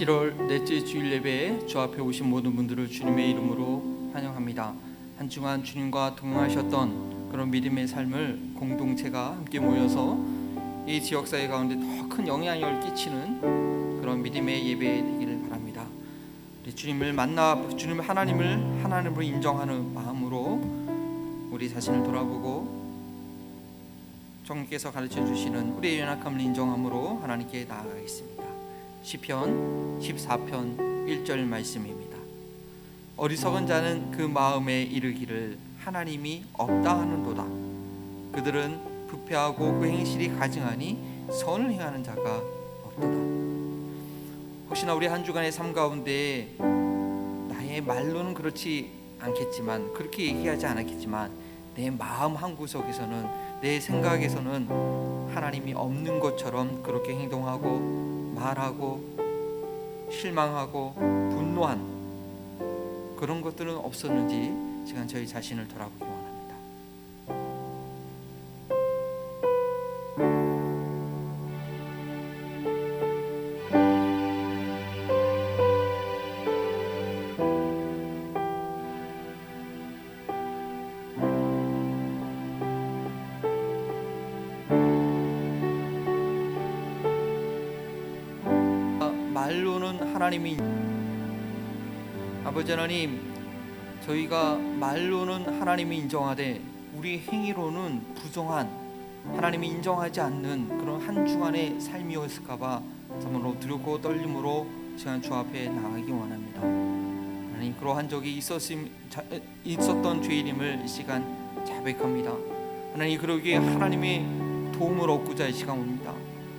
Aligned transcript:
7월 0.00 0.46
넷째 0.46 0.82
주일 0.82 1.12
예배에 1.12 1.66
주 1.66 1.78
앞에 1.78 2.00
오신 2.00 2.30
모든 2.30 2.56
분들을 2.56 2.88
주님의 2.88 3.32
이름으로 3.32 4.10
환영합니다. 4.14 4.72
한 5.18 5.28
주간 5.28 5.62
주님과 5.62 6.16
동행하셨던 6.16 7.28
그런 7.30 7.50
믿음의 7.50 7.86
삶을 7.86 8.54
공동체가 8.54 9.32
함께 9.32 9.60
모여서 9.60 10.18
이 10.86 11.02
지역사회 11.02 11.48
가운데 11.48 11.74
더 11.76 12.08
큰 12.08 12.26
영향력을 12.26 12.80
끼치는 12.80 14.00
그런 14.00 14.22
믿음의 14.22 14.68
예배 14.70 15.02
되기를 15.02 15.42
바랍니다. 15.42 15.84
우리 16.62 16.74
주님을 16.74 17.12
만나 17.12 17.68
주님 17.76 18.00
하나님을 18.00 18.82
하나님으로 18.82 19.22
인정하는 19.22 19.92
마음으로 19.92 21.50
우리 21.50 21.68
자신을 21.68 22.04
돌아보고 22.04 22.80
정님께서 24.44 24.90
가르쳐 24.90 25.24
주시는 25.26 25.74
우리의 25.74 26.00
연약함을 26.00 26.40
인정함으로 26.40 27.18
하나님께 27.18 27.66
나아가겠습니다. 27.66 28.39
시편 29.10 29.98
14편 30.00 30.76
1절 31.08 31.40
말씀입니다. 31.40 32.16
어리석은 33.16 33.66
자는 33.66 34.12
그 34.12 34.22
마음에 34.22 34.82
이르기를 34.82 35.58
하나님이 35.80 36.44
없다 36.52 37.00
하는도다. 37.00 37.44
그들은 38.30 39.08
부패하고 39.08 39.80
그 39.80 39.86
행실이 39.86 40.28
가증하니 40.36 41.26
선을 41.28 41.72
행하는 41.72 42.04
자가 42.04 42.40
없도다. 42.84 43.16
혹시나 44.68 44.94
우리 44.94 45.08
한 45.08 45.24
주간의 45.24 45.50
삶 45.50 45.72
가운데 45.72 46.54
나의 47.48 47.80
말로는 47.80 48.32
그렇지 48.34 48.92
않겠지만 49.18 49.92
그렇게 49.92 50.26
얘기하지 50.26 50.66
않았겠지만 50.66 51.32
내 51.74 51.90
마음 51.90 52.36
한 52.36 52.54
구석에서는 52.54 53.26
내 53.60 53.78
생각에서는 53.78 55.30
하나님이 55.34 55.74
없는 55.74 56.18
것처럼 56.18 56.82
그렇게 56.82 57.14
행동하고 57.14 57.78
말하고 58.34 60.08
실망하고 60.10 60.94
분노한 60.94 62.00
그런 63.18 63.42
것들은 63.42 63.76
없었는지 63.76 64.88
시간 64.88 65.06
저희 65.06 65.26
자신을 65.26 65.68
돌아보기 65.68 66.09
하나님 92.90 93.20
저희가 94.04 94.56
말로는 94.56 95.60
하나님이 95.60 95.98
인정하되 95.98 96.60
우리 96.96 97.20
행위로는 97.20 98.14
부정한 98.16 98.68
하나님이 99.32 99.68
인정하지 99.68 100.20
않는 100.20 100.76
그런 100.76 101.00
한 101.00 101.24
주간의 101.24 101.80
삶이었을까봐 101.80 102.82
참으로 103.22 103.56
두렵고 103.60 104.00
떨림으로 104.00 104.66
시간 104.96 105.22
주 105.22 105.32
앞에 105.32 105.68
나가기 105.68 106.10
원합니다. 106.10 106.62
하나님 106.62 107.76
그러한 107.78 108.08
적이 108.08 108.38
있었음, 108.38 108.90
자, 109.08 109.22
있었던 109.62 110.20
죄인임을 110.20 110.82
이 110.84 110.88
시간 110.88 111.64
자백합니다. 111.64 112.34
하나님 112.92 113.20
그러기에 113.20 113.58
하나님의 113.58 114.72
도움을 114.72 115.08
얻고자 115.08 115.46
이 115.46 115.52
시간 115.52 115.78
옵니다. 115.78 116.12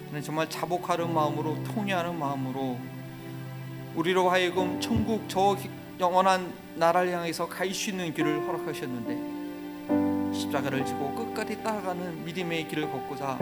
하나님 0.05 0.23
정말 0.23 0.49
자복하는 0.49 1.13
마음으로 1.13 1.61
통회하는 1.65 2.17
마음으로 2.17 2.77
우리로 3.95 4.29
하여금 4.29 4.79
천국 4.79 5.25
저 5.27 5.57
영원한 6.01 6.51
나라를 6.75 7.13
향해서 7.13 7.47
갈 7.47 7.71
수 7.73 7.91
있는 7.91 8.11
길을 8.13 8.41
허락하셨는데 8.47 10.33
십자가를 10.37 10.83
지고 10.83 11.13
끝까지 11.13 11.61
따라가는 11.63 12.25
믿음의 12.25 12.67
길을 12.67 12.91
걷고자 12.91 13.37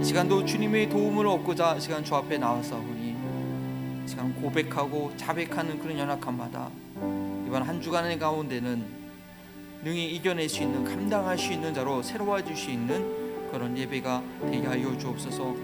이 0.00 0.04
시간도 0.04 0.44
주님의 0.44 0.88
도움을 0.88 1.26
얻고자 1.26 1.76
이 1.76 1.80
시간 1.80 2.04
주 2.04 2.16
앞에 2.16 2.36
나와서오니 2.36 3.16
시간 4.06 4.34
고백하고 4.42 5.12
자백하는 5.16 5.78
그런 5.78 5.96
연약함마다. 5.96 6.68
이번 7.46 7.62
한 7.62 7.80
주간의 7.80 8.18
가운데는 8.18 8.84
능히 9.84 10.10
이겨낼 10.16 10.48
수 10.48 10.62
있는 10.62 10.84
감당할 10.84 11.38
수 11.38 11.52
있는 11.52 11.72
자로 11.72 12.02
새로워질 12.02 12.56
수 12.56 12.70
있는 12.70 13.50
그런 13.52 13.78
예배가 13.78 14.22
되게 14.50 14.66
하여 14.66 14.98
주옵소서. 14.98 15.54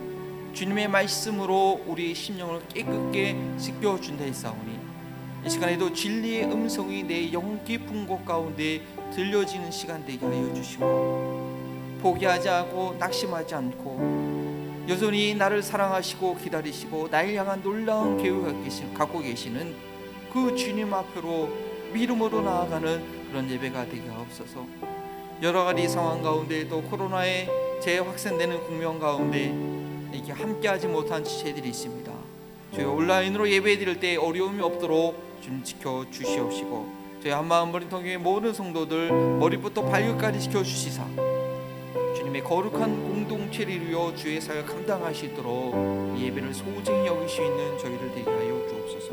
주님의 0.53 0.89
말씀으로 0.89 1.83
우리의 1.87 2.15
심령을 2.15 2.63
깨끗게 2.69 3.37
씻겨 3.59 4.01
준다 4.01 4.25
했사오니 4.25 4.86
이 5.45 5.51
시간에도 5.51 5.93
진리의 5.93 6.45
음성이 6.45 7.03
내영 7.03 7.65
깊은 7.65 8.07
곳 8.07 8.25
가운데 8.25 8.81
들려지는 9.15 9.71
시간 9.71 10.05
되게 10.05 10.25
하여 10.25 10.53
주시고 10.55 11.99
포기하지 12.01 12.49
않고 12.49 12.97
낙심하지 12.99 13.55
않고 13.55 14.87
여전히 14.89 15.35
나를 15.35 15.63
사랑하시고 15.63 16.37
기다리시고 16.37 17.09
나를 17.09 17.35
향한 17.35 17.63
놀라운 17.63 18.17
계획을 18.19 18.95
갖고 18.95 19.21
계시는 19.21 19.75
그 20.33 20.55
주님 20.55 20.93
앞으로 20.93 21.49
믿음으로 21.93 22.43
나아가는 22.43 23.29
그런 23.29 23.51
예배가 23.51 23.87
되게 23.87 24.09
하옵소서 24.09 24.67
여러 25.43 25.65
가지 25.65 25.89
상황 25.89 26.23
가운데도 26.23 26.83
코로나의 26.83 27.49
재확산되는 27.81 28.65
국면 28.65 28.99
가운데 28.99 29.55
이게 30.13 30.33
함께하지 30.33 30.87
못한 30.87 31.23
지체들이 31.23 31.69
있습니다. 31.69 32.11
저희 32.75 32.85
온라인으로 32.85 33.49
예배 33.49 33.79
드릴 33.79 34.01
때 34.01 34.17
어려움이 34.17 34.63
없도록 34.63 35.26
주님 35.47 35.63
지켜 35.63 36.05
주시옵시고 36.11 37.21
저희 37.23 37.33
한마음 37.33 37.71
버린 37.71 37.89
통교회 37.89 38.17
모든 38.17 38.53
성도들 38.53 39.13
머리부터 39.39 39.85
발끝까지 39.85 40.41
지켜 40.41 40.61
주시사 40.61 41.07
주님의 42.17 42.43
거룩한 42.43 42.81
공동체를 42.81 43.73
이루어 43.75 44.13
주의 44.17 44.41
사역 44.41 44.67
감당하시도록 44.67 46.19
예배를 46.19 46.53
소중히 46.53 47.07
있는 47.07 47.79
저희를 47.79 48.13
되게 48.13 48.29
하여 48.29 48.67
주옵소서. 48.69 49.11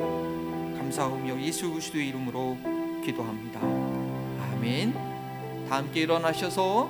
감사하며 0.77 1.39
예수 1.41 1.69
그리스도의 1.69 2.07
이름으로 2.07 2.57
기도합니다. 3.05 3.59
아멘. 3.59 4.93
다 5.69 5.75
함께 5.77 6.01
일어나셔서 6.01 6.89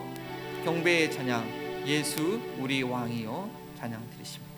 경배의 0.63 1.11
찬양 1.11 1.83
예수 1.85 2.39
우리 2.59 2.81
왕이여 2.81 3.49
찬양 3.77 4.01
드리십니다. 4.11 4.52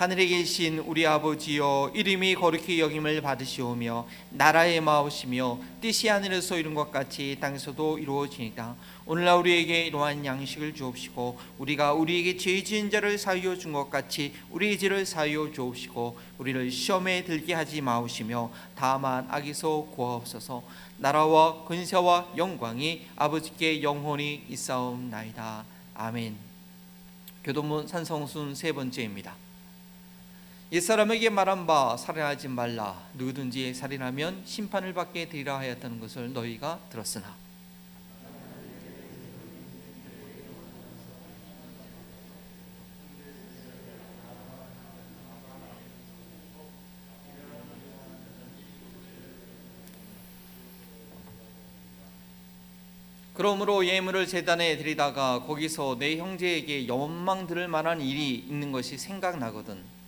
하늘에 0.00 0.28
계신 0.28 0.78
우리 0.78 1.06
아버지여 1.06 1.92
이름이 1.94 2.34
거룩히 2.36 2.80
여김을 2.80 3.20
받으시오며 3.20 4.08
나라의 4.30 4.80
마옵시며 4.80 5.58
뜻이 5.82 6.08
하늘에서 6.08 6.56
이룬 6.56 6.72
것 6.72 6.90
같이 6.90 7.36
땅에서도 7.38 7.98
이루어지이다. 7.98 8.76
오늘날 9.04 9.36
우리에게 9.36 9.84
이러한 9.88 10.24
양식을 10.24 10.74
주옵시고 10.74 11.38
우리가 11.58 11.92
우리에게 11.92 12.38
죄 12.38 12.64
지은 12.64 12.90
자를 12.90 13.18
사하여 13.18 13.58
준것 13.58 13.90
같이 13.90 14.32
우리의 14.48 14.78
죄를 14.78 15.04
사하여 15.04 15.52
주옵시고 15.52 16.18
우리를 16.38 16.70
시험에 16.70 17.22
들게 17.24 17.52
하지 17.52 17.82
마옵시며 17.82 18.50
다만 18.74 19.26
악에서 19.28 19.86
구하옵소서. 19.94 20.62
나라와 20.96 21.62
근세와 21.66 22.28
영광이 22.38 23.02
아버지께 23.16 23.82
영원히 23.82 24.44
있사옵나이다. 24.48 25.66
아멘. 25.92 26.38
교도문 27.44 27.86
산성순 27.86 28.54
세 28.54 28.72
번째입니다 28.72 29.49
옛사람에게 30.72 31.30
말한 31.30 31.66
바 31.66 31.96
살인하지 31.96 32.46
말라. 32.46 33.02
누구든지 33.14 33.74
살인하면 33.74 34.42
심판을 34.44 34.92
받게 34.94 35.28
되리라 35.28 35.58
하였다는 35.58 35.98
것을 35.98 36.32
너희가 36.32 36.78
들었으나. 36.90 37.34
그러므로 53.34 53.84
예물을 53.84 54.28
제단에 54.28 54.76
드리다가 54.76 55.42
거기서 55.46 55.96
내 55.98 56.18
형제에게 56.18 56.86
원망 56.88 57.48
들을 57.48 57.66
만한 57.66 58.00
일이 58.00 58.34
있는 58.36 58.70
것이 58.70 58.98
생각나거든 58.98 59.99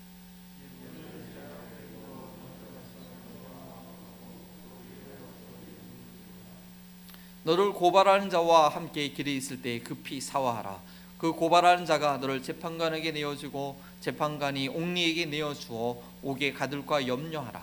너를 7.44 7.72
고발하는 7.72 8.30
자와 8.30 8.68
함께 8.68 9.08
길에 9.08 9.32
있을 9.34 9.62
때 9.62 9.80
급히 9.80 10.20
사화하라. 10.20 10.80
그 11.18 11.32
고발하는 11.32 11.87
자가 11.87 12.18
너를 12.18 12.42
재판관에게 12.42 13.12
내어주고 13.12 13.80
재판관이 14.00 14.68
옥리에게 14.68 15.26
내어주어 15.26 16.02
옥에 16.22 16.52
가둘까 16.52 17.06
염려하라. 17.06 17.62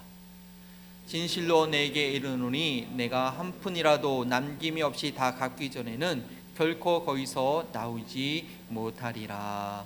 진실로 1.07 1.65
내게 1.65 2.11
이르노니 2.11 2.89
내가 2.91 3.31
한 3.31 3.51
푼이라도 3.59 4.25
남김이 4.25 4.81
없이 4.81 5.13
다 5.13 5.35
갚기 5.35 5.71
전에는 5.71 6.23
결코 6.55 7.03
거기서 7.03 7.69
나오지 7.71 8.45
못하리라. 8.67 9.85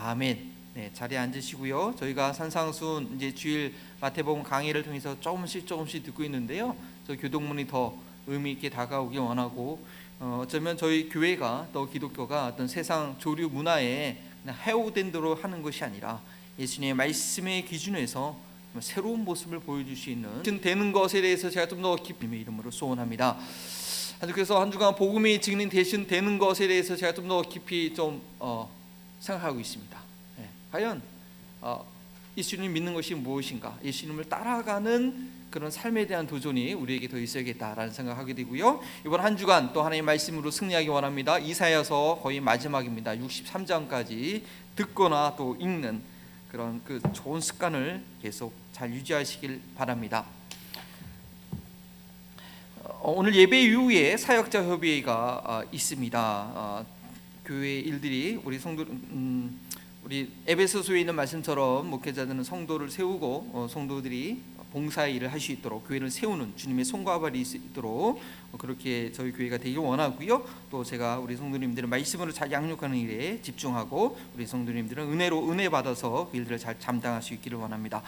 아멘. 0.00 0.52
네, 0.74 0.90
자리에 0.94 1.18
앉으시고요. 1.18 1.96
저희가 1.98 2.32
산상순 2.32 3.16
이제 3.16 3.34
주일 3.34 3.74
마태복음 4.00 4.42
강의를 4.42 4.82
통해서 4.82 5.20
조금씩 5.20 5.66
조금씩 5.66 6.04
듣고 6.04 6.24
있는데요. 6.24 6.74
저 7.06 7.14
교동문이 7.16 7.66
더 7.66 7.94
의미 8.26 8.52
있게 8.52 8.70
다가오길 8.70 9.18
원하고 9.20 9.84
어, 10.20 10.40
어쩌면 10.42 10.76
저희 10.76 11.08
교회가 11.08 11.68
또 11.72 11.88
기독교가 11.88 12.46
어떤 12.46 12.68
세상 12.68 13.16
조류 13.18 13.48
문화에 13.48 14.18
해오된 14.48 15.12
대로 15.12 15.34
하는 15.34 15.62
것이 15.62 15.84
아니라 15.84 16.20
예수님의 16.58 16.94
말씀의 16.94 17.64
기준에서 17.64 18.36
새로운 18.80 19.24
모습을 19.24 19.60
보여줄 19.60 19.96
수 19.96 20.10
있는 20.10 20.42
되는 20.60 20.92
것에 20.92 21.20
대해서 21.20 21.50
제가 21.50 21.68
좀더 21.68 21.96
깊이 21.96 22.26
이름으로 22.26 22.70
소원합니다. 22.70 23.38
그래서 24.32 24.60
한 24.60 24.70
주간 24.70 24.94
복음이 24.94 25.40
증인 25.40 25.68
대신 25.68 26.06
되는 26.06 26.38
것에 26.38 26.68
대해서 26.68 26.94
제가 26.94 27.12
좀 27.12 27.28
더 27.28 27.42
깊이 27.42 27.92
좀 27.94 28.22
어, 28.38 28.70
생각하고 29.20 29.58
있습니다. 29.60 29.98
네. 30.38 30.48
과연 30.70 31.02
어, 31.60 31.84
예수님 32.36 32.72
믿는 32.72 32.94
것이 32.94 33.14
무엇인가? 33.14 33.78
예수님을 33.84 34.24
따라가는 34.24 35.41
그런 35.52 35.70
삶에 35.70 36.06
대한 36.06 36.26
도전이 36.26 36.72
우리에게 36.72 37.08
더 37.08 37.18
있어야겠다라는 37.18 37.92
생각하게 37.92 38.32
되고요. 38.32 38.80
이번 39.04 39.20
한 39.20 39.36
주간 39.36 39.74
또 39.74 39.82
하나님의 39.82 40.02
말씀으로 40.02 40.50
승리하기 40.50 40.88
원합니다. 40.88 41.38
이사야서 41.38 42.20
거의 42.22 42.40
마지막입니다. 42.40 43.14
63장까지 43.16 44.42
듣거나 44.74 45.34
또 45.36 45.54
읽는 45.60 46.00
그런 46.50 46.80
그 46.84 47.02
좋은 47.12 47.42
습관을 47.42 48.02
계속 48.22 48.54
잘 48.72 48.90
유지하시길 48.94 49.60
바랍니다. 49.76 50.24
어, 52.82 53.12
오늘 53.14 53.34
예배 53.34 53.64
이후에 53.64 54.16
사역자 54.16 54.64
협의회가 54.64 55.42
어, 55.44 55.62
있습니다. 55.70 56.52
어, 56.54 56.86
교회 57.44 57.78
일들이 57.78 58.40
우리 58.42 58.58
성도 58.58 58.84
음, 58.84 59.60
우리 60.02 60.32
에베소서에 60.46 61.00
있는 61.00 61.14
말씀처럼 61.14 61.86
목회자들은 61.88 62.42
성도를 62.42 62.90
세우고 62.90 63.68
성도들이 63.70 64.42
봉사의 64.72 65.14
일을 65.16 65.30
할 65.30 65.38
수 65.42 65.52
있도록 65.52 65.86
교회를 65.88 66.10
세우는 66.10 66.52
주님의 66.56 66.84
손과 66.84 67.18
발이 67.18 67.40
있도록 67.40 68.20
그렇게 68.58 69.10
저희 69.12 69.32
교회가 69.32 69.58
되길 69.58 69.78
원하고요. 69.78 70.44
또 70.70 70.84
제가 70.84 71.18
우리 71.18 71.36
성도님들은 71.36 71.88
말씀으로 71.88 72.32
잘 72.32 72.50
양육하는 72.52 72.96
일에 72.96 73.40
집중하고 73.42 74.16
우리 74.34 74.46
성도님들은 74.46 75.12
은혜로 75.12 75.50
은혜 75.50 75.68
받아서 75.68 76.28
그 76.30 76.36
일들을 76.36 76.58
잘 76.58 76.78
감당할 76.78 77.20
수 77.22 77.34
있기를 77.34 77.58
원합니다. 77.58 78.02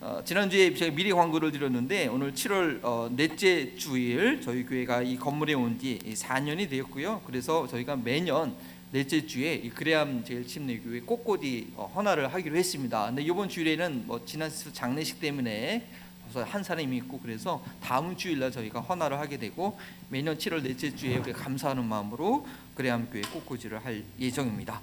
어, 0.00 0.22
지난주에 0.24 0.72
제가 0.72 0.94
미리 0.94 1.12
광고를 1.12 1.52
드렸는데 1.52 2.06
오늘 2.06 2.32
7월 2.32 2.80
어, 2.82 3.10
넷째 3.14 3.74
주일 3.76 4.40
저희 4.40 4.64
교회가 4.64 5.02
이 5.02 5.16
건물에 5.16 5.52
온 5.54 5.78
지 5.78 5.98
4년이 6.02 6.70
되었고요. 6.70 7.20
그래서 7.26 7.66
저희가 7.66 7.96
매년 7.96 8.54
넷째 8.92 9.24
주에 9.24 9.54
이 9.54 9.70
그레암 9.70 10.24
제일 10.24 10.44
침례교회 10.44 11.00
꽃꽂이 11.00 11.74
어, 11.76 11.92
헌화를 11.94 12.34
하기로 12.34 12.56
했습니다. 12.56 13.06
근데 13.06 13.22
이번 13.22 13.48
주일에는 13.48 14.06
뭐 14.06 14.24
지난 14.24 14.50
장례식 14.72 15.20
때문에 15.20 15.86
한 16.34 16.62
사람이 16.62 16.96
있고 16.98 17.20
그래서 17.20 17.62
다음 17.80 18.16
주일날 18.16 18.50
저희가 18.50 18.80
헌화를 18.80 19.18
하게 19.18 19.36
되고 19.36 19.78
매년 20.08 20.36
7월 20.36 20.62
넷째 20.62 20.94
주에 20.94 21.18
우리 21.18 21.32
감사하는 21.32 21.84
마음으로 21.84 22.46
그레암 22.74 23.08
교회 23.12 23.22
꽃꽂이를 23.22 23.84
할 23.84 24.02
예정입니다. 24.18 24.80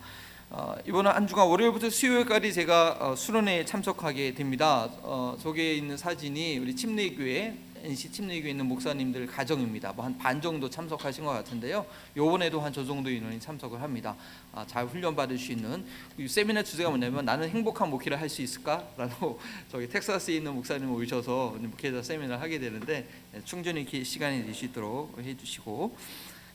어, 0.49 0.75
이번 0.87 1.07
한 1.07 1.27
주간 1.27 1.45
월요일부터 1.47 1.89
수요일까지 1.89 2.53
제가 2.53 2.97
어, 3.01 3.15
수련회에 3.17 3.65
참석하게 3.65 4.33
됩니다. 4.35 4.89
어, 5.01 5.37
저기에 5.41 5.73
있는 5.73 5.97
사진이 5.97 6.59
우리 6.59 6.73
침례교회 6.73 7.57
NC 7.87 8.11
침례교회 8.11 8.51
있는 8.51 8.65
목사님들 8.65 9.27
가정입니다. 9.27 9.93
뭐 9.93 10.03
한 10.05 10.17
반 10.17 10.41
정도 10.41 10.69
참석하신 10.69 11.23
것 11.23 11.31
같은데요. 11.31 11.85
요번에도 12.17 12.59
한 12.59 12.73
저 12.73 12.83
정도 12.83 13.09
인원이 13.09 13.39
참석을 13.39 13.81
합니다. 13.81 14.15
아, 14.51 14.65
잘 14.67 14.85
훈련 14.85 15.15
받을 15.15 15.37
수 15.37 15.51
있는 15.53 15.85
세미나 16.27 16.63
주제가 16.63 16.89
뭐냐면 16.89 17.23
나는 17.23 17.49
행복한 17.49 17.89
목회를 17.89 18.19
할 18.19 18.27
수 18.27 18.41
있을까라고 18.41 19.39
저기 19.71 19.87
텍사스에 19.87 20.35
있는 20.35 20.53
목사님 20.53 20.91
오셔서 20.91 21.55
목회자 21.59 22.01
세미나를 22.03 22.41
하게 22.41 22.59
되는데 22.59 23.07
네, 23.31 23.41
충분히 23.45 23.85
시간이 24.03 24.43
될 24.43 24.53
수 24.53 24.65
있도록 24.65 25.17
해주시고 25.17 25.95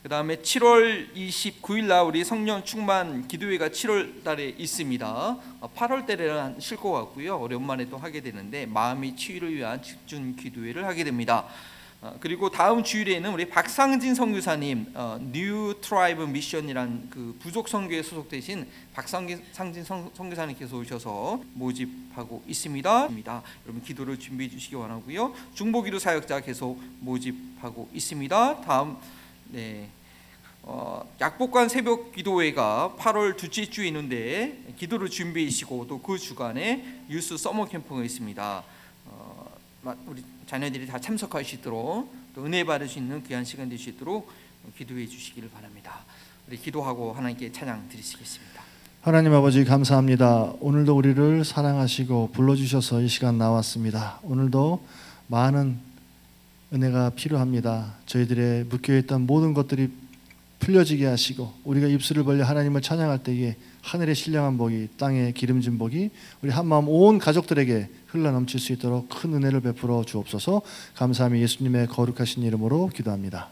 그 0.03 0.09
다음에 0.09 0.35
7월 0.35 1.15
29일 1.15 1.85
날 1.85 2.03
우리 2.03 2.25
성령 2.25 2.61
충만 2.65 3.25
기도회가 3.25 3.69
7월 3.69 4.21
달에 4.21 4.49
있습니다. 4.57 5.37
8월 5.61 6.03
어, 6.03 6.05
때는 6.05 6.59
쉴 6.59 6.75
것 6.75 6.91
같고요. 6.91 7.39
오랜만에 7.39 7.87
또 7.87 7.97
하게 7.97 8.19
되는데 8.19 8.65
마음의 8.65 9.15
치유를 9.15 9.55
위한 9.55 9.81
집중 9.81 10.35
기도회를 10.35 10.85
하게 10.85 11.05
됩니다. 11.05 11.45
어, 12.01 12.17
그리고 12.19 12.49
다음 12.49 12.83
주일에는 12.83 13.31
우리 13.31 13.47
박상진 13.47 14.13
선교사님 14.13 14.91
어, 14.93 15.17
New 15.31 15.73
Tribe 15.79 16.23
Mission이란 16.23 17.07
그 17.09 17.37
부족 17.39 17.69
선교에 17.69 18.03
소속되신 18.03 18.67
박상진 18.93 19.41
선교사님께서 20.13 20.75
오셔서 20.75 21.41
모집하고 21.53 22.43
있습니다. 22.45 23.07
여러분 23.63 23.81
기도를 23.81 24.19
준비해 24.19 24.49
주시기 24.49 24.75
원하고요. 24.75 25.33
중보기도 25.53 25.97
사역자 25.97 26.41
계속 26.41 26.77
모집하고 26.99 27.87
있습니다. 27.93 28.59
다음 28.59 28.97
네. 29.53 29.87
어, 30.63 31.07
약복관 31.21 31.69
새벽 31.69 32.11
기도회가 32.11 32.95
8월 32.97 33.37
둘째 33.37 33.69
주에 33.69 33.87
있는데 33.87 34.63
기도를 34.77 35.09
준비하시고 35.11 35.85
또 35.87 35.99
그 36.01 36.17
주간에 36.17 37.03
유스 37.07 37.37
서머 37.37 37.65
캠프가 37.65 38.03
있습니다. 38.03 38.63
어, 39.05 39.45
우리 40.07 40.23
자녀들이 40.47 40.87
다 40.87 40.97
참석할 40.99 41.45
수 41.45 41.53
있도록 41.55 42.11
또 42.33 42.43
은혜 42.45 42.63
받을 42.63 42.87
수 42.87 42.97
있는 42.97 43.21
귀한 43.23 43.45
시간 43.45 43.69
될 43.69 43.77
수 43.77 43.89
있도록 43.89 44.31
기도해 44.75 45.05
주시기를 45.05 45.49
바랍니다. 45.51 45.99
우리 46.47 46.57
기도하고 46.57 47.13
하나님께 47.13 47.51
찬양 47.51 47.89
드리시겠습니다. 47.89 48.63
하나님 49.01 49.33
아버지 49.33 49.63
감사합니다. 49.65 50.53
오늘도 50.61 50.95
우리를 50.95 51.45
사랑하시고 51.45 52.31
불러주셔서 52.33 53.01
이 53.01 53.07
시간 53.07 53.37
나왔습니다. 53.37 54.19
오늘도 54.23 54.83
많은 55.27 55.77
은혜가 56.73 57.11
필요합니다. 57.11 57.93
저희들의 58.07 58.65
묶여있던 58.65 59.27
모든 59.27 59.53
것들이 59.53 59.91
풀려지게 60.59 61.05
하시고 61.05 61.51
우리가 61.65 61.87
입술을 61.87 62.23
벌려 62.23 62.45
하나님을 62.45 62.81
찬양할 62.81 63.21
때에 63.21 63.55
하늘의 63.81 64.15
신령한 64.15 64.57
복이 64.57 64.89
땅의 64.97 65.33
기름진 65.33 65.77
복이 65.77 66.09
우리 66.41 66.51
한마음 66.51 66.87
온 66.87 67.19
가족들에게 67.19 67.89
흘러 68.07 68.31
넘칠 68.31 68.59
수 68.59 68.71
있도록 68.71 69.09
큰 69.09 69.33
은혜를 69.33 69.59
베풀어 69.59 70.03
주옵소서 70.05 70.61
감사함이 70.95 71.41
예수님의 71.41 71.87
거룩하신 71.87 72.43
이름으로 72.43 72.87
기도합니다. 72.87 73.49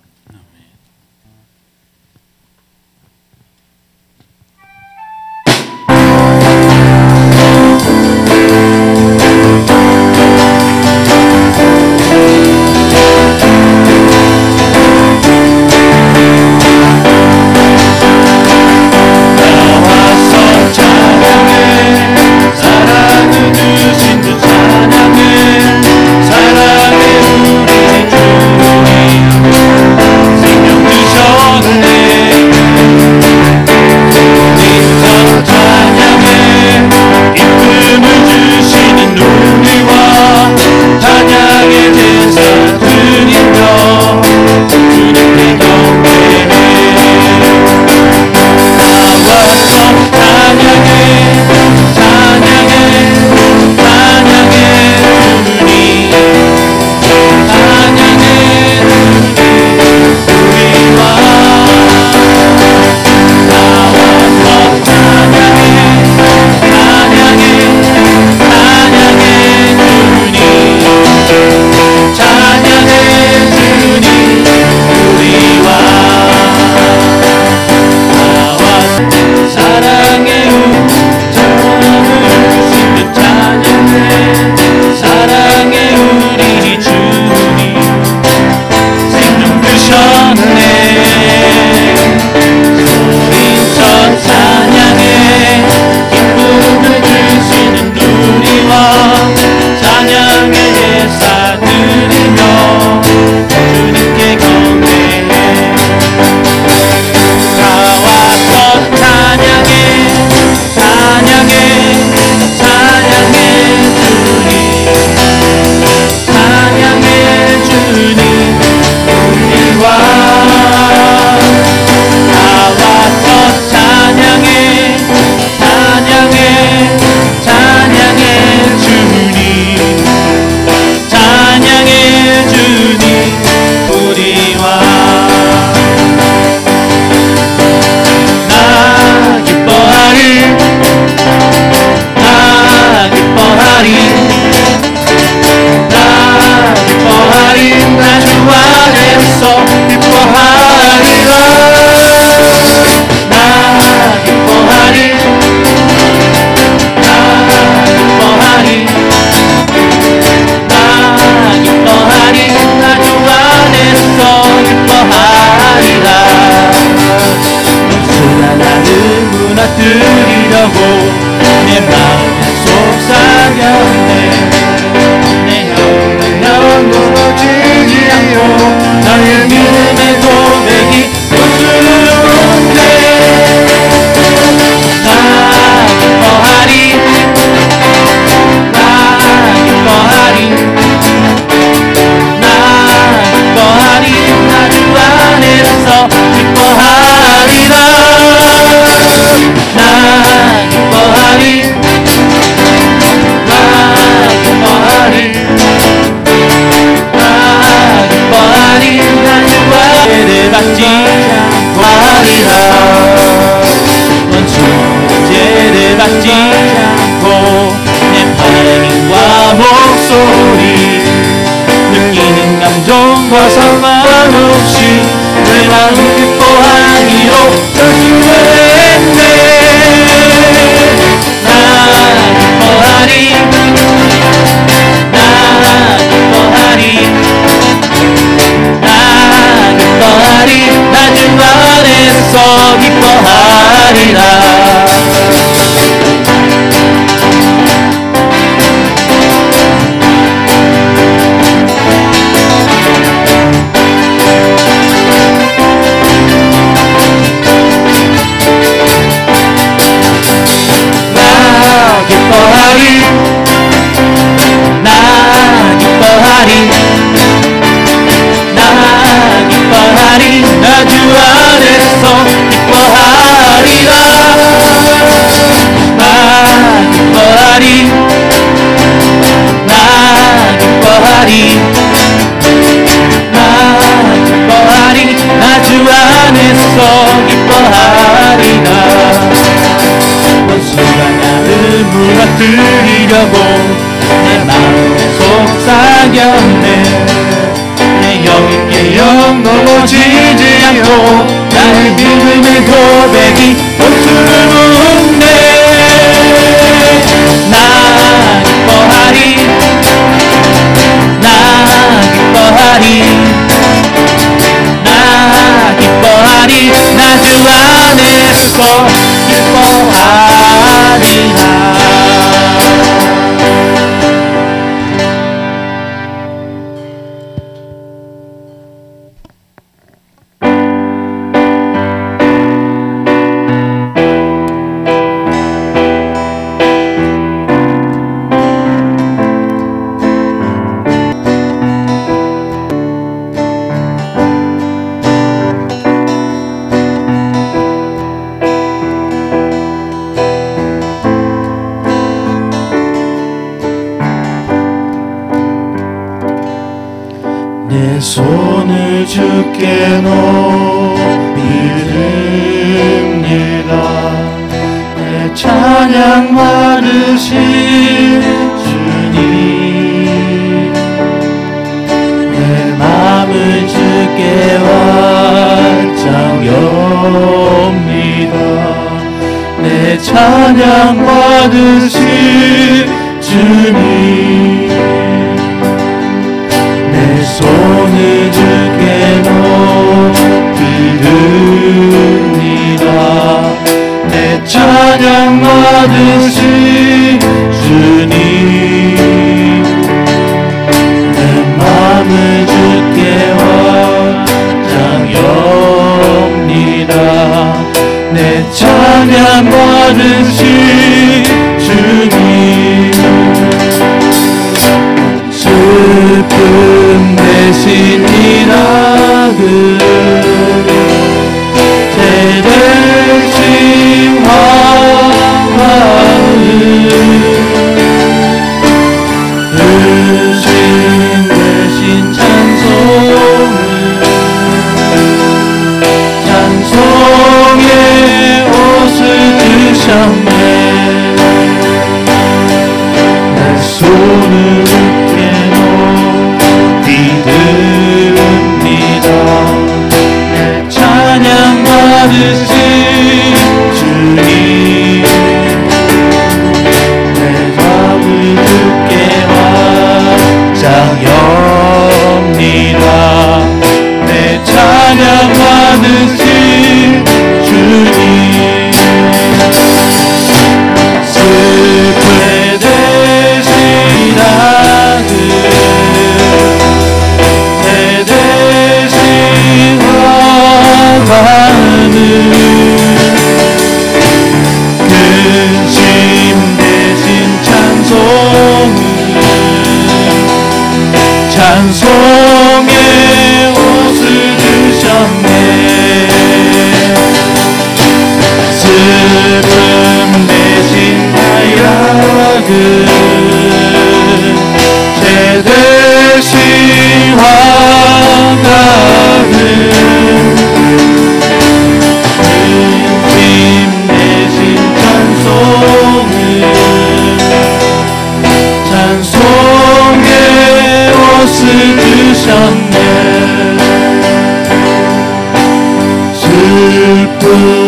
슬픔 527.22 527.61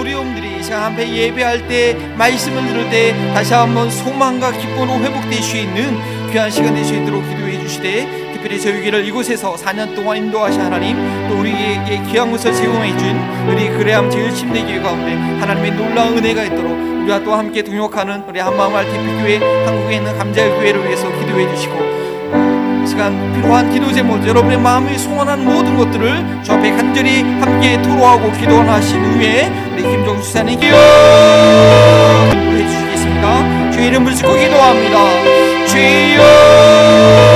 어려움들이 0.00 0.56
이 0.58 0.70
한배 0.70 1.08
예배할 1.08 1.66
때 1.68 1.94
말씀을 2.16 2.66
들을 2.66 2.90
때 2.90 3.14
다시 3.32 3.54
한번 3.54 3.90
소망과 3.90 4.52
기쁨으로 4.52 4.94
회복될 5.00 5.42
수 5.42 5.56
있는 5.56 5.98
귀한 6.30 6.50
시간 6.50 6.74
될 6.74 6.84
수 6.84 6.94
있도록 6.94 7.22
기도해 7.28 7.60
주시되 7.60 8.32
특별히 8.32 8.60
저희를 8.60 9.04
이곳에서 9.06 9.54
4년 9.54 9.94
동안 9.94 10.18
인도하신 10.18 10.60
하나님 10.60 10.96
또 11.28 11.38
우리에게 11.38 12.02
귀한 12.10 12.30
것을 12.30 12.52
제공해 12.52 12.96
준 12.98 13.16
우리 13.48 13.68
그래야 13.70 14.08
제일 14.10 14.32
침대 14.32 14.62
교회 14.62 14.80
가운데 14.80 15.14
하나님의 15.14 15.72
놀라운 15.72 16.18
은혜가 16.18 16.44
있도록 16.44 16.72
우리와 17.02 17.20
또 17.20 17.34
함께 17.34 17.62
동역하는 17.62 18.24
우리 18.28 18.40
한마음 18.40 18.74
알티피교회 18.74 19.64
한국에 19.64 19.96
있는 19.96 20.18
감자의 20.18 20.50
교회를 20.50 20.84
위해서 20.84 21.08
기도해 21.18 21.54
주시고 21.54 21.74
이 21.74 21.85
시간 22.96 23.32
필요한 23.34 23.70
기도 23.70 23.92
제목 23.92 24.26
여러분의 24.26 24.56
마음이 24.58 24.96
소원한 24.96 25.44
모든 25.44 25.76
것들을 25.76 26.42
주 26.42 26.52
앞에 26.52 26.70
간절히 26.70 27.20
함께 27.40 27.76
토로하고 27.82 28.32
기도하신 28.32 29.04
후에 29.04 29.52
우리 29.74 29.82
김종수 29.82 30.28
수사님 30.28 30.58
기도해 30.58 30.80
주시겠습니다 32.66 33.70
주의 33.70 33.88
이름 33.88 34.02
부르시고 34.04 34.32
기도합니다. 34.32 34.96
주여 35.66 37.35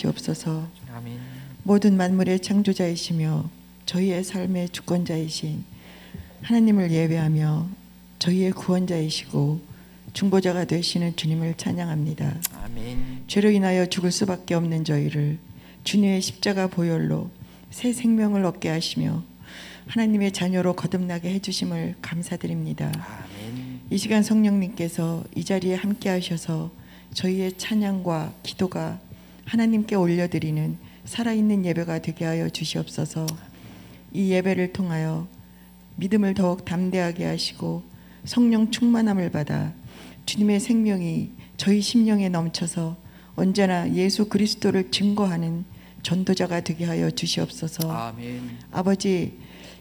받으시옵소서 0.00 0.68
아멘 0.94 1.18
모든 1.62 1.96
만물의 1.96 2.40
창조자이시며 2.40 3.48
저희의 3.86 4.24
삶의 4.24 4.70
주권자이신 4.70 5.64
하나님을 6.42 6.90
예배하며 6.90 7.68
저희의 8.18 8.52
구원자이시고 8.52 9.60
중보자가 10.12 10.64
되시는 10.64 11.14
주님을 11.16 11.54
찬양합니다. 11.56 12.40
아멘 12.62 13.24
죄로 13.28 13.50
인하여 13.50 13.86
죽을 13.86 14.10
수밖에 14.10 14.54
없는 14.54 14.84
저희를 14.84 15.38
주님의 15.84 16.20
십자가 16.20 16.66
보혈로 16.66 17.30
새 17.70 17.92
생명을 17.92 18.44
얻게 18.44 18.68
하시며 18.68 19.22
하나님의 19.86 20.32
자녀로 20.32 20.74
거듭나게 20.74 21.32
해주심을 21.34 21.96
감사드립니다. 22.00 22.90
아멘 22.94 23.80
이 23.90 23.98
시간 23.98 24.22
성령님께서 24.22 25.24
이 25.34 25.44
자리에 25.44 25.74
함께 25.74 26.08
하셔서 26.08 26.70
저희의 27.14 27.58
찬양과 27.58 28.34
기도가 28.42 29.00
하나님께 29.50 29.96
올려드리는 29.96 30.78
살아있는 31.04 31.64
예배가 31.64 32.02
되게 32.02 32.24
하여 32.24 32.48
주시옵소서. 32.48 33.26
이 34.12 34.30
예배를 34.30 34.72
통하여 34.72 35.26
믿음을 35.96 36.34
더욱 36.34 36.64
담대하게 36.64 37.24
하시고 37.24 37.82
성령 38.24 38.70
충만함을 38.70 39.30
받아 39.30 39.72
주님의 40.24 40.60
생명이 40.60 41.32
저희 41.56 41.80
심령에 41.80 42.28
넘쳐서 42.28 42.96
언제나 43.34 43.92
예수 43.92 44.28
그리스도를 44.28 44.92
증거하는 44.92 45.64
전도자가 46.04 46.60
되게 46.60 46.84
하여 46.84 47.10
주시옵소서. 47.10 47.90
아멘 47.90 48.56
아버지 48.70 49.36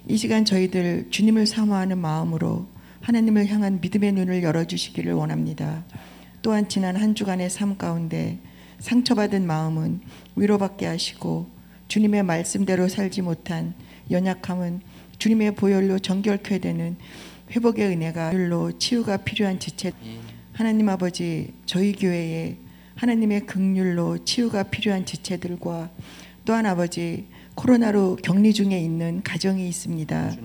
이 0.07 0.17
시간 0.17 0.45
저희들 0.45 1.09
주님을 1.11 1.45
사모하는 1.45 1.99
마음으로 1.99 2.65
하나님을 3.01 3.45
향한 3.45 3.79
믿음의 3.81 4.13
눈을 4.13 4.41
열어 4.41 4.65
주시기를 4.65 5.13
원합니다. 5.13 5.83
또한 6.41 6.67
지난 6.67 6.95
한 6.95 7.13
주간의 7.13 7.51
삶 7.51 7.77
가운데 7.77 8.39
상처받은 8.79 9.45
마음은 9.45 10.01
위로받게 10.35 10.85
하시고 10.85 11.49
주님의 11.87 12.23
말씀대로 12.23 12.87
살지 12.87 13.21
못한 13.21 13.73
연약함은 14.09 14.81
주님의 15.17 15.55
보혈로 15.55 15.99
정결케 15.99 16.59
되는 16.59 16.95
회복의 17.51 17.87
은혜가 17.87 18.33
율로 18.33 18.77
치유가 18.77 19.17
필요한 19.17 19.59
지체 19.59 19.91
하나님 20.53 20.89
아버지 20.89 21.53
저희 21.65 21.93
교회에 21.93 22.57
하나님의 22.95 23.45
극률로 23.45 24.23
치유가 24.25 24.63
필요한 24.63 25.05
지체들과 25.05 25.89
또한 26.45 26.65
아버지 26.65 27.27
코로나로 27.55 28.17
격리 28.17 28.53
중에 28.53 28.79
있는 28.79 29.21
가정이 29.23 29.67
있습니다. 29.67 30.35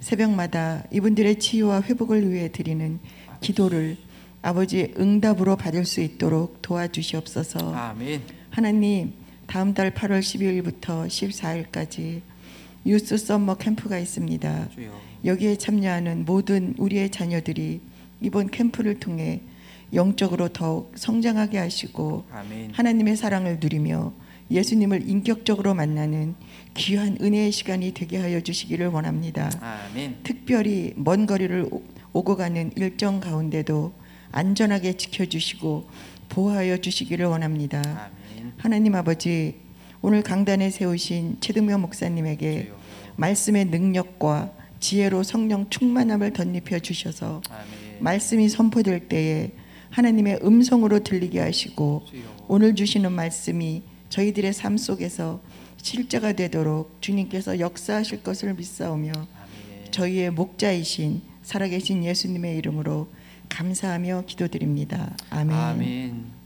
새벽마다 0.00 0.84
이분들의 0.92 1.38
치유와 1.38 1.82
회복을 1.82 2.30
위해 2.30 2.50
드리는 2.50 2.98
기도를 3.40 3.96
아버지 4.42 4.92
응답으로 4.98 5.56
받을 5.56 5.84
수 5.84 6.00
있도록 6.00 6.62
도와주시옵소서. 6.62 7.74
아멘 7.74 8.22
하나님 8.50 9.12
다음 9.46 9.74
달 9.74 9.92
8월 9.92 10.20
12일부터 10.20 11.06
14일까지 11.06 12.20
유스 12.86 13.16
썸머 13.18 13.56
캠프가 13.56 13.98
있습니다. 13.98 14.68
여기에 15.24 15.56
참여하는 15.56 16.24
모든 16.24 16.74
우리의 16.78 17.10
자녀들이 17.10 17.80
이번 18.20 18.50
캠프를 18.50 18.98
통해 19.00 19.40
영적으로 19.92 20.48
더욱 20.48 20.92
성장하게 20.96 21.58
하시고 21.58 22.24
아멘 22.30 22.70
하나님의 22.72 23.16
사랑을 23.16 23.58
누리며 23.60 24.12
예수님을 24.50 25.08
인격적으로 25.08 25.74
만나는 25.74 26.34
귀한 26.74 27.18
은혜의 27.20 27.52
시간이 27.52 27.92
되게 27.92 28.16
하여 28.18 28.40
주시기를 28.40 28.86
원합니다. 28.88 29.50
아멘 29.60 30.18
특별히 30.22 30.92
먼 30.96 31.26
거리를 31.26 31.66
오- 31.70 31.82
오고 32.12 32.36
가는 32.36 32.70
일정 32.76 33.20
가운데도 33.20 33.92
안전하게 34.32 34.96
지켜주시고 34.96 35.88
보호하여 36.28 36.78
주시기를 36.78 37.26
원합니다. 37.26 37.80
아멘 37.86 38.52
하나님 38.58 38.94
아버지 38.94 39.56
오늘 40.00 40.22
강단에 40.22 40.70
세우신 40.70 41.38
최등명 41.40 41.80
목사님에게 41.80 42.72
말씀의 43.16 43.66
능력과 43.66 44.52
지혜로 44.80 45.22
성령 45.22 45.68
충만함을 45.70 46.32
덧입혀 46.32 46.78
주셔서 46.78 47.42
아멘 47.50 47.98
말씀이 48.00 48.48
선포될 48.48 49.08
때에 49.08 49.50
하나님의 49.90 50.40
음성으로 50.44 51.02
들리게 51.02 51.40
하시고 51.40 52.04
주여 52.08 52.22
오늘 52.46 52.74
주시는 52.74 53.10
말씀이 53.12 53.82
저희들의 54.10 54.52
삶 54.52 54.76
속에서 54.76 55.40
실제가 55.78 56.32
되도록 56.32 56.98
주님께서 57.00 57.58
역사하실 57.60 58.22
것을 58.22 58.54
믿사오며 58.54 59.12
아멘. 59.12 59.90
저희의 59.90 60.30
목자이신 60.30 61.22
살아계신 61.42 62.04
예수님의 62.04 62.58
이름으로 62.58 63.08
감사하며 63.48 64.24
기도드립니다. 64.26 65.16
아멘. 65.30 65.56
아멘. 65.56 66.37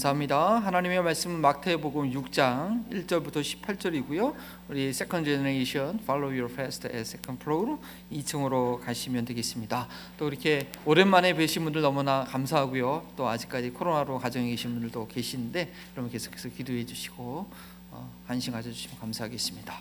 감사합니다. 0.00 0.60
하나님의 0.60 1.02
말씀은 1.02 1.40
마태복음 1.40 2.10
6장 2.12 2.88
1절부터 2.90 3.42
18절이고요. 3.42 4.34
우리 4.68 4.88
Second 4.88 5.28
Generation 5.28 5.98
Follow 6.02 6.30
Your 6.30 6.50
Fast 6.50 6.88
as 6.88 7.16
Second 7.16 7.42
Floor 7.42 7.78
2층으로 8.10 8.80
가시면 8.80 9.26
되겠습니다. 9.26 9.88
또 10.16 10.28
이렇게 10.28 10.70
오랜만에 10.86 11.34
뵈신 11.34 11.64
분들 11.64 11.82
너무나 11.82 12.24
감사하고요. 12.24 13.08
또 13.14 13.28
아직까지 13.28 13.70
코로나로 13.70 14.18
가정에 14.18 14.48
계신 14.48 14.72
분들도 14.72 15.06
계시는데 15.08 15.70
여러분 15.92 16.10
계속해서 16.10 16.48
기도해 16.48 16.86
주시고 16.86 17.50
어, 17.90 18.14
관심 18.26 18.54
가져주시면 18.54 18.98
감사하겠습니다. 19.00 19.74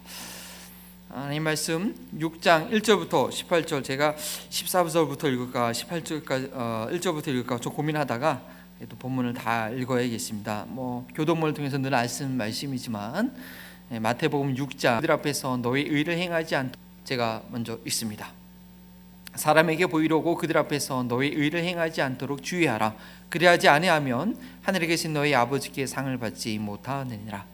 하나님 1.08 1.44
말씀 1.44 1.96
6장 2.18 2.70
1절부터 2.72 3.30
18절 3.30 3.84
제가 3.86 4.16
14절부터 4.16 5.32
읽을까 5.34 5.72
18절까지 5.72 6.50
어, 6.52 6.88
1절부터 6.92 7.30
읽을까 7.30 7.58
좀 7.60 7.74
고민하다가 7.74 8.59
또 8.88 8.96
본문을 8.98 9.34
다 9.34 9.70
읽어야겠습니다. 9.70 10.66
뭐 10.70 11.06
교동문을 11.14 11.54
통해서 11.54 11.78
늘 11.78 11.92
말씀 11.92 12.32
말씀이지만 12.32 13.36
예, 13.92 14.00
마태복음 14.00 14.56
6장 14.56 14.98
그들 14.98 15.12
앞에서 15.12 15.58
너희 15.58 15.82
의를 15.82 16.18
행하지 16.18 16.56
않 16.56 16.72
제가 17.04 17.44
먼저 17.50 17.80
읽습니다. 17.86 18.32
사람에게 19.36 19.88
보이려고 19.88 20.36
그들 20.36 20.58
앞에서 20.58 21.04
너희 21.04 21.30
의를 21.30 21.64
행하지 21.64 22.02
않도록 22.02 22.44
주의하라. 22.44 22.96
그리하지 23.30 23.68
아니하면 23.68 24.38
하늘에 24.62 24.88
계신 24.88 25.14
너희 25.14 25.34
아버지께 25.34 25.86
상을 25.86 26.16
받지 26.18 26.58
못하느니라. 26.58 27.46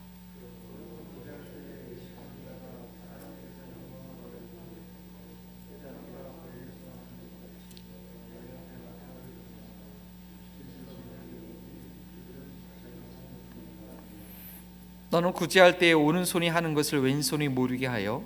너는 15.16 15.32
구제할 15.32 15.78
때에 15.78 15.94
오른손이 15.94 16.50
하는 16.50 16.74
것을 16.74 17.00
왼손이 17.00 17.48
모르게 17.48 17.88
하여 17.88 18.22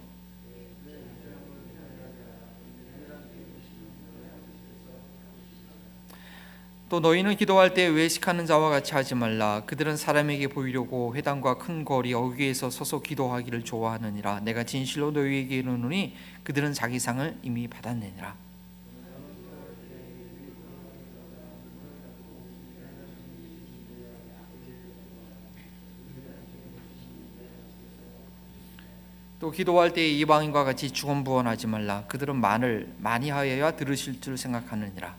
또 6.89 6.99
너희는 6.99 7.36
기도할 7.36 7.75
때 7.75 7.86
외식하는 7.86 8.47
자와 8.47 8.71
같이 8.71 8.95
하지 8.95 9.13
말라. 9.13 9.62
그들은 9.67 9.97
사람에게 9.97 10.47
보이려고 10.47 11.15
회당과 11.15 11.60
큰 11.60 11.86
거리 11.86 12.15
어귀에서 12.15 12.71
서서 12.71 13.04
기도하기를 13.04 13.63
좋아하느니라. 13.63 14.39
내가 14.39 14.63
진실로 14.63 15.12
너희에게 15.12 15.58
이르노니 15.58 16.15
그들은 16.41 16.73
자기 16.73 16.97
상을 16.97 17.38
이미 17.43 17.67
받았느니라 17.67 18.48
또 29.39 29.52
기도할 29.52 29.93
때 29.93 30.06
이방인과 30.06 30.65
같이 30.65 30.91
주원부원하지 30.91 31.67
말라. 31.67 32.04
그들은 32.08 32.36
말을 32.36 32.93
많이 32.97 33.30
하여야 33.30 33.71
들으실 33.71 34.19
줄 34.19 34.38
생각하느니라. 34.38 35.15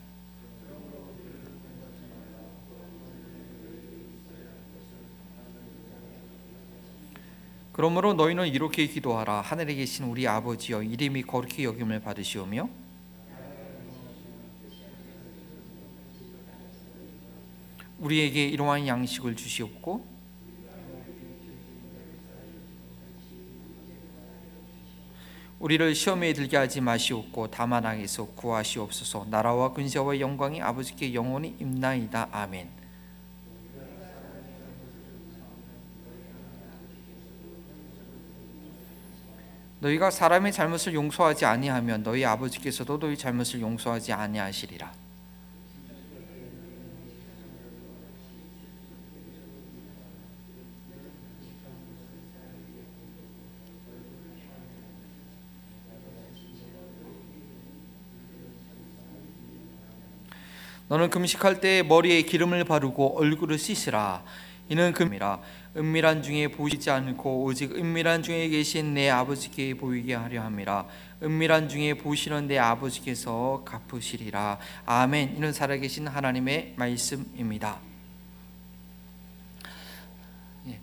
그러므로 7.73 8.13
너희는 8.13 8.49
이렇게 8.49 8.87
기도하라. 8.87 9.41
하늘에 9.41 9.75
계신 9.75 10.05
우리 10.05 10.29
아버지여 10.29 10.83
이름이 10.83 11.23
거룩히 11.23 11.65
여김을 11.65 12.01
받으시오며 12.01 12.69
우리에게 18.01 18.49
이러한 18.49 18.87
양식을 18.87 19.35
주시옵고 19.35 20.20
우리를 25.61 25.95
시험에 25.95 26.33
들게 26.33 26.57
하지 26.57 26.81
마시옵고 26.81 27.51
다만 27.51 27.85
악에서 27.85 28.25
구하시옵소서. 28.29 29.27
나라와 29.29 29.75
근세와 29.75 30.19
영광이 30.19 30.63
아버지께 30.63 31.13
영원히 31.13 31.55
임나이다. 31.61 32.29
아멘. 32.33 32.71
너희가 39.81 40.11
사람의 40.11 40.53
잘못을 40.53 40.95
용서하지 40.95 41.45
아니하면 41.45 42.03
너희 42.03 42.25
아버지께서도 42.25 42.99
너희 42.99 43.17
잘못을 43.17 43.61
용서하지 43.61 44.13
아니하시리라 44.13 45.00
너는 60.91 61.09
금식할 61.09 61.61
때 61.61 61.85
머리에 61.85 62.23
기름을 62.23 62.65
바르고 62.65 63.17
얼굴을 63.17 63.59
씻으라. 63.59 64.25
이는 64.69 64.93
금이라. 64.93 65.41
은밀한 65.77 66.25
중에 66.25 66.49
보이지 66.49 66.91
않고 66.91 67.45
오직 67.45 67.77
은밀한 67.77 68.25
중에 68.25 68.49
계신 68.49 68.95
내 68.95 69.09
아버지께 69.09 69.75
보이게 69.75 70.15
하려 70.15 70.43
함이라. 70.43 70.87
은밀한 71.23 71.69
중에 71.69 71.95
보시는 71.95 72.49
내 72.49 72.59
아버지께서 72.59 73.63
갚으시리라. 73.65 74.59
아멘. 74.85 75.37
이는 75.37 75.53
살아계신 75.53 76.09
하나님의 76.09 76.75
말씀입니다. 76.77 77.79
예, 80.67 80.81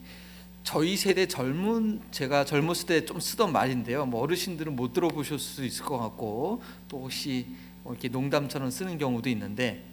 저희 0.63 0.95
세대 0.95 1.27
젊은 1.27 1.99
제가 2.11 2.45
젊었을 2.45 2.85
때 2.85 3.05
좀 3.05 3.19
쓰던 3.19 3.51
말인데요. 3.51 4.05
뭐 4.05 4.21
어르신들은 4.21 4.73
못 4.73 4.93
들어보실 4.93 5.37
수 5.37 5.65
있을 5.65 5.83
것 5.83 5.97
같고 5.97 6.63
또 6.87 7.01
혹시 7.01 7.47
뭐 7.83 7.91
이렇게 7.91 8.07
농담처럼 8.07 8.71
쓰는 8.71 8.97
경우도 8.97 9.27
있는데 9.29 9.83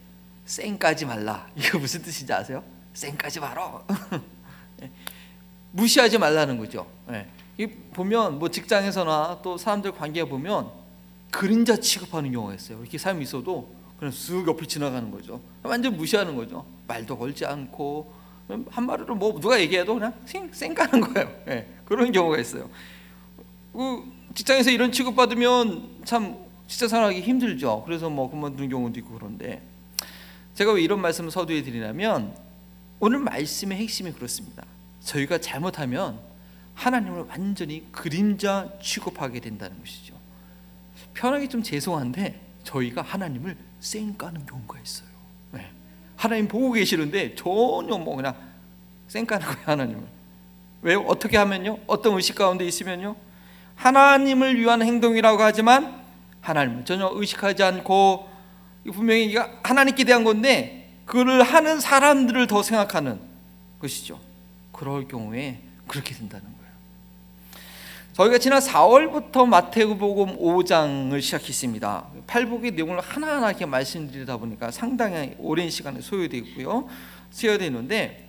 쌩까지 0.46 1.06
말라 1.06 1.46
이거 1.56 1.78
무슨 1.78 2.02
뜻인지 2.02 2.32
아세요? 2.32 2.62
쌩까지 2.92 3.40
말어 3.40 3.84
예. 4.82 4.90
무시하지 5.72 6.18
말라는 6.18 6.58
거죠. 6.58 6.86
예. 7.10 7.26
이 7.58 7.66
보면 7.66 8.38
뭐 8.38 8.48
직장에서나 8.48 9.40
또 9.42 9.56
사람들 9.56 9.92
관계에 9.92 10.24
보면 10.24 10.70
그림자 11.32 11.76
취급하는 11.76 12.30
경우가 12.30 12.54
있어요. 12.54 12.80
이렇게 12.80 12.96
사람이 12.96 13.24
있어도 13.24 13.68
그냥 13.98 14.12
쑥 14.12 14.46
옆을 14.46 14.68
지나가는 14.68 15.10
거죠. 15.10 15.40
완전 15.64 15.96
무시하는 15.96 16.36
거죠. 16.36 16.64
말도 16.86 17.18
걸지 17.18 17.44
않고 17.44 18.12
한마디로 18.70 19.16
뭐 19.16 19.40
누가 19.40 19.60
얘기해도 19.60 19.94
그냥 19.94 20.12
쌩, 20.26 20.48
쌩까는 20.52 21.00
거예요. 21.00 21.32
예. 21.48 21.66
그런 21.84 22.12
경우가 22.12 22.38
있어요. 22.38 22.70
그 23.72 24.04
직장에서 24.34 24.70
이런 24.70 24.92
취급받으면 24.92 26.02
참 26.04 26.36
직장 26.68 26.88
생활하기 26.88 27.20
힘들죠. 27.20 27.82
그래서 27.84 28.08
뭐 28.08 28.30
그만두는 28.30 28.68
경우도 28.68 29.00
있고 29.00 29.14
그런데 29.14 29.60
제가 30.54 30.72
왜 30.72 30.82
이런 30.82 31.00
말씀을 31.00 31.30
서두에 31.30 31.62
드리냐면 31.62 32.34
오늘 33.00 33.18
말씀의 33.18 33.78
핵심이 33.78 34.12
그렇습니다. 34.12 34.64
저희가 35.00 35.38
잘못하면 35.38 36.18
하나님을 36.74 37.26
완전히 37.28 37.84
그림자 37.92 38.70
취급하게 38.82 39.40
된다는 39.40 39.78
것이죠. 39.78 40.14
편하게 41.12 41.48
좀 41.48 41.62
죄송한데 41.62 42.40
저희가 42.64 43.02
하나님을 43.02 43.56
쌩까는 43.80 44.46
경우가 44.46 44.78
있어요. 44.80 45.08
네. 45.52 45.68
하나님 46.16 46.48
보고 46.48 46.72
계시는데 46.72 47.34
전혀 47.34 47.98
뭐 47.98 48.16
그냥 48.16 48.34
쌩까는 49.08 49.46
거예요 49.46 49.66
하나님을. 49.66 50.02
왜 50.82 50.94
어떻게 50.94 51.36
하면요? 51.36 51.78
어떤 51.86 52.14
의식 52.14 52.34
가운데 52.36 52.66
있으면요? 52.66 53.16
하나님을 53.76 54.58
위한 54.58 54.82
행동이라고 54.82 55.42
하지만 55.42 56.02
하나님을 56.40 56.84
전혀 56.84 57.10
의식하지 57.12 57.62
않고 57.62 58.33
분명히 58.92 59.36
하나님께 59.62 60.04
대한 60.04 60.24
건데 60.24 60.90
그를 61.04 61.42
하는 61.42 61.80
사람들을 61.80 62.46
더 62.46 62.62
생각하는 62.62 63.18
것이죠. 63.80 64.20
그럴 64.72 65.06
경우에 65.06 65.60
그렇게 65.86 66.14
된다는 66.14 66.44
거예요. 66.44 66.54
저희가 68.14 68.38
지난 68.38 68.60
4월부터 68.60 69.46
마태복음 69.46 70.38
5장을 70.38 71.20
시작했습니다. 71.20 72.04
팔복의 72.26 72.72
내용을 72.72 73.00
하나하나 73.00 73.50
이렇게 73.50 73.66
말씀드리다 73.66 74.36
보니까 74.36 74.70
상당히 74.70 75.34
오랜 75.38 75.68
시간이 75.68 76.00
소요되고요. 76.00 76.88
소요되는데 77.30 78.28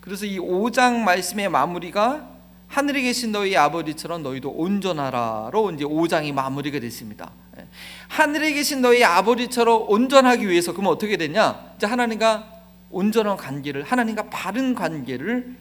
그래서 0.00 0.26
이 0.26 0.38
5장 0.38 0.98
말씀의 0.98 1.48
마무리가 1.48 2.28
하늘에 2.68 3.02
계신 3.02 3.32
너희 3.32 3.56
아버지처럼 3.56 4.22
너희도 4.22 4.50
온전하라로 4.50 5.72
이제 5.72 5.84
5장이 5.84 6.32
마무리가 6.32 6.80
됐습니다. 6.80 7.30
예. 7.58 7.66
하늘에 8.08 8.52
계신 8.52 8.80
너희 8.80 9.04
아버지처럼 9.04 9.86
온전하기 9.88 10.48
위해서 10.48 10.72
그러면 10.72 10.92
어떻게 10.92 11.16
되냐? 11.16 11.72
이제 11.76 11.86
하나님과 11.86 12.52
온전한 12.90 13.36
관계를 13.36 13.82
하나님과 13.82 14.30
바른 14.30 14.74
관계를 14.74 15.54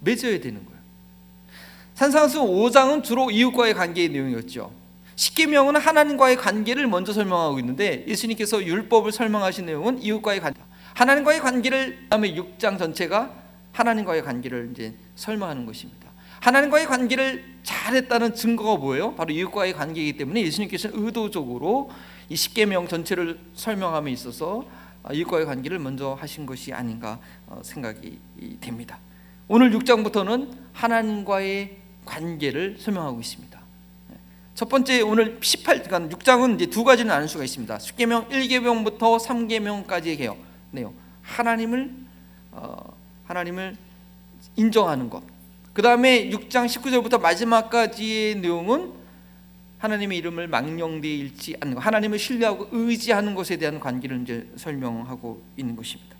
맺어야 0.00 0.40
되는 0.40 0.64
거예요. 0.64 0.78
산상수 1.94 2.40
5장은 2.40 3.02
주로 3.02 3.30
이웃과의 3.30 3.74
관계의 3.74 4.08
내용이었죠. 4.10 4.72
십계명은 5.16 5.76
하나님과의 5.76 6.36
관계를 6.36 6.86
먼저 6.86 7.12
설명하고 7.12 7.58
있는데 7.58 8.04
예수님께서 8.06 8.64
율법을 8.64 9.10
설명하신 9.10 9.66
내용은 9.66 10.00
이웃과의 10.00 10.40
관계. 10.40 10.60
하나님과의 10.94 11.40
관계를 11.40 11.98
그다음에 12.04 12.34
6장 12.34 12.78
전체가 12.78 13.32
하나님과의 13.72 14.22
관계를 14.22 14.70
이제 14.72 14.94
설명하는 15.16 15.66
것입니다. 15.66 16.08
하나님과의 16.40 16.86
관계를 16.86 17.44
잘했다는 17.68 18.34
증거가 18.34 18.76
뭐예요? 18.76 19.14
바로 19.14 19.30
이웃과의 19.30 19.74
관계이기 19.74 20.16
때문에 20.16 20.40
예수님께서는 20.40 21.04
의도적으로 21.04 21.90
이 22.30 22.34
십계명 22.34 22.88
전체를 22.88 23.38
설명함에 23.52 24.10
있어서 24.12 24.64
이웃과의 25.12 25.44
관계를 25.44 25.78
먼저 25.78 26.16
하신 26.18 26.46
것이 26.46 26.72
아닌가 26.72 27.18
어, 27.46 27.60
생각이 27.62 28.18
됩니다. 28.62 28.98
오늘 29.48 29.70
6장부터는 29.72 30.50
하나님과의 30.72 31.76
관계를 32.06 32.76
설명하고 32.78 33.20
있습니다. 33.20 33.58
첫 34.54 34.68
번째 34.70 35.02
오늘 35.02 35.38
18 35.42 35.82
그러니까 35.82 36.16
6장은 36.16 36.54
이제 36.54 36.66
두 36.66 36.84
가지를 36.84 37.08
나눌 37.08 37.28
수가 37.28 37.44
있습니다. 37.44 37.78
십계명 37.80 38.28
1계명부터 38.28 39.20
3계명까지의 39.20 40.16
개요. 40.16 40.38
내용. 40.70 40.94
하나님을 41.22 41.94
어, 42.52 42.94
하나님을 43.26 43.76
인정하는 44.56 45.10
것. 45.10 45.22
그 45.78 45.82
다음에 45.82 46.28
6장 46.30 46.66
19절부터 46.66 47.20
마지막까지의 47.20 48.40
내용은 48.40 48.94
하나님의 49.78 50.18
이름을 50.18 50.48
망령되이 50.48 51.18
잃지 51.20 51.54
않는 51.60 51.76
것, 51.76 51.80
하나님을 51.86 52.18
신뢰하고 52.18 52.66
의지하는 52.72 53.36
것에 53.36 53.58
대한 53.58 53.78
관계를 53.78 54.22
이제 54.22 54.48
설명하고 54.56 55.40
있는 55.56 55.76
것입니다. 55.76 56.16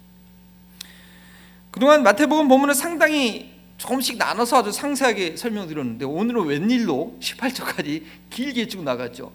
그동안 1.72 2.04
마태복음 2.04 2.46
본문을 2.46 2.72
상당히 2.76 3.52
조금씩 3.78 4.16
나눠서 4.16 4.58
아주 4.58 4.70
상세하게 4.70 5.36
설명드렸는데 5.36 6.04
오늘은 6.04 6.46
웬일로 6.46 7.16
18절까지 7.18 8.04
길게 8.30 8.68
쭉 8.68 8.84
나갔죠. 8.84 9.32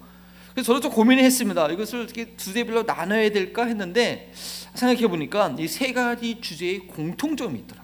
그래서 0.54 0.68
저도 0.68 0.80
좀 0.80 0.92
고민을 0.94 1.22
했습니다. 1.22 1.68
이것을 1.68 2.04
어떻게 2.04 2.28
두세 2.38 2.64
별로 2.64 2.84
나눠야 2.84 3.30
될까 3.30 3.66
했는데 3.66 4.32
생각해 4.74 5.06
보니까 5.10 5.54
이 5.60 5.68
세 5.68 5.92
가지 5.92 6.40
주제에 6.40 6.78
공통점이 6.80 7.60
있더라고요. 7.60 7.83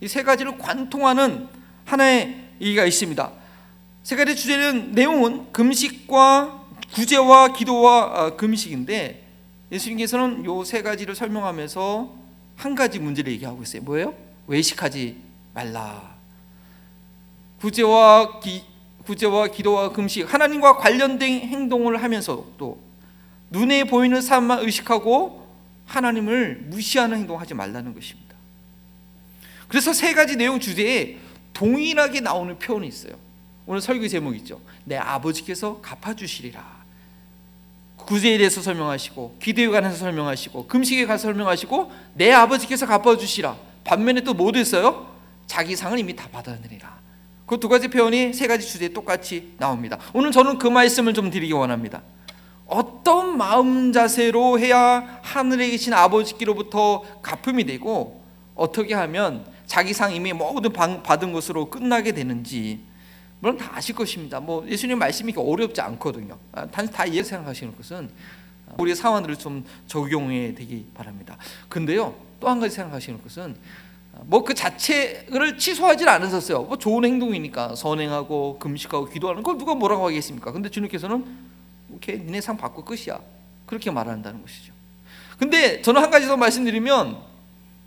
이 0.00 0.06
세 0.08 0.22
가지를 0.22 0.58
관통하는 0.58 1.48
하나의 1.84 2.36
얘기가 2.60 2.84
있습니다. 2.84 3.32
세 4.02 4.16
가지 4.16 4.36
주제는 4.36 4.92
내용은 4.92 5.52
금식과 5.52 6.66
구제와 6.94 7.52
기도와 7.52 8.12
아, 8.26 8.36
금식인데 8.36 9.24
예수님께서는 9.72 10.44
요 10.44 10.64
세 10.64 10.82
가지를 10.82 11.14
설명하면서 11.14 12.16
한 12.56 12.74
가지 12.74 12.98
문제를 12.98 13.32
얘기하고 13.32 13.62
있어요. 13.62 13.82
뭐예요? 13.82 14.14
외식하지 14.46 15.16
말라. 15.54 16.16
구제와 17.60 18.40
기, 18.40 18.62
구제와 19.04 19.48
기도와 19.48 19.92
금식 19.92 20.32
하나님과 20.32 20.76
관련된 20.76 21.40
행동을 21.40 22.02
하면서도 22.02 22.78
눈에 23.50 23.84
보이는 23.84 24.20
삶만 24.20 24.60
의식하고 24.60 25.46
하나님을 25.86 26.66
무시하는 26.66 27.18
행동하지 27.18 27.54
말라는 27.54 27.94
것입니다. 27.94 28.27
그래서 29.68 29.92
세 29.92 30.14
가지 30.14 30.36
내용 30.36 30.58
주제에 30.60 31.16
동일하게 31.52 32.20
나오는 32.20 32.58
표현이 32.58 32.86
있어요. 32.88 33.12
오늘 33.66 33.80
설교 33.80 34.08
제목 34.08 34.34
있죠. 34.36 34.60
내 34.84 34.96
아버지께서 34.96 35.80
갚아주시리라. 35.82 36.78
구제에 37.96 38.38
대해서 38.38 38.62
설명하시고 38.62 39.36
기도에 39.42 39.68
관해서 39.68 39.96
설명하시고 39.96 40.66
금식에 40.66 41.04
관해서 41.04 41.24
설명하시고 41.24 41.92
내 42.14 42.32
아버지께서 42.32 42.86
갚아주시라. 42.86 43.56
반면에 43.84 44.22
또 44.22 44.32
뭐 44.34 44.52
됐어요? 44.52 45.06
자기 45.46 45.76
상을 45.76 45.98
이미 45.98 46.16
다 46.16 46.28
받아내리라. 46.32 46.98
그 47.46 47.58
두 47.58 47.68
가지 47.68 47.88
표현이 47.88 48.32
세 48.34 48.46
가지 48.46 48.66
주제에 48.66 48.88
똑같이 48.90 49.54
나옵니다. 49.58 49.98
오늘 50.14 50.32
저는 50.32 50.58
그 50.58 50.68
말씀을 50.68 51.12
좀 51.14 51.30
드리기 51.30 51.52
원합니다. 51.52 52.02
어떤 52.66 53.36
마음 53.38 53.92
자세로 53.92 54.58
해야 54.58 55.20
하늘에 55.22 55.70
계신 55.70 55.92
아버지께로부터 55.94 57.02
갚음이 57.22 57.64
되고 57.64 58.22
어떻게 58.54 58.92
하면 58.94 59.46
자기 59.68 59.92
상 59.92 60.12
이미 60.12 60.32
모든 60.32 60.72
받은 60.72 61.32
것으로 61.32 61.70
끝나게 61.70 62.10
되는지 62.12 62.80
물론 63.38 63.56
다 63.56 63.70
아실 63.74 63.94
것입니다. 63.94 64.40
뭐 64.40 64.66
예수님 64.66 64.98
말씀이 64.98 65.32
어렵지 65.36 65.80
않거든요. 65.80 66.36
아, 66.50 66.66
단지 66.66 66.92
다 66.92 67.04
이해 67.06 67.22
생각하시는 67.22 67.76
것은 67.76 68.10
우리 68.76 68.94
사원들을 68.94 69.36
좀 69.36 69.64
적용해 69.86 70.54
되기 70.54 70.86
바랍니다. 70.94 71.36
근데요 71.68 72.16
또 72.40 72.48
한 72.48 72.58
가지 72.58 72.74
생각하시는 72.74 73.22
것은 73.22 73.56
뭐 74.24 74.42
그 74.42 74.54
자체를 74.54 75.58
취소하지 75.58 76.08
않으셨어요. 76.08 76.62
뭐 76.62 76.76
좋은 76.78 77.04
행동이니까 77.04 77.76
선행하고 77.76 78.58
금식하고 78.58 79.06
기도하는 79.10 79.42
걸 79.44 79.58
누가 79.58 79.74
뭐라고 79.74 80.06
하겠습니까? 80.06 80.50
근데 80.50 80.68
주님께서는 80.68 81.24
오케이 81.92 82.18
니네 82.18 82.40
상 82.40 82.56
받고 82.56 82.84
끝이야 82.84 83.20
그렇게 83.66 83.90
말한다는 83.90 84.42
것이죠. 84.42 84.72
근데 85.38 85.82
저는 85.82 86.02
한 86.02 86.10
가지 86.10 86.26
더 86.26 86.36
말씀드리면 86.36 87.18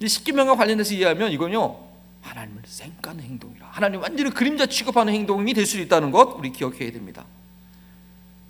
이 0.02 0.08
십계명과 0.08 0.56
관련해서 0.56 0.94
이해하면 0.96 1.32
이건요 1.32 1.78
하나님을 2.22 2.64
쌩까는 2.66 3.24
행동이라 3.24 3.68
하나님 3.72 4.02
완전히 4.02 4.32
그림자 4.32 4.66
취급하는 4.66 5.14
행동이 5.14 5.54
될 5.54 5.66
수 5.66 5.80
있다는 5.80 6.12
것 6.12 6.36
우리 6.38 6.52
기억해야 6.52 6.92
됩니다. 6.92 7.24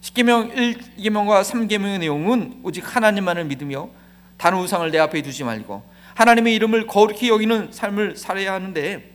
십계명 0.01 0.51
1계명과 0.51 1.43
3계명의 1.43 1.99
내용은 1.99 2.59
오직 2.63 2.83
하나님만을 2.95 3.45
믿으며 3.45 3.89
다른 4.37 4.59
우상을 4.59 4.89
내 4.91 4.97
앞에 4.97 5.21
두지 5.21 5.43
말고 5.43 5.83
하나님의 6.15 6.55
이름을 6.55 6.87
거룩히 6.87 7.29
여기는 7.29 7.71
삶을 7.71 8.17
살아야 8.17 8.53
하는데 8.53 9.11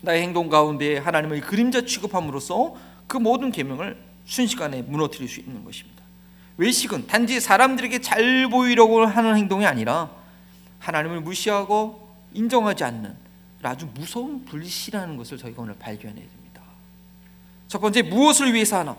나의 0.00 0.22
행동 0.22 0.48
가운데 0.48 0.98
하나님을 0.98 1.40
그림자 1.40 1.84
취급함으로써 1.84 2.74
그 3.06 3.18
모든 3.18 3.52
계명을 3.52 3.96
순식간에 4.24 4.82
무너뜨릴 4.82 5.28
수 5.28 5.40
있는 5.40 5.64
것입니다. 5.64 6.02
외식은 6.56 7.06
단지 7.06 7.38
사람들에게 7.40 8.00
잘 8.00 8.48
보이려고 8.48 9.04
하는 9.04 9.36
행동이 9.36 9.66
아니라 9.66 10.10
하나님을 10.86 11.20
무시하고 11.20 12.08
인정하지 12.32 12.84
않는 12.84 13.16
아주 13.62 13.88
무서운 13.94 14.44
불신이라는 14.44 15.16
것을 15.16 15.36
저희가 15.36 15.62
오늘 15.62 15.74
발견해야 15.74 16.24
됩니다. 16.28 16.62
첫 17.66 17.80
번째 17.80 18.02
무엇을 18.02 18.54
위해서 18.54 18.78
하나? 18.78 18.96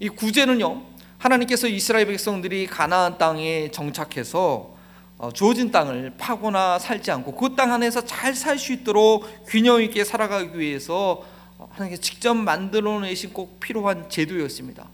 이 0.00 0.08
구제는요. 0.08 0.82
하나님께서 1.18 1.68
이스라엘 1.68 2.06
백성들이 2.06 2.66
가나안 2.66 3.18
땅에 3.18 3.70
정착해서 3.70 4.74
어, 5.18 5.30
주어진 5.30 5.70
땅을 5.70 6.14
파거나 6.18 6.78
살지 6.80 7.10
않고 7.12 7.36
그 7.36 7.54
땅 7.54 7.72
안에서 7.72 8.04
잘 8.04 8.34
살 8.34 8.58
수 8.58 8.72
있도록 8.72 9.26
균형 9.46 9.80
있게 9.82 10.02
살아가기 10.02 10.58
위해서 10.58 11.22
하나님께서 11.58 12.00
직접 12.02 12.34
만들어 12.34 12.98
내신 13.00 13.32
꼭 13.32 13.60
필요한 13.60 14.08
제도였습니다. 14.08 14.88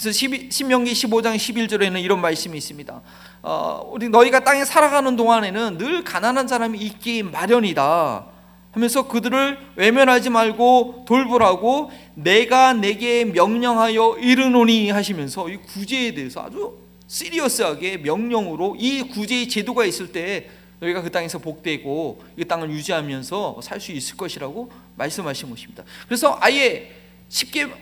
그래서 0.00 0.12
12, 0.12 0.48
신명기 0.50 0.92
15장 0.92 1.36
11절에는 1.36 2.02
이런 2.02 2.22
말씀이 2.22 2.56
있습니다. 2.56 3.02
어, 3.42 3.90
우리 3.92 4.08
너희가 4.08 4.40
땅에 4.40 4.64
살아가는 4.64 5.14
동안에는 5.14 5.76
늘 5.76 6.04
가난한 6.04 6.48
사람이 6.48 6.78
있기 6.78 7.22
마련이다. 7.22 8.24
하면서 8.72 9.06
그들을 9.06 9.58
외면하지 9.76 10.30
말고 10.30 11.04
돌보라고 11.06 11.90
내가 12.14 12.72
내게 12.72 13.26
명령하여 13.26 14.16
이르노니 14.20 14.88
하시면서 14.88 15.50
이 15.50 15.58
구제에 15.58 16.14
대해서 16.14 16.40
아주 16.40 16.78
시리어스하게 17.06 17.98
명령으로 17.98 18.76
이 18.78 19.02
구제의 19.02 19.48
제도가 19.50 19.84
있을 19.84 20.12
때 20.12 20.48
너희가 20.78 21.02
그 21.02 21.10
땅에서 21.10 21.38
복되고 21.38 22.24
이 22.38 22.44
땅을 22.46 22.70
유지하면서 22.70 23.60
살 23.62 23.80
수 23.80 23.92
있을 23.92 24.16
것이라고 24.16 24.70
말씀하신 24.96 25.50
것입니다. 25.50 25.84
그래서 26.06 26.38
아예 26.40 26.90
10개 26.90 26.99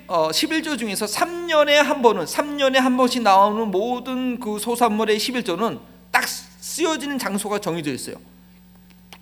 어, 0.07 0.28
11조 0.28 0.78
중에서 0.78 1.07
3년에 1.07 1.72
한 1.72 2.03
번은 2.03 2.24
3년에 2.26 2.74
한 2.74 2.96
번씩 2.96 3.22
나오는 3.22 3.70
모든 3.70 4.38
그 4.38 4.59
소산물의 4.59 5.18
11조는 5.18 5.80
딱 6.11 6.28
쓰여지는 6.28 7.18
장소가 7.18 7.59
정해져 7.59 7.90
있어요. 7.92 8.16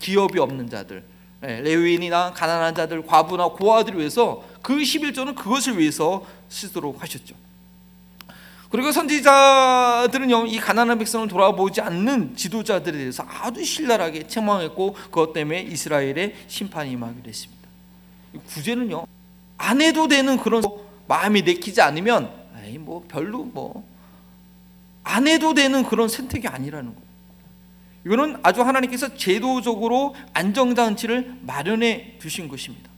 기업이 0.00 0.38
없는 0.40 0.68
자들, 0.68 1.04
네, 1.40 1.60
레위인이나 1.60 2.32
가난한 2.32 2.74
자들, 2.74 3.06
과부나 3.06 3.48
고아들을 3.48 3.98
위해서 3.98 4.44
그 4.62 4.76
11조는 4.76 5.36
그것을 5.36 5.78
위해서 5.78 6.26
쓰도록 6.48 7.02
하셨죠. 7.02 7.34
그리고 8.68 8.90
선지자들은 8.90 10.48
이 10.48 10.58
가난한 10.58 10.98
백성을 10.98 11.28
돌아보지 11.28 11.80
않는 11.80 12.34
지도자들에 12.34 12.98
대해서 12.98 13.24
아주 13.28 13.64
신랄하게 13.64 14.26
책망했고 14.26 14.92
그것 14.92 15.32
때문에 15.32 15.62
이스라엘의 15.62 16.34
심판이 16.48 16.90
임하기로 16.90 17.28
했습니다. 17.28 17.68
구제는요 18.48 19.06
안 19.58 19.80
해도 19.80 20.08
되는 20.08 20.36
그런 20.36 20.62
마음이 21.08 21.42
내키지 21.42 21.80
않으면 21.80 22.30
에이 22.64 22.78
뭐 22.78 23.04
별로 23.08 23.44
뭐 23.44 23.96
안 25.06 25.28
해도 25.28 25.54
되는 25.54 25.84
그런 25.84 26.08
선택이 26.08 26.48
아니라는 26.48 26.92
거예요. 26.92 27.06
이거는 28.04 28.38
아주 28.42 28.62
하나님께서 28.62 29.14
제도적으로 29.14 30.16
안정장치를 30.32 31.38
마련해 31.42 32.16
두신 32.18 32.48
것입니다. 32.48 32.90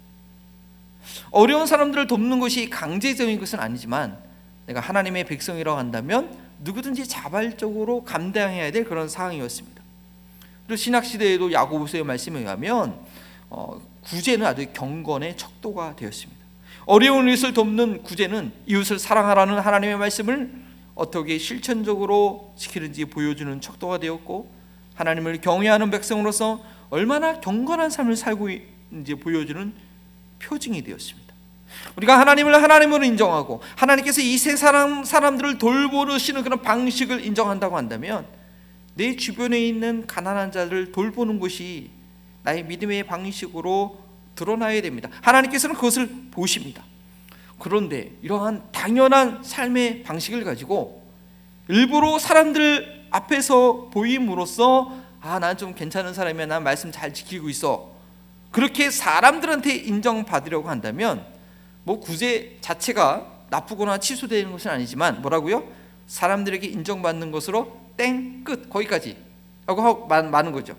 어려운 1.30 1.66
사람들을 1.66 2.06
돕는 2.06 2.40
것이 2.40 2.70
강제적인 2.70 3.38
것은 3.38 3.60
아니지만 3.60 4.18
내가 4.66 4.80
하나님의 4.80 5.24
백성이라고 5.24 5.78
한다면 5.78 6.34
누구든지 6.60 7.06
자발적으로 7.06 8.04
감당해야 8.04 8.70
될 8.70 8.84
그런 8.84 9.08
상황이었습니다. 9.08 9.82
그리고 10.66 10.76
신학 10.76 11.04
시대에도 11.04 11.52
야고보서의 11.52 12.04
말씀에 12.04 12.40
의하면 12.40 12.98
어, 13.50 13.80
구제는 14.04 14.46
아주 14.46 14.66
경건의 14.72 15.36
척도가 15.36 15.96
되었습니다. 15.96 16.37
어려운 16.86 17.28
이웃을 17.28 17.52
돕는 17.52 18.02
구제는 18.02 18.52
이웃을 18.66 18.98
사랑하라는 18.98 19.58
하나님의 19.58 19.98
말씀을 19.98 20.50
어떻게 20.94 21.38
실천적으로 21.38 22.52
지키는지 22.56 23.04
보여주는 23.04 23.60
척도가 23.60 23.98
되었고 23.98 24.50
하나님을 24.94 25.40
경외하는 25.40 25.90
백성으로서 25.90 26.60
얼마나 26.90 27.40
경건한 27.40 27.90
삶을 27.90 28.16
살고 28.16 28.48
있는지 28.50 29.14
보여주는 29.14 29.72
표징이 30.40 30.82
되었습니다. 30.82 31.28
우리가 31.96 32.18
하나님을 32.18 32.62
하나님으로 32.62 33.04
인정하고 33.04 33.60
하나님께서 33.76 34.20
이세 34.20 34.56
사람 34.56 35.04
사람들을 35.04 35.58
돌보시는 35.58 36.42
그런 36.42 36.62
방식을 36.62 37.24
인정한다고 37.24 37.76
한다면 37.76 38.26
내 38.94 39.14
주변에 39.14 39.60
있는 39.60 40.06
가난한 40.06 40.50
자를 40.50 40.90
돌보는 40.90 41.38
것이 41.38 41.90
나의 42.42 42.64
믿음의 42.64 43.04
방식으로 43.04 44.07
드러나야 44.38 44.80
됩니다. 44.80 45.08
하나님께서는 45.22 45.74
그것을 45.74 46.08
보십니다. 46.30 46.84
그런데 47.58 48.12
이러한 48.22 48.62
당연한 48.70 49.42
삶의 49.42 50.04
방식을 50.04 50.44
가지고 50.44 51.02
일부러 51.66 52.18
사람들 52.18 53.08
앞에서 53.10 53.88
보임으로써 53.92 54.94
아, 55.20 55.40
난 55.40 55.56
좀 55.56 55.74
괜찮은 55.74 56.14
사람이야. 56.14 56.46
난 56.46 56.62
말씀 56.62 56.92
잘 56.92 57.12
지키고 57.12 57.48
있어. 57.48 57.90
그렇게 58.52 58.90
사람들한테 58.90 59.74
인정받으려고 59.74 60.68
한다면 60.70 61.26
뭐 61.82 61.98
구제 61.98 62.58
자체가 62.60 63.26
나쁘거나 63.50 63.98
취소되는 63.98 64.52
것은 64.52 64.70
아니지만 64.70 65.20
뭐라고요? 65.20 65.64
사람들에게 66.06 66.66
인정받는 66.68 67.32
것으로 67.32 67.76
땡 67.96 68.44
끝 68.44 68.70
거기까지 68.70 69.16
하고 69.66 70.06
많은 70.06 70.52
거죠. 70.52 70.76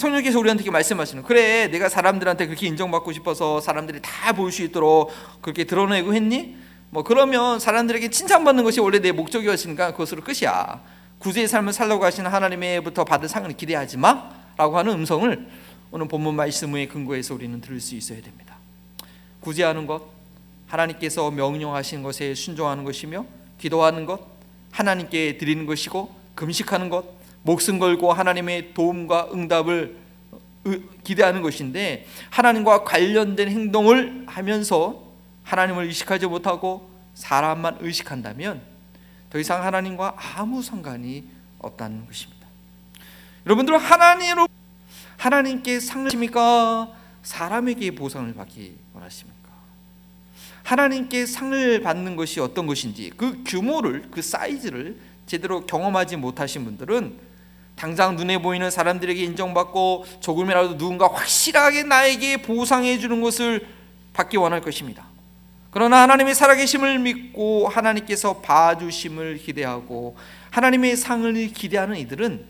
어. 0.00 0.10
성령께서 0.10 0.38
우리한테 0.38 0.68
말씀하시는 0.70 1.22
그래 1.24 1.68
내가 1.68 1.88
사람들한테 1.90 2.46
그렇게 2.46 2.66
인정받고 2.66 3.12
싶어서 3.12 3.60
사람들이 3.60 4.00
다 4.00 4.32
볼 4.32 4.50
수 4.50 4.62
있도록 4.62 5.10
그렇게 5.42 5.64
드러내고 5.64 6.14
했니? 6.14 6.56
뭐 6.90 7.02
그러면 7.04 7.60
사람들에게 7.60 8.08
칭찬받는 8.10 8.64
것이 8.64 8.80
원래 8.80 8.98
내 8.98 9.12
목적이었으니까 9.12 9.92
그것으로 9.92 10.22
끝이야. 10.22 10.80
구제의 11.18 11.46
삶을 11.48 11.72
살려고 11.72 12.04
하시는 12.04 12.30
하나님의부터 12.30 13.04
받을 13.04 13.28
상을 13.28 13.50
기대하지 13.52 13.98
마라고 13.98 14.78
하는 14.78 14.92
음성을 14.94 15.46
오늘 15.90 16.08
본문 16.08 16.34
말씀의 16.34 16.88
근거에서 16.88 17.34
우리는 17.34 17.60
들을 17.60 17.78
수 17.80 17.94
있어야 17.94 18.22
됩니다. 18.22 18.56
구제하는 19.40 19.86
것, 19.86 20.02
하나님께서 20.68 21.30
명령하신 21.30 22.02
것에 22.02 22.34
순종하는 22.34 22.84
것이며 22.84 23.26
기도하는 23.58 24.06
것, 24.06 24.20
하나님께 24.70 25.36
드리는 25.36 25.66
것이고 25.66 26.14
금식하는 26.34 26.88
것, 26.88 27.04
목숨 27.42 27.78
걸고 27.78 28.12
하나님의 28.12 28.74
도움과 28.74 29.30
응답을 29.32 29.96
기대하는 31.04 31.42
것인데 31.42 32.06
하나님과 32.30 32.84
관련된 32.84 33.48
행동을 33.48 34.24
하면서 34.26 35.02
하나님을 35.44 35.84
의식하지 35.86 36.26
못하고 36.26 36.90
사람만 37.14 37.78
의식한다면 37.80 38.62
더 39.30 39.38
이상 39.38 39.64
하나님과 39.64 40.16
아무 40.36 40.62
상관이 40.62 41.24
없다는 41.58 42.06
것입니다. 42.06 42.46
여러분들 43.46 43.78
하나님으로 43.78 44.48
하나님께 45.16 45.80
상을 45.80 46.10
십니까? 46.10 46.92
사람에게 47.22 47.94
보상을 47.94 48.32
받기 48.34 48.76
원하십니까? 48.94 49.50
하나님께 50.62 51.26
상을 51.26 51.80
받는 51.82 52.16
것이 52.16 52.40
어떤 52.40 52.66
것인지 52.66 53.10
그 53.16 53.42
규모를 53.44 54.08
그 54.10 54.22
사이즈를 54.22 54.98
제대로 55.26 55.66
경험하지 55.66 56.16
못하신 56.16 56.64
분들은 56.64 57.29
당장 57.80 58.14
눈에 58.14 58.36
보이는 58.36 58.70
사람들에게 58.70 59.24
인정받고 59.24 60.04
조금이라도 60.20 60.76
누군가 60.76 61.08
확실하게 61.08 61.84
나에게 61.84 62.42
보상해 62.42 62.98
주는 62.98 63.22
것을 63.22 63.66
받기 64.12 64.36
원할 64.36 64.60
것입니다. 64.60 65.06
그러나 65.70 66.02
하나님의 66.02 66.34
살아계심을 66.34 66.98
믿고 66.98 67.68
하나님께서 67.68 68.42
봐주심을 68.42 69.38
기대하고 69.38 70.14
하나님의 70.50 70.94
상을 70.94 71.32
기대하는 71.54 71.96
이들은 71.96 72.44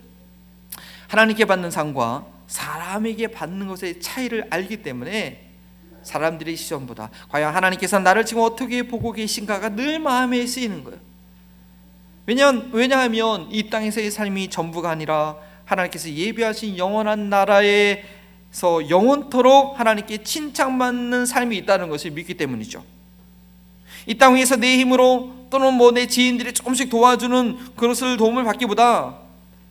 하나님께 1.07 1.45
받는 1.45 1.71
상과 1.71 2.27
사람에게 2.49 3.29
받는 3.29 3.69
것의 3.69 4.01
차이를 4.01 4.49
알기 4.51 4.83
때문에 4.83 5.47
사람들의 6.03 6.57
시선보다 6.57 7.09
과연 7.29 7.55
하나님께서 7.55 8.01
나를 8.01 8.25
지금 8.25 8.43
어떻게 8.43 8.83
보고 8.83 9.13
계신가가 9.13 9.77
늘 9.77 10.01
마음에 10.01 10.45
쓰이는 10.45 10.83
거예요. 10.83 10.99
왜냐하면, 12.31 12.71
왜냐하면 12.73 13.49
이 13.51 13.69
땅에서의 13.69 14.13
삶이 14.13 14.51
전부가 14.51 14.89
아니라 14.89 15.35
하나님께서 15.65 16.09
예비하신 16.09 16.79
영원한 16.79 17.29
나라에서 17.29 18.89
영원토록 18.89 19.81
하나님께 19.81 20.23
칭찬받는 20.23 21.27
삶이 21.27 21.57
있다는 21.57 21.89
것을 21.89 22.13
믿기 22.13 22.35
때문이죠. 22.35 22.85
이 24.07 24.15
땅 24.15 24.37
위에서 24.37 24.55
내 24.55 24.79
힘으로 24.79 25.49
또는 25.51 25.75
뭐 25.75 25.91
내 25.91 26.07
지인들이 26.07 26.53
조금씩 26.53 26.89
도와주는 26.89 27.75
그것을 27.75 28.17
도움을 28.17 28.45
받기보다 28.45 29.17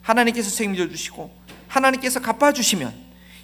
하나님께서 0.01 0.49
책임져 0.51 0.89
주시고 0.89 1.32
하나님께서 1.70 2.20
갚아주시면 2.20 2.93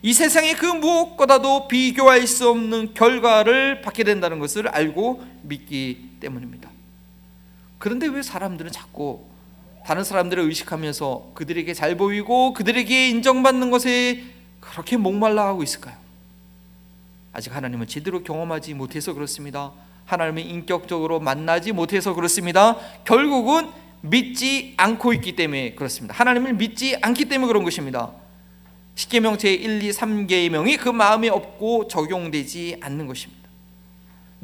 이 0.02 0.12
세상의 0.12 0.56
그 0.56 0.66
무엇보다도 0.66 1.70
비교할 1.70 2.28
수 2.28 2.50
없는 2.50 2.94
결과를 2.94 3.82
받게 3.82 4.04
된다는 4.04 4.40
것을 4.40 4.68
알고 4.68 5.24
믿기 5.44 6.10
때문입니다. 6.20 6.75
그런데 7.86 8.08
왜 8.08 8.24
사람들은 8.24 8.72
자꾸 8.72 9.22
다른 9.86 10.04
사람들을 10.04 10.42
의식하면서 10.42 11.34
그들에게 11.36 11.72
잘 11.76 11.96
보이고 11.96 12.52
그들에게 12.54 13.10
인정받는 13.10 13.70
것에 13.70 14.24
그렇게 14.60 14.98
목말라 14.98 15.46
하고 15.46 15.62
있을까요? 15.62 15.96
아직 17.32 17.56
하나님을 17.56 17.86
제대로 17.86 18.24
경험하지 18.24 18.74
못해서 18.74 19.14
그렇습니다. 19.14 19.72
하나님을 20.06 20.48
인격적으로 20.48 21.20
만나지 21.20 21.74
못해서 21.74 22.16
그렇습니다. 22.16 22.76
결국은 23.04 23.70
믿지 24.02 24.74
않고 24.78 25.14
있기 25.14 25.36
때문에 25.36 25.76
그렇습니다. 25.76 26.16
하나님을 26.16 26.54
믿지 26.54 26.98
않기 27.00 27.26
때문에 27.26 27.48
그런 27.48 27.64
것입니다. 27.64 28.14
십계명 28.96 29.38
제 29.38 29.54
1, 29.54 29.84
2, 29.84 29.92
3계명이 29.92 30.80
그 30.80 30.90
마음에 30.90 31.30
없고 31.30 31.88
적용되지 31.88 32.78
않는 32.82 33.06
것입니다. 33.06 33.45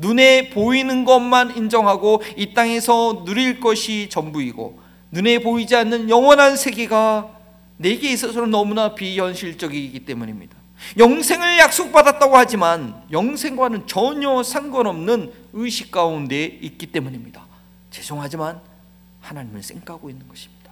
눈에 0.01 0.49
보이는 0.49 1.05
것만 1.05 1.55
인정하고 1.55 2.23
이 2.35 2.53
땅에서 2.53 3.23
누릴 3.23 3.59
것이 3.59 4.09
전부이고 4.09 4.79
눈에 5.11 5.39
보이지 5.39 5.75
않는 5.75 6.09
영원한 6.09 6.57
세계가 6.57 7.29
내게 7.77 8.11
있어서는 8.11 8.49
너무나 8.49 8.95
비현실적이기 8.95 9.99
때문입니다. 10.05 10.55
영생을 10.97 11.59
약속받았다고 11.59 12.35
하지만 12.35 13.03
영생과는 13.11 13.85
전혀 13.85 14.41
상관없는 14.41 15.31
의식 15.53 15.91
가운데 15.91 16.45
있기 16.45 16.87
때문입니다. 16.87 17.45
죄송하지만 17.91 18.59
하나님을 19.21 19.61
쌩까고 19.61 20.09
있는 20.09 20.27
것입니다. 20.27 20.71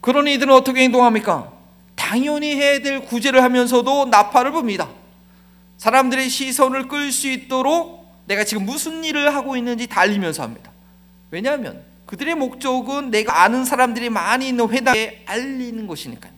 그런 0.00 0.26
이들은 0.26 0.52
어떻게 0.52 0.82
행동합니까? 0.82 1.52
당연히 1.94 2.54
해야 2.54 2.80
될 2.80 3.04
구제를 3.04 3.42
하면서도 3.42 4.06
나팔을 4.06 4.50
붑니다. 4.52 4.88
사람들의 5.78 6.28
시선을 6.28 6.88
끌 6.88 7.12
수 7.12 7.28
있도록 7.28 8.06
내가 8.26 8.44
지금 8.44 8.64
무슨 8.64 9.04
일을 9.04 9.34
하고 9.34 9.56
있는지 9.56 9.86
달리면서 9.86 10.42
합니다. 10.42 10.72
왜냐하면 11.30 11.84
그들의 12.06 12.34
목적은 12.34 13.10
내가 13.10 13.42
아는 13.42 13.64
사람들이 13.64 14.10
많이 14.10 14.48
있는 14.48 14.68
회당에 14.68 15.22
알리는 15.26 15.86
것이니까요. 15.86 16.32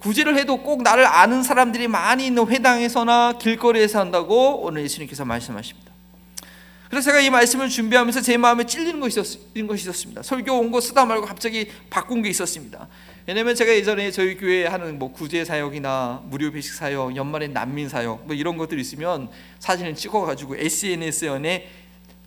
구제를 0.00 0.36
해도 0.36 0.62
꼭 0.62 0.82
나를 0.82 1.04
아는 1.06 1.42
사람들이 1.42 1.88
많이 1.88 2.26
있는 2.26 2.46
회당에서나 2.46 3.34
길거리에서 3.40 3.98
한다고 3.98 4.60
오늘 4.62 4.82
예수님께서 4.84 5.24
말씀하십니다. 5.24 5.92
그래서 6.88 7.06
제가 7.10 7.20
이 7.20 7.28
말씀을 7.30 7.68
준비하면서 7.68 8.22
제 8.22 8.36
마음에 8.36 8.64
찔리는 8.64 8.98
것이, 9.00 9.20
있었, 9.20 9.38
있었습니다. 9.54 10.22
설교 10.22 10.58
온 10.58 10.70
거 10.70 10.80
쓰다 10.80 11.04
말고 11.04 11.26
갑자기 11.26 11.70
바꾼 11.90 12.22
게 12.22 12.30
있었습니다. 12.30 12.88
왜냐면 13.28 13.54
제가 13.54 13.70
예전에 13.74 14.10
저희 14.10 14.38
교회 14.38 14.64
하는 14.66 14.98
뭐 14.98 15.12
구제 15.12 15.44
사역이나 15.44 16.22
무료 16.30 16.50
배식 16.50 16.72
사역, 16.72 17.14
연말에 17.14 17.48
난민 17.48 17.90
사역 17.90 18.26
뭐 18.26 18.34
이런 18.34 18.56
것들 18.56 18.78
있으면 18.78 19.28
사진을 19.58 19.94
찍어가지고 19.96 20.56
SNS에 20.56 21.68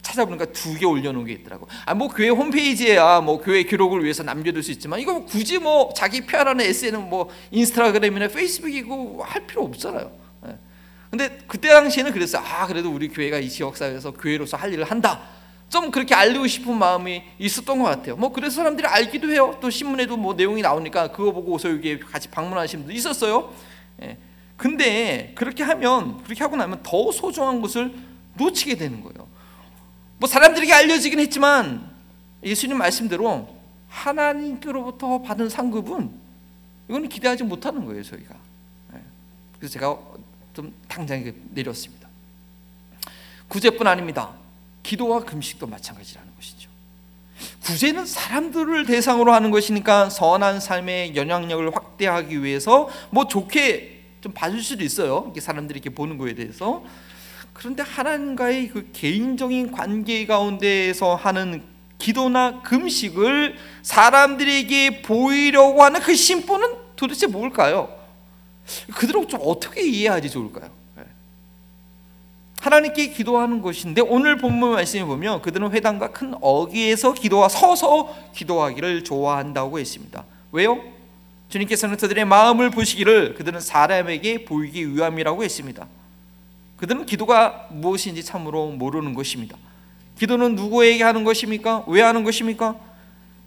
찾아보니까 0.04 0.46
두 0.46 0.76
개 0.78 0.86
올려놓은 0.86 1.26
게 1.26 1.34
있더라고. 1.34 1.68
아 1.86 1.96
뭐 1.96 2.08
교회 2.08 2.30
홈페이지에야 2.30 3.20
뭐 3.22 3.42
교회 3.42 3.64
기록을 3.64 4.04
위해서 4.04 4.22
남겨둘 4.22 4.62
수 4.62 4.70
있지만 4.74 5.00
이거 5.00 5.14
뭐 5.14 5.26
굳이 5.26 5.58
뭐 5.58 5.92
자기 5.96 6.22
PR하는 6.22 6.64
SN은 6.66 7.10
뭐 7.10 7.32
인스타그램이나 7.50 8.28
페이스북이고 8.28 9.24
할 9.24 9.48
필요 9.48 9.64
없잖아요. 9.64 10.12
근데 11.10 11.40
그때 11.48 11.70
당시에는 11.70 12.12
그랬어요. 12.12 12.44
아 12.46 12.68
그래도 12.68 12.92
우리 12.92 13.08
교회가 13.08 13.40
이 13.40 13.50
지역 13.50 13.76
사회에서 13.76 14.12
교회로서 14.12 14.56
할 14.56 14.72
일을 14.72 14.84
한다. 14.84 15.20
좀 15.72 15.90
그렇게 15.90 16.14
알리고 16.14 16.46
싶은 16.48 16.78
마음이 16.78 17.24
있었던 17.40 17.80
것 17.80 17.86
같아요. 17.86 18.18
뭐 18.18 18.34
그래서 18.34 18.58
사람들이 18.58 18.86
알기도 18.86 19.32
해요. 19.32 19.58
또 19.62 19.70
신문에도 19.70 20.18
뭐 20.18 20.34
내용이 20.34 20.62
나오니까 20.62 21.14
그거 21.14 21.32
보고 21.32 21.54
오서 21.54 21.70
여기 21.70 21.98
같이 21.98 22.28
방문하신 22.28 22.80
분도 22.80 22.94
있었어요. 22.94 23.54
예. 24.02 24.18
근데 24.58 25.32
그렇게 25.34 25.64
하면 25.64 26.22
그렇게 26.24 26.44
하고 26.44 26.58
나면 26.58 26.84
더 26.84 27.10
소중한 27.14 27.62
것을 27.62 27.94
놓치게 28.36 28.76
되는 28.76 29.02
거예요. 29.02 29.26
뭐 30.18 30.28
사람들에게 30.28 30.74
알려지긴 30.74 31.22
했지만 31.22 31.90
예수님 32.44 32.78
말씀대로 32.78 33.56
하나님께로부터 33.88 35.22
받은 35.22 35.48
상급은 35.48 36.12
이건 36.90 37.08
기대하지 37.08 37.46
못하는 37.46 37.86
거예요, 37.86 38.04
저희가. 38.04 38.36
예. 38.96 39.00
그래서 39.58 39.72
제가 39.72 39.98
좀 40.54 40.74
당장에 40.90 41.32
내렸습니다. 41.52 42.10
구제뿐 43.48 43.88
아닙니다. 43.88 44.41
기도와 44.84 45.22
금식도 45.22 45.68
마찬가지라는 45.68 46.30
것이죠. 46.36 46.70
구제는 47.64 48.06
사람들을 48.06 48.86
대상으로 48.86 49.34
하는 49.34 49.52
것이니까 49.52 50.10
선한 50.10 50.60
삶의 50.60 51.16
영향력을 51.16 51.76
확대하기 51.76 52.44
위해서 52.44 52.90
뭐 53.10 53.28
좋게 53.28 54.02
좀 54.22 54.32
봐줄 54.34 54.64
수도 54.64 54.84
있어요. 54.84 55.24
이렇게 55.26 55.42
사람들이 55.42 55.80
이렇게 55.80 55.90
보는 55.94 56.18
거에 56.18 56.36
대해서. 56.36 56.84
그런데 57.54 57.84
하나님과의 57.84 58.70
그 58.70 58.90
개인적인 58.94 59.72
관계 59.72 60.26
가운데에서 60.26 61.16
하는 61.16 61.64
기도나 61.98 62.62
금식을 62.64 63.58
사람들에게 63.84 65.04
보이려고 65.04 65.84
하는 65.84 66.00
그 66.00 66.16
심보는 66.16 66.76
도대체 66.96 67.28
뭘까요? 67.28 67.96
그들은 68.96 69.28
좀 69.28 69.40
어떻게 69.44 69.88
이해하지 69.88 70.30
좋을까요? 70.30 70.81
네. 72.62 72.66
하나님께 72.66 73.08
기도하는 73.08 73.62
것인데 73.62 74.02
오늘 74.02 74.38
본문 74.38 74.74
말씀에 74.74 75.04
보면 75.04 75.42
그들은 75.42 75.72
회당과 75.72 76.12
큰 76.12 76.36
어귀에서 76.40 77.14
기도와 77.14 77.50
서서 77.50 78.16
기도하기를 78.36 79.04
좋아한다고 79.04 79.80
했습니다. 79.80 80.24
왜요? 80.52 80.80
주님께서는 81.50 81.98
그들의 81.98 82.24
마음을 82.26 82.70
보시기를 82.70 83.34
그들은 83.34 83.60
사람에게 83.60 84.46
보이기 84.46 84.96
위함이라고 84.96 85.44
했습니다. 85.44 85.88
그들은 86.78 87.06
기도가 87.06 87.68
무엇인지 87.72 88.24
참으로 88.24 88.68
모르는 88.68 89.16
것입니다. 89.16 89.58
기도는 90.18 90.56
누구에게 90.56 91.04
하는 91.04 91.24
것입니까? 91.24 91.86
왜 91.88 92.02
하는 92.02 92.24
것입니까? 92.24 92.76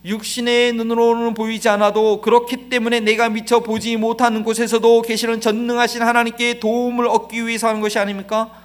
육신의 0.05 0.75
눈으로는 0.75 1.35
보이지 1.35 1.69
않아도 1.69 2.21
그렇기 2.21 2.69
때문에 2.69 3.01
내가 3.01 3.29
미처 3.29 3.61
보지 3.61 3.97
못하는 3.97 4.43
곳에서도 4.43 5.03
계시는 5.03 5.41
전능하신 5.41 6.03
하나님께 6.03 6.59
도움을 6.61 7.07
얻기 7.07 7.47
위해서 7.47 7.69
하는 7.69 7.81
것이 7.81 7.99
아닙니까? 7.99 8.64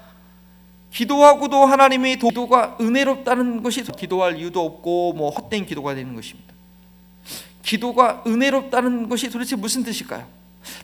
기도하고도 0.91 1.65
하나님의 1.65 2.17
기도가 2.19 2.77
은혜롭다는 2.81 3.61
것이 3.63 3.83
기도할 3.83 4.37
이유도 4.37 4.65
없고 4.65 5.13
뭐 5.13 5.29
헛된 5.29 5.65
기도가 5.65 5.93
되는 5.95 6.15
것입니다. 6.15 6.53
기도가 7.61 8.23
은혜롭다는 8.25 9.09
것이 9.09 9.29
도대체 9.29 9.55
무슨 9.55 9.83
뜻일까요? 9.83 10.27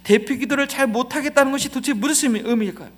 대표 0.04 0.36
기도를 0.36 0.68
잘 0.68 0.88
못하겠다는 0.88 1.52
것이 1.52 1.70
도대체 1.70 1.94
무슨 1.94 2.36
의미일까요? 2.36 2.90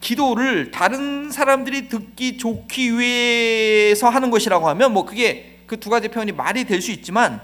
기도를 0.00 0.70
다른 0.70 1.30
사람들이 1.30 1.88
듣기 1.88 2.36
좋기 2.36 2.98
위해서 2.98 4.08
하는 4.10 4.30
것이라고 4.30 4.68
하면 4.68 4.92
뭐 4.92 5.06
그게 5.06 5.60
그 5.66 5.76
두 5.80 5.88
가지 5.88 6.08
표현이 6.08 6.32
말이 6.32 6.64
될 6.64 6.82
수 6.82 6.90
있지만 6.90 7.40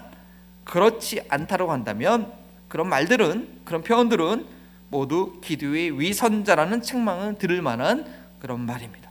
그렇지 0.63 1.21
않다고 1.29 1.71
한다면 1.71 2.31
그런 2.67 2.87
말들은 2.87 3.61
그런 3.65 3.81
표현들은 3.81 4.45
모두 4.89 5.39
기도의 5.43 5.99
위선자라는 5.99 6.83
책망을 6.83 7.39
들을 7.39 7.61
만한 7.63 8.05
그런 8.39 8.61
말입니다. 8.61 9.09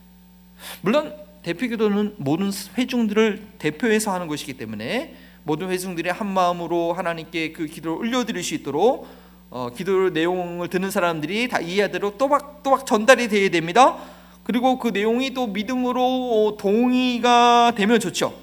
물론 0.81 1.13
대표 1.43 1.67
기도는 1.67 2.15
모든 2.17 2.51
회중들을 2.77 3.41
대표해서 3.59 4.13
하는 4.13 4.27
것이기 4.27 4.53
때문에 4.53 5.15
모든 5.43 5.69
회중들이 5.69 6.09
한 6.09 6.27
마음으로 6.27 6.93
하나님께 6.93 7.53
그 7.53 7.65
기도를 7.65 7.97
올려드릴 7.97 8.43
수 8.43 8.53
있도록 8.55 9.07
어, 9.49 9.69
기도 9.75 10.09
내용을 10.09 10.67
듣는 10.67 10.91
사람들이 10.91 11.47
다 11.47 11.59
이해하도록 11.59 12.17
또박또박 12.17 12.85
전달이 12.85 13.29
되어야 13.29 13.49
됩니다. 13.49 13.97
그리고 14.43 14.77
그 14.77 14.89
내용이 14.89 15.33
또 15.33 15.47
믿음으로 15.47 16.57
동의가 16.59 17.73
되면 17.75 17.99
좋죠. 17.99 18.33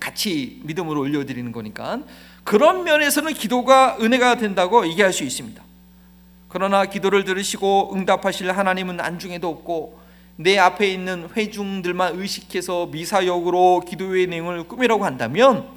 같이 0.00 0.60
믿음으로 0.64 1.00
올려드리는 1.00 1.52
거니까 1.52 2.00
그런 2.44 2.84
면에서는 2.84 3.34
기도가 3.34 3.98
은혜가 4.00 4.36
된다고 4.36 4.86
얘기할 4.86 5.12
수 5.12 5.24
있습니다. 5.24 5.65
그러나 6.56 6.86
기도를 6.86 7.24
들으시고 7.24 7.92
응답하실 7.94 8.50
하나님은 8.50 8.98
안중에도 8.98 9.46
없고 9.46 10.00
내 10.36 10.56
앞에 10.56 10.90
있는 10.90 11.28
회중들만 11.36 12.18
의식해서 12.18 12.86
미사역으로 12.86 13.82
기도의 13.86 14.26
내용을 14.28 14.62
꾸미라고 14.66 15.04
한다면 15.04 15.68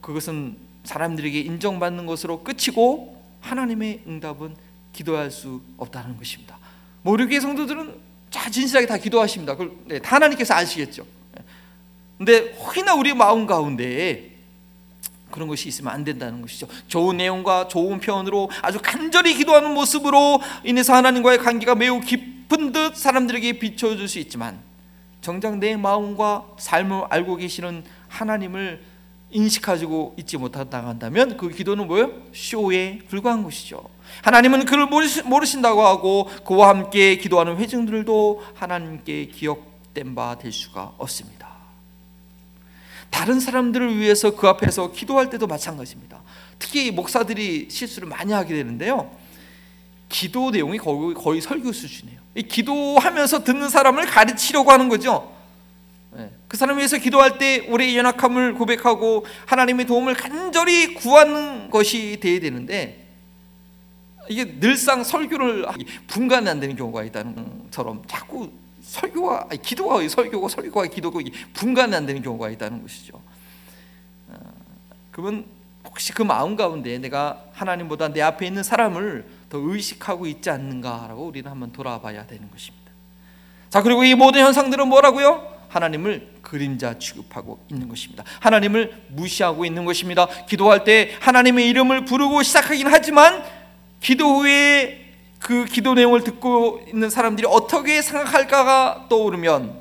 그것은 0.00 0.56
사람들에게 0.84 1.40
인정받는 1.40 2.06
것으로 2.06 2.44
끝이고 2.44 3.20
하나님의 3.40 4.02
응답은 4.06 4.54
기도할 4.92 5.32
수 5.32 5.60
없다는 5.76 6.16
것입니다. 6.16 6.56
모르게 7.02 7.40
성도들은 7.40 7.96
자 8.30 8.48
진실하게 8.48 8.86
다 8.86 8.96
기도하십니다. 8.96 9.56
그걸 9.56 9.72
네, 9.86 9.98
다 9.98 10.14
하나님께서 10.14 10.54
아시겠죠. 10.54 11.04
근데 12.16 12.52
혹이나 12.60 12.94
우리 12.94 13.12
마음 13.12 13.44
가운데 13.44 14.37
그런 15.30 15.48
것이 15.48 15.68
있으면 15.68 15.92
안 15.92 16.04
된다는 16.04 16.40
것이죠. 16.42 16.66
좋은 16.86 17.16
내용과 17.18 17.68
좋은 17.68 18.00
표현으로 18.00 18.50
아주 18.62 18.78
간절히 18.82 19.34
기도하는 19.34 19.72
모습으로 19.74 20.40
인해서 20.64 20.94
하나님과의 20.94 21.38
관계가 21.38 21.74
매우 21.74 22.00
깊은 22.00 22.72
듯 22.72 22.96
사람들에게 22.96 23.58
비춰줄 23.58 24.08
수 24.08 24.18
있지만 24.18 24.58
정작 25.20 25.58
내 25.58 25.76
마음과 25.76 26.46
삶을 26.58 27.04
알고 27.10 27.36
계시는 27.36 27.84
하나님을 28.08 28.80
인식하고 29.30 30.14
있지 30.18 30.38
못한다 30.38 30.86
한다면 30.86 31.36
그 31.36 31.50
기도는 31.50 31.86
뭐예요? 31.86 32.10
쇼에 32.32 33.00
불과한 33.08 33.42
것이죠. 33.42 33.82
하나님은 34.22 34.64
그를 34.64 34.86
모르신다고 34.86 35.82
하고 35.82 36.30
그와 36.46 36.70
함께 36.70 37.16
기도하는 37.16 37.58
회중들도 37.58 38.42
하나님께 38.54 39.26
기억된 39.26 40.14
바 40.14 40.34
될 40.38 40.50
수가 40.50 40.92
없습니다. 40.96 41.37
다른 43.10 43.40
사람들을 43.40 43.96
위해서 43.96 44.34
그 44.34 44.46
앞에서 44.48 44.92
기도할 44.92 45.30
때도 45.30 45.46
마찬가지입니다. 45.46 46.20
특히 46.58 46.90
목사들이 46.90 47.68
실수를 47.70 48.08
많이 48.08 48.32
하게 48.32 48.54
되는데요. 48.54 49.10
기도 50.08 50.50
내용이 50.50 50.78
거의, 50.78 51.14
거의 51.14 51.40
설교 51.40 51.72
수준이에요. 51.72 52.18
기도하면서 52.48 53.44
듣는 53.44 53.68
사람을 53.68 54.06
가르치려고 54.06 54.70
하는 54.70 54.88
거죠. 54.88 55.32
네. 56.12 56.30
그 56.48 56.56
사람을 56.56 56.78
위해서 56.78 56.96
기도할 56.96 57.38
때 57.38 57.66
우리의 57.68 57.96
연약함을 57.98 58.54
고백하고 58.54 59.26
하나님의 59.46 59.86
도움을 59.86 60.14
간절히 60.14 60.94
구하는 60.94 61.70
것이 61.70 62.18
돼야 62.20 62.40
되는데 62.40 63.06
이게 64.28 64.58
늘상 64.58 65.04
설교를 65.04 65.66
분간이 66.06 66.48
안 66.48 66.60
되는 66.60 66.76
경우가 66.76 67.04
있다는 67.04 67.64
것처럼 67.64 68.02
자꾸 68.06 68.50
설교와 68.88 69.46
아니, 69.50 69.60
기도가 69.60 70.06
설교고 70.08 70.48
설교가 70.48 70.86
기도고 70.86 71.20
분간이 71.52 71.94
안 71.94 72.06
되는 72.06 72.22
경우가 72.22 72.48
있다는 72.50 72.82
것이죠. 72.82 73.20
어, 74.28 74.34
그분 75.12 75.44
혹시 75.84 76.12
그 76.12 76.22
마음 76.22 76.56
가운데 76.56 76.96
내가 76.98 77.44
하나님보다 77.52 78.08
내 78.08 78.22
앞에 78.22 78.46
있는 78.46 78.62
사람을 78.62 79.26
더 79.50 79.58
의식하고 79.58 80.26
있지 80.26 80.48
않는가라고 80.48 81.26
우리는 81.26 81.50
한번 81.50 81.70
돌아봐야 81.70 82.26
되는 82.26 82.50
것입니다. 82.50 82.90
자 83.68 83.82
그리고 83.82 84.04
이 84.04 84.14
모든 84.14 84.40
현상들은 84.40 84.88
뭐라고요? 84.88 85.56
하나님을 85.68 86.36
그림자 86.40 86.98
취급하고 86.98 87.62
있는 87.70 87.88
것입니다. 87.88 88.24
하나님을 88.40 89.04
무시하고 89.08 89.66
있는 89.66 89.84
것입니다. 89.84 90.26
기도할 90.46 90.84
때 90.84 91.14
하나님의 91.20 91.68
이름을 91.68 92.06
부르고 92.06 92.42
시작하긴 92.42 92.86
하지만 92.86 93.44
기도 94.00 94.38
후에 94.38 95.07
그 95.38 95.64
기도 95.66 95.94
내용을 95.94 96.24
듣고 96.24 96.82
있는 96.88 97.10
사람들이 97.10 97.46
어떻게 97.48 98.02
생각할까가 98.02 99.06
떠오르면 99.08 99.80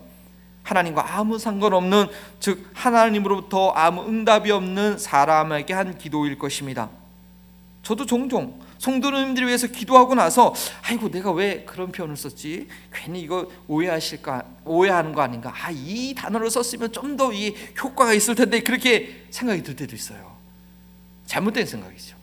하나님과 0.64 1.18
아무 1.18 1.40
상관없는 1.40 2.08
즉 2.40 2.70
하나님으로부터 2.74 3.70
아무 3.72 4.04
응답이 4.06 4.52
없는 4.52 4.98
사람에게 4.98 5.74
한 5.74 5.98
기도일 5.98 6.38
것입니다. 6.38 6.90
저도 7.84 8.06
종종 8.06 8.60
성도님들을 8.78 9.48
위해서 9.48 9.66
기도하고 9.68 10.14
나서 10.14 10.54
아이고 10.84 11.10
내가 11.10 11.32
왜 11.32 11.64
그런 11.66 11.92
표현을 11.92 12.18
썼지? 12.18 12.68
괜히 12.94 13.22
이거 13.22 13.50
오해하실까 13.68 14.44
오해하는 14.66 15.14
거 15.14 15.22
아닌가? 15.22 15.54
아 15.56 15.72
이 15.72 16.14
단어를 16.14 16.52
썼으면 16.52 16.92
좀 16.92 17.16
더 17.18 17.32
이 17.34 17.56
효과가 17.82 18.14
있을 18.14 18.36
텐데 18.36 18.60
그렇게 18.60 19.26
생각이 19.32 19.64
들 19.64 19.76
때도 19.76 19.96
있어요. 19.96 20.36
잘못된 21.26 21.66
생각이죠. 21.66 22.17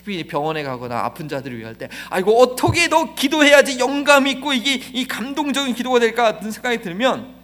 특히 0.00 0.24
병원에 0.24 0.62
가거나 0.62 1.00
아픈 1.00 1.28
자들을 1.28 1.58
위할 1.58 1.74
때 1.74 1.88
아이고 2.08 2.40
어떻게 2.40 2.88
더 2.88 3.14
기도해야지 3.14 3.78
영감 3.78 4.26
있고 4.26 4.54
이게 4.54 4.80
이 4.92 5.06
감동적인 5.06 5.74
기도가 5.74 5.98
될까 5.98 6.22
같은 6.22 6.50
생각이 6.50 6.80
들면 6.80 7.34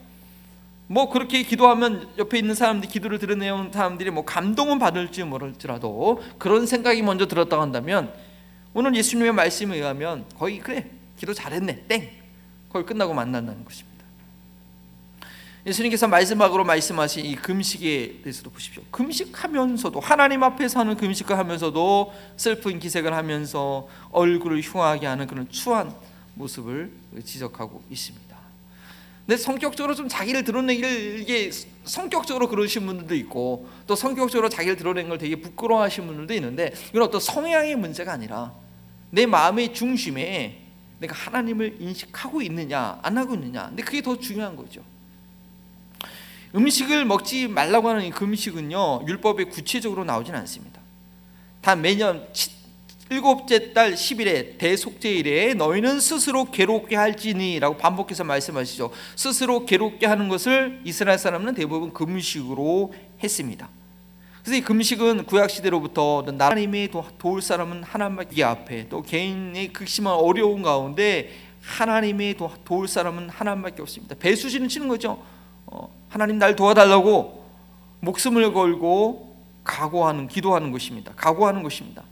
뭐 0.87 1.11
그렇게 1.11 1.43
기도하면 1.43 2.09
옆에 2.17 2.39
있는 2.39 2.55
사람들이 2.55 2.91
기도를 2.91 3.19
들은 3.19 3.71
사람들이 3.73 4.11
뭐 4.11 4.25
감동은 4.25 4.79
받을지 4.79 5.23
모를지라도 5.23 6.23
그런 6.39 6.67
생각이 6.67 7.03
먼저 7.03 7.27
들었다 7.27 7.61
한다면 7.61 8.13
오늘 8.73 8.95
예수님의 8.95 9.33
말씀에 9.33 9.77
의하면 9.77 10.25
거의 10.39 10.59
그래 10.59 10.87
기도 11.19 11.35
잘했네 11.35 11.87
땡 11.89 12.11
거의 12.71 12.87
끝나고 12.87 13.13
만난다는 13.13 13.65
것입니다. 13.65 13.96
예수님께서 15.67 16.07
마지막으로 16.07 16.65
말씀하신 16.65 17.27
이 17.27 17.35
금식에 17.35 18.21
대해서도 18.23 18.51
보십시오. 18.51 18.85
금식하면서도 18.93 19.99
하나님 19.99 20.45
앞에서 20.45 20.79
하는 20.79 20.97
금식을 20.97 21.37
하면서도 21.37 22.13
슬픈 22.37 22.79
기색을 22.79 23.13
하면서 23.13 23.89
얼굴을 24.13 24.61
흉하게 24.61 25.07
하는 25.07 25.27
그런 25.27 25.49
추한 25.51 25.93
모습을 26.35 26.93
지적하고 27.25 27.83
있습니다. 27.91 28.37
근데 29.27 29.37
성격적으로 29.37 29.97
좀 29.97 30.09
자기를 30.09 30.45
드러내기를 30.45 31.19
이게 31.19 31.51
성격적으로 31.83 32.49
그러신 32.49 32.87
분들도 32.87 33.17
있고 33.17 33.69
또 33.89 33.97
성격적으로 33.97 34.49
자기를 34.49 34.77
드러내는 34.77 35.09
걸 35.09 35.19
되게 35.19 35.35
부끄러워하시는 35.35 36.07
분들도 36.07 36.33
있는데 36.35 36.73
이건 36.91 37.03
어떤 37.03 37.21
성향의 37.21 37.75
문제가 37.75 38.13
아니라 38.13 38.53
내 39.11 39.27
마음의 39.27 39.75
중심에 39.75 40.63
내가 41.01 41.17
하나님을 41.17 41.79
인식하고 41.81 42.41
있느냐 42.43 43.01
안 43.03 43.19
하고 43.19 43.35
있느냐 43.35 43.67
근데 43.67 43.83
그게 43.83 44.01
더 44.01 44.17
중요한 44.17 44.55
거죠. 44.55 44.81
음식을 46.57 47.05
먹지 47.05 47.49
말라고 47.49 47.89
하는 47.91 48.05
이 48.05 48.11
금식은요 48.11 49.05
율법에 49.07 49.45
구체적으로 49.45 50.05
나오진 50.05 50.35
않습니다. 50.35 50.81
단 51.61 51.81
매년 51.83 52.27
치- 52.33 52.51
일곱째 53.11 53.73
달 53.73 53.95
10일에 53.95 54.59
대속제일에 54.59 55.55
너희는 55.55 56.01
스스로 56.01 56.51
괴롭게 56.51 56.97
할지니라고 56.97 57.77
반복해서 57.77 58.25
말씀하시죠. 58.25 58.91
스스로 59.15 59.65
괴롭게 59.65 60.07
하는 60.07 60.29
것을 60.29 60.81
이스라엘 60.85 61.19
사람은 61.19 61.55
대부분 61.55 61.93
금식으로 61.93 62.93
했습니다. 63.23 63.69
그래서 64.43 64.59
이 64.59 64.61
금식은 64.61 65.27
구약 65.27 65.51
시대로부터 65.51 66.25
하나님의 66.27 66.91
도- 66.91 67.07
도울 67.19 67.43
사람은 67.43 67.83
하나님께 67.85 68.43
앞에 68.43 68.89
또 68.89 69.03
개인의 69.03 69.73
극심한 69.73 70.15
어려운 70.15 70.63
가운데 70.63 71.31
하나님의 71.63 72.37
도- 72.37 72.53
도울 72.65 72.89
사람은 72.89 73.29
하나님밖에 73.29 73.83
없습니다. 73.83 74.17
배수진을 74.19 74.69
치는 74.69 74.89
거죠. 74.89 75.23
어, 75.67 75.89
하나님 76.09 76.39
날 76.39 76.57
도와달라고 76.57 77.45
목숨을 78.01 78.53
걸고 78.53 79.37
각오하는 79.65 80.29
기도하는 80.29 80.71
것입니다. 80.71 81.13
각오하는 81.17 81.63
것입니다. 81.63 82.03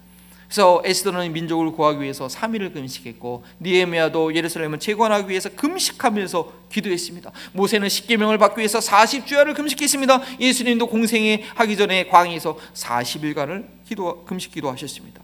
그래서 0.46 0.82
에스더는 0.84 1.32
민족을 1.32 1.72
구하기 1.72 2.00
위해서 2.00 2.26
3일을 2.26 2.72
금식했고 2.72 3.44
니에미아도 3.60 4.34
예루살렘을 4.34 4.78
재건하기 4.78 5.28
위해서 5.28 5.48
금식하면서 5.48 6.52
기도했습니다. 6.70 7.32
모세는 7.52 7.88
십계명을 7.88 8.38
받기 8.38 8.58
위해서 8.58 8.78
40주야를 8.78 9.56
금식했습니다. 9.56 10.20
예수님도 10.40 10.86
공생에 10.86 11.42
하기 11.56 11.76
전에 11.76 12.06
광에서 12.06 12.56
40일간을 12.74 13.66
기도 13.88 14.24
금식 14.24 14.52
기도하셨습니다. 14.52 15.22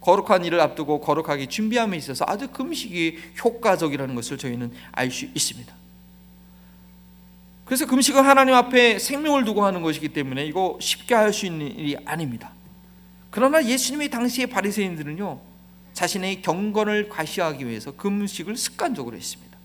거룩한 0.00 0.44
일을 0.44 0.60
앞두고 0.60 1.00
거룩하게 1.00 1.46
준비함에 1.46 1.96
있어서 1.98 2.24
아주 2.26 2.48
금식이 2.48 3.18
효과적이라는 3.44 4.14
것을 4.16 4.36
저희는 4.36 4.72
알 4.90 5.10
수 5.12 5.26
있습니다. 5.26 5.81
그래서 7.72 7.86
금식은 7.86 8.22
하나님 8.22 8.54
앞에 8.54 8.98
생명을 8.98 9.46
두고 9.46 9.64
하는 9.64 9.80
것이기 9.80 10.10
때문에 10.10 10.44
이거 10.44 10.76
쉽게 10.78 11.14
할 11.14 11.32
수 11.32 11.46
있는 11.46 11.68
일이 11.68 11.96
아닙니다. 12.04 12.52
그러나 13.30 13.64
예수님의 13.64 14.10
당시의 14.10 14.48
바리새인들은요 14.48 15.40
자신의 15.94 16.42
경건을 16.42 17.08
과시하기 17.08 17.66
위해서 17.66 17.96
금식을 17.96 18.58
습관적으로 18.58 19.16
했습니다. 19.16 19.56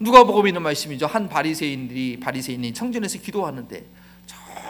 누가복음에 0.00 0.48
있는 0.50 0.60
말씀이죠. 0.62 1.06
한 1.06 1.28
바리새인들이 1.28 2.18
바리새인이 2.18 2.74
청전에서 2.74 3.20
기도하는데 3.20 3.86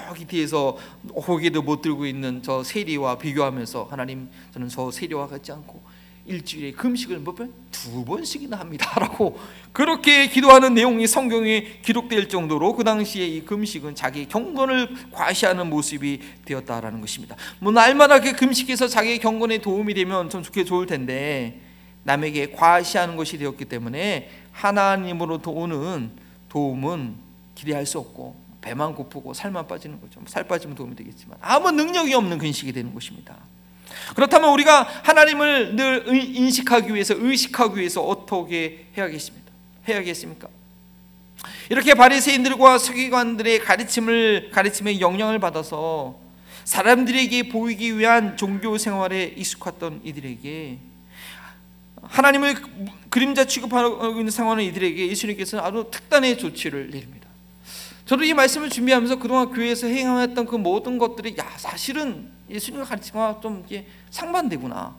저기 0.09 0.26
뒤에서 0.26 0.76
고개도 1.09 1.62
못 1.62 1.80
들고 1.80 2.05
있는 2.05 2.42
저 2.42 2.62
세리와 2.62 3.16
비교하면서 3.16 3.88
하나님 3.90 4.28
저는 4.53 4.68
저 4.68 4.90
세리와 4.90 5.28
같지 5.28 5.51
않고 5.51 5.80
일주일에 6.27 6.72
금식을 6.72 7.20
몇 7.20 7.35
번 7.37 7.66
두 7.77 8.05
번씩이나 8.05 8.59
합니다라고 8.59 9.39
그렇게 9.72 10.29
기도하는 10.29 10.74
내용이 10.74 11.07
성경에 11.07 11.79
기록될 11.83 12.29
정도로 12.29 12.74
그 12.74 12.85
당시에 12.85 13.27
이 13.27 13.45
금식은 13.45 13.95
자기 13.95 14.27
경건을 14.27 15.11
과시하는 15.12 15.68
모습이 15.68 16.20
되었다라는 16.47 17.01
것입니다. 17.03 17.37
뭐 17.59 17.70
날마다 17.72 18.20
그 18.20 18.33
금식해서 18.33 18.89
자기 18.89 19.18
경건에 19.18 19.59
도움이 19.59 19.93
되면 19.95 20.31
좀 20.31 20.43
좋게 20.43 20.64
좋을 20.64 20.87
텐데 20.87 21.61
남에게 22.05 22.53
과시하는 22.53 23.16
것이 23.16 23.37
되었기 23.37 23.66
때문에 23.66 24.31
하나님으로부터 24.53 25.51
오는 25.51 26.11
도움은 26.49 27.14
기대할 27.55 27.85
수 27.85 27.99
없고 27.99 28.37
배만 28.62 28.95
고프고 28.95 29.35
살만 29.35 29.68
빠지는 29.68 30.01
거죠. 30.01 30.20
뭐살 30.20 30.45
빠지면 30.49 30.74
도움이 30.77 30.97
되겠지만 30.97 31.37
아무 31.41 31.70
능력이 31.70 32.14
없는 32.14 32.39
근식이 32.39 32.72
되는 32.72 32.95
것입니다. 32.95 33.37
그렇다면 34.14 34.51
우리가 34.51 34.82
하나님을 35.05 35.76
늘 35.76 36.05
의- 36.07 36.34
인식하기 36.37 36.93
위해서 36.95 37.14
의식하기 37.16 37.76
위해서 37.78 38.03
어떻게 38.03 38.87
해야겠습니까? 38.97 39.51
해야겠습니까? 39.89 40.49
이렇게 41.70 41.95
바리새인들과 41.95 42.78
서기관들의 42.78 43.61
가르침을 43.61 44.51
가르침의 44.53 45.01
영향을 45.01 45.39
받아서 45.39 46.18
사람들에게 46.64 47.49
보이기 47.49 47.99
위한 47.99 48.37
종교 48.37 48.76
생활에 48.78 49.34
익숙했던 49.37 50.01
이들에게 50.05 50.78
하나님을 52.03 52.57
그림자 53.11 53.45
취급하고 53.45 54.11
있는 54.18 54.30
상황의 54.30 54.66
이들에게 54.66 55.09
예수님께서는 55.09 55.64
아주 55.64 55.89
특단의 55.91 56.39
조치를 56.39 56.91
내립니다. 56.91 57.26
저도 58.05 58.22
이 58.24 58.32
말씀을 58.34 58.70
준비하면서 58.70 59.16
그동안 59.16 59.51
교회에서 59.51 59.87
행하였던 59.89 60.47
그 60.47 60.57
모든 60.57 60.99
것들이 60.99 61.34
야 61.39 61.49
사실은 61.57 62.30
예수님의 62.49 62.86
가르침과 62.86 63.40
좀 63.42 63.64
이게 63.66 63.86
상반되구나. 64.11 64.94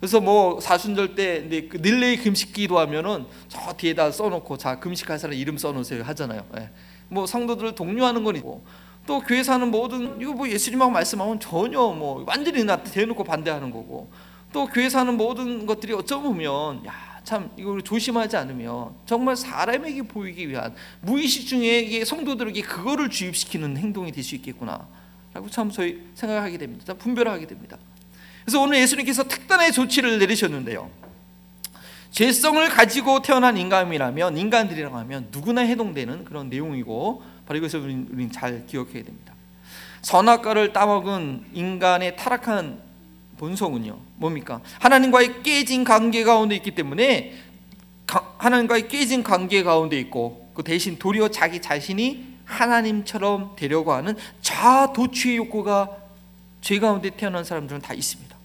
그래서 0.00 0.20
뭐 0.20 0.60
사순절 0.60 1.14
때 1.14 1.40
근데 1.40 1.68
그 1.68 1.76
릴레이 1.76 2.16
금식 2.16 2.52
기도 2.52 2.78
하면은 2.78 3.26
저 3.48 3.72
뒤에다 3.72 4.10
써놓고 4.10 4.56
자 4.56 4.78
금식할 4.80 5.18
사람 5.18 5.36
이름 5.36 5.58
써놓으세요 5.58 6.02
하잖아요. 6.04 6.46
예. 6.58 6.70
뭐 7.08 7.26
성도들을 7.26 7.74
독려하는 7.74 8.24
건 8.24 8.36
있고 8.36 8.64
또 9.06 9.20
교회에서 9.20 9.54
하는 9.54 9.70
모든 9.70 10.20
이거 10.20 10.32
뭐 10.32 10.48
예수님하고 10.48 10.90
말씀하면 10.90 11.40
전혀 11.40 11.78
뭐 11.80 12.24
완전히 12.26 12.64
나 12.64 12.82
대놓고 12.82 13.24
반대하는 13.24 13.70
거고 13.70 14.10
또 14.52 14.66
교회에서 14.66 15.00
하는 15.00 15.16
모든 15.16 15.66
것들이 15.66 15.92
어쩌면 15.92 16.84
야 16.86 17.10
참 17.24 17.50
이걸 17.56 17.82
조심하지 17.82 18.36
않으면 18.36 18.94
정말 19.06 19.36
사람에게 19.36 20.02
보이기 20.02 20.48
위한 20.48 20.74
무의식 21.02 21.46
중에 21.46 21.80
이게 21.80 22.04
성도들에게 22.04 22.60
그거를 22.62 23.10
주입시키는 23.10 23.76
행동이 23.76 24.10
될 24.12 24.24
수 24.24 24.34
있겠구나 24.34 24.86
라고 25.32 25.48
참 25.48 25.70
저희 25.70 26.00
생각하게 26.14 26.58
됩니다. 26.58 26.84
참 26.86 26.98
분별하게 26.98 27.46
됩니다. 27.46 27.78
그래서 28.44 28.60
오늘 28.60 28.78
예수님께서 28.80 29.24
특단의 29.24 29.72
조치를 29.72 30.18
내리셨는데요. 30.18 30.90
죄성을 32.10 32.68
가지고 32.70 33.22
태어난 33.22 33.56
인간이라면 33.56 34.36
인간들이라고 34.36 34.96
하면 34.98 35.28
누구나 35.30 35.60
해동되는 35.60 36.24
그런 36.24 36.48
내용이고 36.48 37.22
바로 37.46 37.58
이것을 37.58 37.80
우리는 37.80 38.32
잘 38.32 38.66
기억해야 38.66 39.04
됩니다. 39.04 39.34
선악과를 40.02 40.72
따먹은 40.72 41.44
인간의 41.52 42.16
타락한 42.16 42.80
본성은요 43.38 43.98
뭡니까? 44.16 44.60
하나님과의 44.80 45.42
깨진 45.42 45.84
관계 45.84 46.24
가운데 46.24 46.56
있기 46.56 46.72
때문에 46.72 47.34
가- 48.06 48.34
하나님과의 48.38 48.88
깨진 48.88 49.22
관계 49.22 49.62
가운데 49.62 49.98
있고 50.00 50.50
그 50.54 50.62
대신 50.64 50.98
도리어 50.98 51.28
자기 51.28 51.60
자신이 51.60 52.29
하나님처럼 52.50 53.54
되려고 53.56 53.92
하는 53.92 54.16
자도취의 54.42 55.36
욕구가 55.38 55.88
죄 56.60 56.78
가운데 56.78 57.10
태어난 57.10 57.44
사람들은 57.44 57.80
다 57.80 57.94
있습니다. 57.94 58.36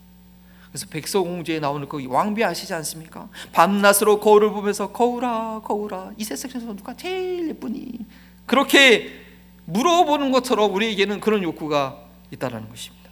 그래서 0.69 0.87
백설공주에 0.89 1.59
나오는 1.59 1.87
그 1.87 2.05
왕비 2.07 2.43
아시지 2.43 2.73
않습니까? 2.73 3.29
밤낮으로 3.53 4.19
거울을 4.19 4.51
보면서 4.51 4.91
거울아 4.91 5.61
거울아 5.63 6.11
이 6.17 6.23
세상에서 6.23 6.75
누가 6.75 6.93
제일 6.95 7.49
예쁘니? 7.49 7.99
그렇게 8.45 9.09
물어보는 9.65 10.31
것처럼 10.31 10.73
우리에게는 10.73 11.19
그런 11.19 11.43
욕구가 11.43 11.97
있다라는 12.31 12.69
것입니다. 12.69 13.09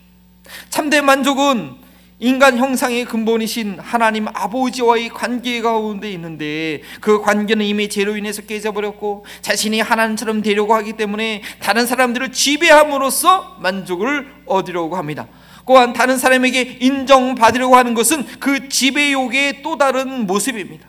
참된 0.69 1.05
만족은 1.05 1.75
인간 2.19 2.57
형상의 2.57 3.05
근본이신 3.05 3.79
하나님 3.79 4.27
아버지와의 4.27 5.09
관계 5.09 5.61
가운데 5.61 6.11
있는데 6.11 6.81
그 7.01 7.21
관계는 7.21 7.65
이미 7.65 7.89
죄로 7.89 8.15
인해서 8.15 8.41
깨져버렸고 8.43 9.25
자신이 9.41 9.81
하나님처럼 9.81 10.41
되려고 10.41 10.73
하기 10.75 10.93
때문에 10.93 11.41
다른 11.59 11.85
사람들을 11.85 12.31
지배함으로써 12.31 13.57
만족을 13.59 14.27
얻으려고 14.45 14.95
합니다. 14.95 15.27
또한 15.65 15.93
다른 15.93 16.17
사람에게 16.17 16.77
인정받으려고 16.81 17.75
하는 17.75 17.93
것은 17.93 18.25
그 18.39 18.69
지배욕의 18.69 19.63
또 19.63 19.77
다른 19.77 20.27
모습입니다. 20.27 20.87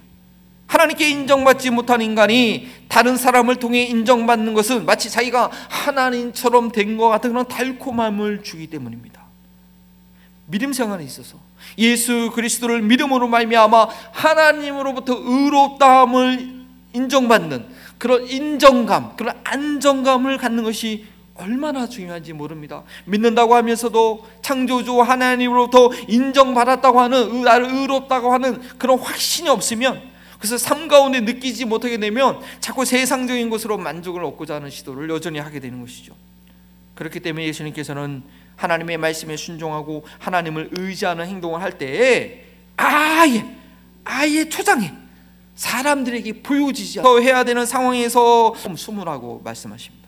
하나님께 0.67 1.09
인정받지 1.09 1.71
못한 1.71 2.03
인간이 2.03 2.69
다른 2.89 3.17
사람을 3.17 3.57
통해 3.57 3.83
인정받는 3.85 4.55
것은 4.55 4.85
마치 4.85 5.11
자기가 5.11 5.51
하나님처럼 5.69 6.73
된 6.73 6.97
것 6.97 7.09
같은 7.09 7.31
그런 7.31 7.47
달콤함을 7.47 8.43
주기 8.43 8.67
때문입니다. 8.67 9.24
믿음 10.47 10.73
생활에 10.73 11.05
있어서 11.05 11.39
예수 11.79 12.31
그리스도를 12.35 12.83
믿음으로 12.83 13.29
말미암아 13.29 13.89
하나님으로부터 14.13 15.15
의롭다함을 15.17 16.65
인정받는 16.93 17.67
그런 17.99 18.27
인정감, 18.29 19.17
그런 19.17 19.35
안정감을 19.45 20.37
갖는 20.39 20.63
것이 20.65 21.07
얼마나 21.37 21.89
중요한지 21.89 22.33
모릅니다. 22.33 22.85
믿는다고 23.07 23.57
하면서도 23.57 24.25
창조주 24.43 25.01
하나님으로부터 25.01 25.91
인정받았다고 26.07 27.01
하는 27.01 27.35
의- 27.35 27.43
나를 27.43 27.67
의롭다고 27.75 28.33
하는 28.33 28.61
그런 28.79 28.99
확신이 28.99 29.49
없으면 29.49 30.01
그래서 30.39 30.59
삶 30.59 30.87
가운데 30.89 31.21
느끼지 31.21 31.65
못하게 31.65 31.97
되면 31.97 32.39
자꾸 32.61 32.85
세상적인 32.85 33.49
것으로 33.51 33.79
만족을 33.79 34.23
얻고자 34.25 34.57
하는 34.57 34.71
시도를 34.71 35.09
여전히 35.11 35.39
하게 35.39 35.59
되는 35.59 35.81
것이죠. 35.81 36.15
그렇기 36.95 37.19
때문에 37.21 37.47
예수님께서는 37.47 38.23
하나님의 38.57 38.99
말씀에 38.99 39.37
순종하고 39.37 40.05
하나님을 40.19 40.71
의지하는 40.73 41.27
행동을 41.27 41.63
할 41.63 41.79
때에 41.79 42.45
아예 42.77 43.45
아예 44.05 44.49
초장에 44.49 44.93
사람들에게 45.55 46.43
보여지지 46.43 47.01
해야 47.23 47.45
되는 47.45 47.65
상황에서 47.65 48.55
숨으라고 48.77 49.41
말씀하십니다. 49.45 50.05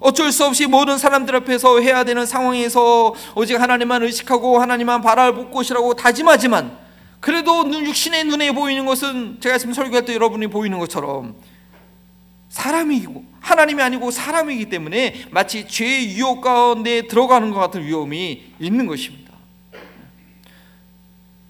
어쩔 0.00 0.30
수 0.30 0.44
없이 0.44 0.66
모든 0.66 0.96
사람들 0.96 1.34
앞에서 1.36 1.80
해야 1.80 2.04
되는 2.04 2.24
상황에서 2.24 3.14
오직 3.34 3.60
하나님만 3.60 4.02
의식하고 4.02 4.60
하나님만 4.60 5.02
바라볼 5.02 5.50
것이라고 5.50 5.94
다짐하지만 5.94 6.78
그래도 7.20 7.64
눈 7.64 7.84
육신의 7.84 8.24
눈에 8.24 8.52
보이는 8.52 8.86
것은 8.86 9.38
제가 9.40 9.58
지금 9.58 9.74
설교할 9.74 10.04
때 10.04 10.14
여러분이 10.14 10.46
보이는 10.48 10.78
것처럼 10.78 11.34
사람이고 12.48 13.24
하나님이 13.40 13.82
아니고 13.82 14.10
사람이기 14.10 14.66
때문에 14.66 15.26
마치 15.30 15.66
죄의 15.66 16.16
유혹 16.16 16.40
가운데 16.40 17.06
들어가는 17.06 17.50
것 17.50 17.60
같은 17.60 17.84
위험이 17.84 18.52
있는 18.58 18.86
것입니다. 18.86 19.28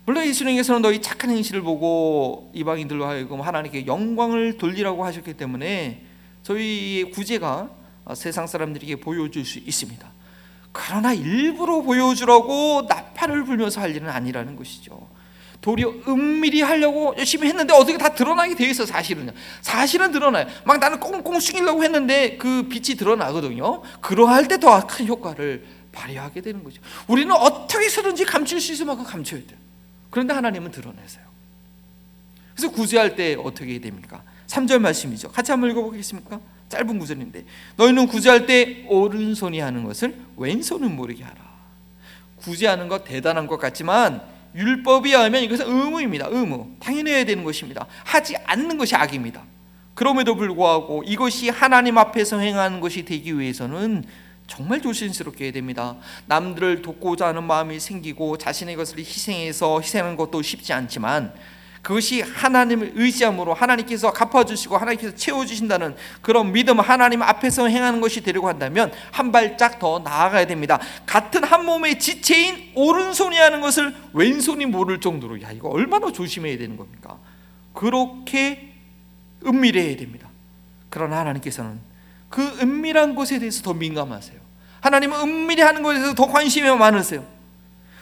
물론 0.04 0.24
예수님께서는 0.24 0.80
너희 0.80 1.02
착한 1.02 1.30
행실을 1.30 1.60
보고 1.60 2.50
이방인들로 2.54 3.04
하여금 3.04 3.42
하나님께 3.42 3.86
영광을 3.86 4.56
돌리라고 4.56 5.04
하셨기 5.04 5.34
때문에 5.34 6.02
저희의 6.42 7.10
구제가 7.10 7.68
세상 8.14 8.46
사람들에게 8.46 8.96
보여줄 8.96 9.44
수 9.44 9.58
있습니다. 9.58 10.08
그러나 10.72 11.12
일부러 11.12 11.82
보여주라고 11.82 12.86
나팔을 12.88 13.44
불면서 13.44 13.80
할 13.80 13.94
일은 13.94 14.08
아니라는 14.08 14.56
것이죠. 14.56 14.98
도리어 15.60 15.92
은밀히 16.06 16.62
하려고 16.62 17.14
열심히 17.18 17.48
했는데 17.48 17.74
어떻게 17.74 17.98
다 17.98 18.14
드러나게 18.14 18.54
돼 18.54 18.68
있어 18.70 18.86
사실은요. 18.86 19.32
사실은 19.60 20.12
드러나요. 20.12 20.46
막 20.64 20.78
나는 20.78 21.00
꽁꽁 21.00 21.40
숨기려고 21.40 21.82
했는데 21.82 22.36
그 22.36 22.68
빛이 22.68 22.96
드러나거든요. 22.96 23.82
그러할 24.00 24.46
때 24.48 24.56
더 24.58 24.80
큰 24.86 25.06
효과를 25.06 25.66
발휘하게 25.92 26.40
되는 26.42 26.62
거죠. 26.62 26.80
우리는 27.08 27.32
어떻게 27.34 27.84
해서든지 27.86 28.24
감출 28.24 28.60
수 28.60 28.72
있을 28.72 28.86
만큼 28.86 29.04
감춰야 29.04 29.40
돼요. 29.40 29.58
그런데 30.10 30.32
하나님은 30.32 30.70
드러내세요. 30.70 31.24
그래서 32.54 32.72
구제할 32.72 33.16
때 33.16 33.34
어떻게 33.34 33.78
됩니까? 33.80 34.22
3절 34.46 34.78
말씀이죠. 34.78 35.30
같이 35.30 35.50
한번 35.50 35.70
읽어보겠습니까? 35.70 36.40
짧은 36.68 36.98
구절인데 36.98 37.44
너희는 37.76 38.06
구제할 38.06 38.46
때 38.46 38.84
오른손이 38.88 39.58
하는 39.58 39.84
것을 39.84 40.16
왼손은 40.36 40.94
모르게 40.94 41.24
하라. 41.24 41.36
구제하는 42.36 42.88
것 42.88 43.04
대단한 43.04 43.46
것 43.46 43.58
같지만 43.58 44.22
율법에 44.54 45.10
의하면 45.10 45.42
이것은 45.42 45.66
의무입니다. 45.66 46.26
의무. 46.30 46.68
당연히 46.80 47.10
해야 47.10 47.24
되는 47.24 47.44
것입니다. 47.44 47.86
하지 48.04 48.36
않는 48.44 48.78
것이 48.78 48.94
악입니다. 48.94 49.42
그럼에도 49.94 50.36
불구하고 50.36 51.02
이것이 51.04 51.48
하나님 51.48 51.98
앞에서 51.98 52.38
행하는 52.38 52.80
것이 52.80 53.04
되기 53.04 53.38
위해서는 53.38 54.04
정말 54.46 54.80
조심스럽게 54.80 55.44
해야 55.44 55.52
됩니다. 55.52 55.96
남들을 56.26 56.82
돕고자 56.82 57.28
하는 57.28 57.44
마음이 57.44 57.78
생기고 57.78 58.38
자신의 58.38 58.76
것을 58.76 58.98
희생해서 58.98 59.80
희생하는 59.80 60.16
것도 60.16 60.40
쉽지 60.42 60.72
않지만 60.72 61.34
그것이 61.82 62.20
하나님을 62.20 62.92
의지함으로 62.94 63.54
하나님께서 63.54 64.12
갚아주시고 64.12 64.76
하나님께서 64.76 65.14
채워주신다는 65.14 65.96
그런 66.20 66.52
믿음 66.52 66.80
하나님 66.80 67.22
앞에서 67.22 67.68
행하는 67.68 68.00
것이 68.00 68.20
되려고 68.20 68.48
한다면 68.48 68.92
한 69.10 69.32
발짝 69.32 69.78
더 69.78 70.00
나아가야 70.00 70.46
됩니다. 70.46 70.78
같은 71.06 71.44
한 71.44 71.64
몸의 71.64 71.98
지체인 71.98 72.72
오른손이 72.74 73.36
하는 73.36 73.60
것을 73.60 73.94
왼손이 74.12 74.66
모를 74.66 75.00
정도로 75.00 75.40
야 75.42 75.52
이거 75.52 75.68
얼마나 75.68 76.10
조심해야 76.12 76.58
되는 76.58 76.76
겁니까? 76.76 77.16
그렇게 77.72 78.74
은밀해야 79.46 79.96
됩니다. 79.96 80.28
그러나 80.90 81.18
하나님께서는 81.20 81.80
그 82.28 82.42
은밀한 82.60 83.14
것에 83.14 83.38
대해서 83.38 83.62
더 83.62 83.72
민감하세요. 83.72 84.38
하나님은 84.80 85.20
은밀히 85.20 85.62
하는 85.62 85.82
것에 85.82 85.98
대해서 85.98 86.14
더 86.14 86.26
관심이 86.26 86.68
많으세요. 86.68 87.24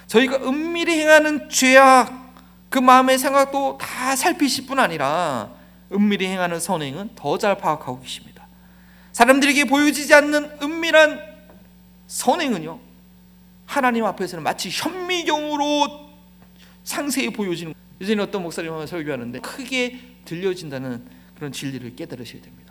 저희가 0.06 0.36
은밀히 0.48 1.00
행하는 1.00 1.48
죄악 1.48 2.25
그 2.68 2.78
마음의 2.78 3.18
생각도 3.18 3.78
다 3.78 4.16
살피실 4.16 4.66
뿐 4.66 4.78
아니라 4.78 5.50
은밀히 5.92 6.26
행하는 6.26 6.58
선행은 6.60 7.10
더 7.14 7.38
잘 7.38 7.56
파악하고 7.58 8.00
계십니다. 8.00 8.46
사람들에게 9.12 9.64
보여지지 9.64 10.12
않는 10.14 10.58
은밀한 10.62 11.20
선행은요. 12.06 12.78
하나님 13.66 14.04
앞에서는 14.04 14.42
마치 14.42 14.68
현미경으로 14.70 16.06
상세히 16.84 17.30
보여지는 17.30 17.74
예전에 18.00 18.22
어떤 18.22 18.42
목사님하고 18.42 18.86
설교하는데 18.86 19.40
크게 19.40 19.98
들려진다는 20.24 21.04
그런 21.36 21.52
진리를 21.52 21.96
깨달으셔야 21.96 22.42
됩니다. 22.42 22.65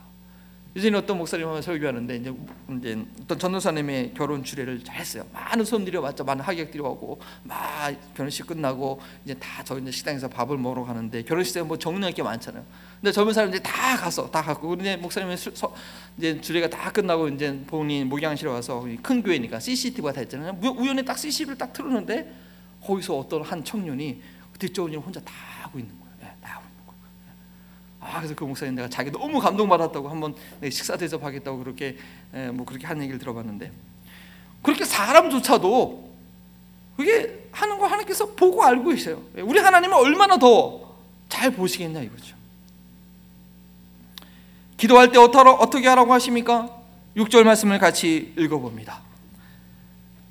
예전에 0.75 0.97
어떤 0.97 1.17
목사님하고 1.19 1.61
설교하는데 1.61 2.17
이제, 2.17 2.33
이제 2.77 3.05
어떤 3.21 3.39
전도사님의 3.39 4.13
결혼 4.13 4.43
주례를 4.43 4.83
잘 4.83 4.97
했어요. 4.97 5.25
많은 5.31 5.63
손들이 5.63 5.95
왔죠. 5.95 6.25
많은 6.25 6.43
하객들이 6.43 6.83
오고 6.83 7.17
막 7.43 7.93
결혼식 8.13 8.45
끝나고 8.45 8.99
이제 9.23 9.33
다 9.35 9.63
저 9.63 9.79
이제 9.79 9.89
식당에서 9.89 10.27
밥을 10.27 10.57
먹으러 10.57 10.83
가는데 10.83 11.23
결혼식에 11.23 11.63
뭐 11.63 11.77
정리할 11.77 12.13
게 12.13 12.21
많잖아요. 12.21 12.63
근데 13.01 13.11
젊은 13.11 13.33
사람들이 13.33 13.63
다 13.63 13.95
갔어, 13.97 14.29
다 14.29 14.41
갔고 14.41 14.69
근데 14.69 14.95
목사님의 14.97 15.37
수, 15.37 15.51
서, 15.55 15.73
이제 16.17 16.39
주례가 16.39 16.69
다 16.69 16.91
끝나고 16.91 17.29
이제 17.29 17.57
본인 17.65 18.07
목양실에 18.09 18.49
와서 18.49 18.85
큰 19.01 19.23
교회니까 19.23 19.59
CCTV가 19.59 20.11
다 20.11 20.21
있잖아요. 20.21 20.57
우연히 20.61 21.03
딱 21.05 21.17
CCTV를 21.17 21.57
딱 21.57 21.71
틀었는데 21.73 22.31
거기서 22.83 23.17
어떤 23.17 23.41
한 23.41 23.63
청년이 23.63 24.21
뒷조은 24.59 24.91
일 24.91 24.99
혼자 24.99 25.19
다 25.21 25.33
하고 25.61 25.79
있는 25.79 25.93
거예요. 25.99 26.13
네, 26.21 26.31
다 26.41 26.55
하고 26.55 26.63
있는 26.69 26.85
거예요. 26.85 26.99
아 28.05 28.17
그래서 28.17 28.35
그 28.35 28.43
목사님 28.43 28.75
내가 28.75 28.87
자기 28.87 29.11
너무 29.11 29.39
감동받았다고 29.39 30.07
한번 30.09 30.35
식사 30.71 30.95
대접하겠다고 30.95 31.59
그렇게 31.59 31.97
에, 32.33 32.49
뭐 32.51 32.65
그렇게 32.65 32.85
한 32.87 33.01
얘기를 33.01 33.19
들어봤는데 33.19 33.71
그렇게 34.61 34.85
사람조차도 34.85 36.09
그게 36.97 37.47
하는 37.51 37.77
거 37.79 37.85
하나님께서 37.85 38.27
보고 38.33 38.63
알고 38.63 38.89
계세요. 38.89 39.21
우리 39.43 39.59
하나님은 39.59 39.95
얼마나 39.97 40.37
더 40.37 40.85
잘 41.29 41.51
보시겠냐 41.51 42.01
이거죠. 42.01 42.35
기도할 44.77 45.11
때 45.11 45.17
어떻게 45.17 45.87
하라고 45.87 46.13
하십니까? 46.13 46.69
6절 47.17 47.43
말씀을 47.43 47.79
같이 47.79 48.33
읽어봅니다. 48.37 49.01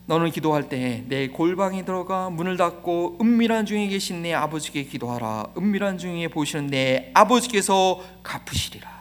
너는 0.07 0.31
기도할 0.31 0.69
때 0.69 1.05
내 1.09 1.29
골방에 1.29 1.85
들어가 1.85 2.29
문을 2.29 2.57
닫고 2.57 3.19
은밀한 3.21 3.65
중에 3.65 3.87
계신 3.89 4.23
내 4.23 4.35
아버지께 4.35 4.85
기도하라. 4.85 5.47
은밀한 5.57 5.99
중에 5.99 6.29
보시는 6.29 6.67
내 6.67 7.11
아버지께서 7.15 8.03
갚으시리라. 8.23 8.93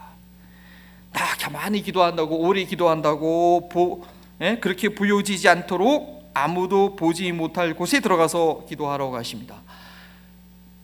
다 1.11 1.25
가만히 1.39 1.81
기도한다고 1.81 2.37
오래 2.39 2.63
기도한다고 2.63 3.69
보, 3.69 4.05
예? 4.41 4.57
그렇게 4.59 4.89
보여지지 4.89 5.47
않도록 5.49 6.31
아무도 6.33 6.95
보지 6.95 7.31
못할 7.31 7.75
곳에 7.75 7.99
들어가서 7.99 8.65
기도하라고 8.67 9.15
하십니다. 9.17 9.57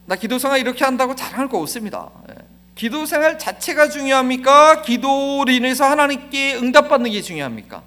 나 0.05 0.15
기도생활 0.15 0.59
이렇게 0.59 0.84
한다고 0.84 1.15
자랑할 1.15 1.49
거 1.49 1.59
없습니다. 1.59 2.09
예. 2.30 2.36
기도생활 2.76 3.39
자체가 3.39 3.89
중요합니까? 3.89 4.82
기도로 4.84 5.45
인해서 5.49 5.86
하나님께 5.86 6.55
응답받는 6.57 7.11
게 7.11 7.22
중요합니까? 7.22 7.84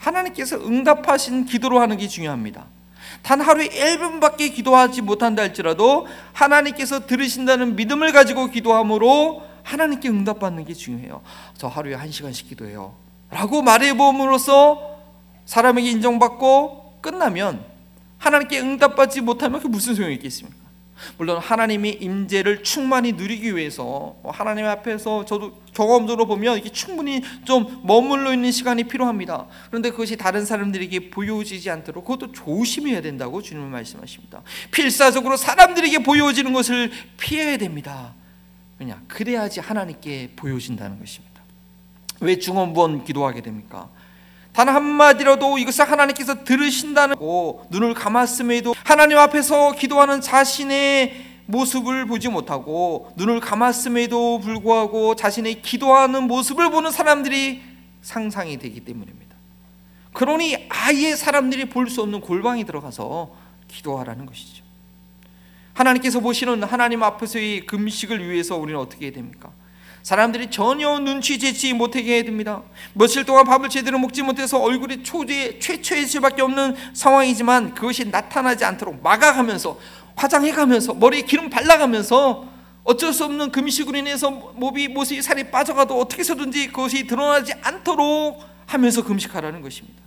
하나님께서 0.00 0.56
응답하신 0.56 1.44
기도로 1.44 1.80
하는 1.80 1.96
게 1.96 2.08
중요합니다. 2.08 2.64
단 3.22 3.40
하루에 3.40 3.68
1분밖에 3.68 4.52
기도하지 4.54 5.02
못한다 5.02 5.42
할지라도 5.42 6.06
하나님께서 6.32 7.06
들으신다는 7.06 7.76
믿음을 7.76 8.12
가지고 8.12 8.48
기도함으로 8.48 9.42
하나님께 9.62 10.08
응답받는 10.08 10.64
게 10.64 10.74
중요해요. 10.74 11.20
저 11.56 11.68
하루에 11.68 11.96
1시간씩 11.96 12.48
기도해요. 12.48 12.94
라고 13.30 13.62
말해봄으로써 13.62 14.98
사람에게 15.44 15.90
인정받고 15.90 16.98
끝나면 17.00 17.64
하나님께 18.18 18.60
응답받지 18.60 19.20
못하면 19.20 19.60
그 19.60 19.66
무슨 19.66 19.94
소용이 19.94 20.14
있겠습니까? 20.14 20.59
물론 21.16 21.38
하나님의 21.38 21.98
임재를 22.02 22.62
충만히 22.62 23.12
누리기 23.12 23.56
위해서 23.56 24.16
하나님 24.24 24.66
앞에서 24.66 25.24
저도 25.24 25.60
경험적으로 25.72 26.26
보면 26.26 26.58
이게 26.58 26.68
충분히 26.70 27.22
좀 27.44 27.80
머물러 27.84 28.32
있는 28.32 28.50
시간이 28.50 28.84
필요합니다. 28.84 29.46
그런데 29.68 29.90
그것이 29.90 30.16
다른 30.16 30.44
사람들에게 30.44 31.10
보여지지 31.10 31.70
않도록 31.70 32.04
그것도 32.04 32.32
조심해야 32.32 33.00
된다고 33.00 33.42
주님은 33.42 33.70
말씀하십니다. 33.70 34.42
필사적으로 34.70 35.36
사람들에게 35.36 36.00
보여지는 36.00 36.52
것을 36.52 36.90
피해야 37.18 37.56
됩니다. 37.56 38.14
왜냐? 38.78 39.00
그래야지 39.08 39.60
하나님께 39.60 40.32
보여진다는 40.36 40.98
것입니다. 40.98 41.42
왜 42.20 42.38
중원부원 42.38 43.04
기도하게 43.04 43.42
됩니까? 43.42 43.88
단 44.60 44.68
한마디라도 44.68 45.56
이것을 45.56 45.90
하나님께서 45.90 46.44
들으신다는 46.44 47.16
거 47.16 47.64
눈을 47.70 47.94
감았음에도 47.94 48.74
하나님 48.84 49.16
앞에서 49.16 49.72
기도하는 49.72 50.20
자신의 50.20 51.28
모습을 51.46 52.04
보지 52.04 52.28
못하고 52.28 53.10
눈을 53.16 53.40
감았음에도 53.40 54.40
불구하고 54.40 55.14
자신의 55.14 55.62
기도하는 55.62 56.24
모습을 56.24 56.70
보는 56.70 56.90
사람들이 56.90 57.62
상상이 58.02 58.58
되기 58.58 58.80
때문입니다. 58.80 59.34
그러니 60.12 60.66
아예 60.68 61.16
사람들이 61.16 61.70
볼 61.70 61.88
수 61.88 62.02
없는 62.02 62.20
골방에 62.20 62.64
들어가서 62.64 63.30
기도하라는 63.66 64.26
것이죠. 64.26 64.62
하나님께서 65.72 66.20
보시는 66.20 66.64
하나님 66.64 67.02
앞에서의 67.02 67.64
금식을 67.64 68.28
위해서 68.28 68.58
우리는 68.58 68.78
어떻게 68.78 69.06
해야 69.06 69.14
됩니까? 69.14 69.52
사람들이 70.02 70.50
전혀 70.50 70.98
눈치채지 70.98 71.74
못하게 71.74 72.14
해야 72.14 72.22
됩니다. 72.22 72.62
며칠 72.94 73.24
동안 73.24 73.44
밥을 73.44 73.68
제대로 73.68 73.98
먹지 73.98 74.22
못해서 74.22 74.58
얼굴이 74.58 75.02
초조해 75.02 75.58
최초일 75.58 76.06
수밖에 76.06 76.42
없는 76.42 76.74
상황이지만 76.94 77.74
그것이 77.74 78.06
나타나지 78.06 78.64
않도록 78.64 79.02
막아가면서 79.02 79.78
화장해가면서 80.16 80.94
머리에 80.94 81.22
기름 81.22 81.50
발라가면서 81.50 82.48
어쩔 82.82 83.12
수 83.12 83.24
없는 83.24 83.52
금식으로 83.52 83.98
인해서 83.98 84.30
몸이 84.30 84.88
모습이 84.88 85.22
살이 85.22 85.50
빠져가도 85.50 85.98
어떻게 85.98 86.20
해서든지 86.20 86.68
그것이 86.68 87.06
드러나지 87.06 87.52
않도록 87.62 88.42
하면서 88.66 89.04
금식하라는 89.04 89.60
것입니다. 89.60 90.00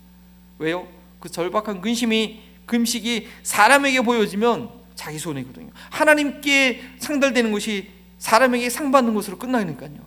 왜요? 0.58 0.88
그 1.20 1.30
절박한 1.30 1.82
근심이 1.82 2.42
금식이 2.66 3.28
사람에게 3.44 4.02
보여지면 4.02 4.70
자기 4.96 5.20
손해거든요. 5.20 5.70
하나님께 5.90 6.82
상달되는 7.00 7.52
것이 7.52 7.90
사람에게 8.24 8.70
상 8.70 8.90
받는 8.90 9.14
것으로 9.14 9.38
끝나니까요. 9.38 9.98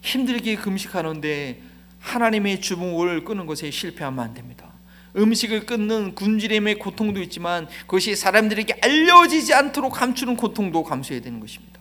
힘들게 0.00 0.56
금식하는데 0.56 1.60
하나님의 2.00 2.62
주목을 2.62 3.24
끄는 3.24 3.44
것에 3.44 3.70
실패하면 3.70 4.24
안 4.24 4.32
됩니다. 4.32 4.72
음식을 5.14 5.66
끊는 5.66 6.14
굶주림의 6.14 6.78
고통도 6.78 7.20
있지만 7.20 7.68
그것이 7.82 8.16
사람들에게 8.16 8.78
알려지지 8.80 9.52
않도록 9.52 9.92
감추는 9.92 10.36
고통도 10.36 10.84
감수해야 10.84 11.20
되는 11.20 11.38
것입니다. 11.38 11.78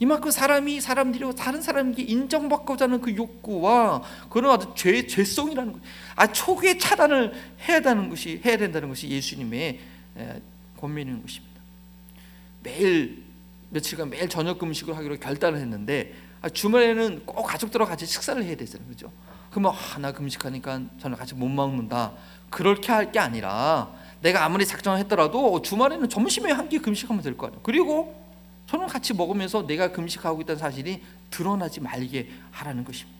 이만큼 0.00 0.30
사람이 0.30 0.82
사람들이 0.82 1.24
다른 1.34 1.62
사람에게 1.62 2.02
인정받고자 2.02 2.84
하는 2.84 3.00
그 3.00 3.16
욕구와 3.16 4.02
그런 4.28 4.50
아주 4.52 4.70
죄 4.76 5.06
죄성이라는 5.06 5.72
것, 5.72 5.80
아 6.14 6.30
초기에 6.30 6.76
차단을 6.76 7.32
해야 7.66 7.80
되는 7.80 8.10
것이 8.10 8.38
해야 8.44 8.58
된다는 8.58 8.90
것이 8.90 9.08
예수님의 9.08 9.80
권면인 10.78 11.22
것입니다. 11.22 11.62
매일 12.62 13.25
며칠간 13.70 14.10
매일 14.10 14.28
저녁 14.28 14.58
금식을 14.58 14.96
하기로 14.96 15.16
결단을 15.18 15.58
했는데 15.58 16.14
아, 16.42 16.48
주말에는 16.48 17.22
꼭 17.26 17.42
가족들과 17.44 17.86
같이 17.86 18.06
식사를 18.06 18.42
해야 18.42 18.54
되잖아요, 18.56 18.86
그죠? 18.88 19.10
그러면 19.50 19.72
아, 19.74 19.98
나 19.98 20.12
금식하니까 20.12 20.82
저는 21.00 21.16
같이 21.16 21.34
못 21.34 21.48
먹는다. 21.48 22.12
그렇게 22.50 22.92
할 22.92 23.10
게 23.10 23.18
아니라 23.18 23.90
내가 24.20 24.44
아무리 24.44 24.64
작정을 24.66 24.98
했더라도 25.00 25.60
주말에는 25.62 26.08
점심에 26.08 26.50
한 26.52 26.68
끼 26.68 26.78
금식하면 26.78 27.22
될 27.22 27.36
거 27.36 27.46
아니에요. 27.46 27.60
그리고 27.62 28.14
저는 28.66 28.86
같이 28.86 29.14
먹으면서 29.14 29.66
내가 29.66 29.92
금식하고 29.92 30.42
있다는 30.42 30.58
사실이 30.58 31.00
드러나지 31.30 31.80
말게 31.80 32.28
하라는 32.52 32.84
것입니다. 32.84 33.16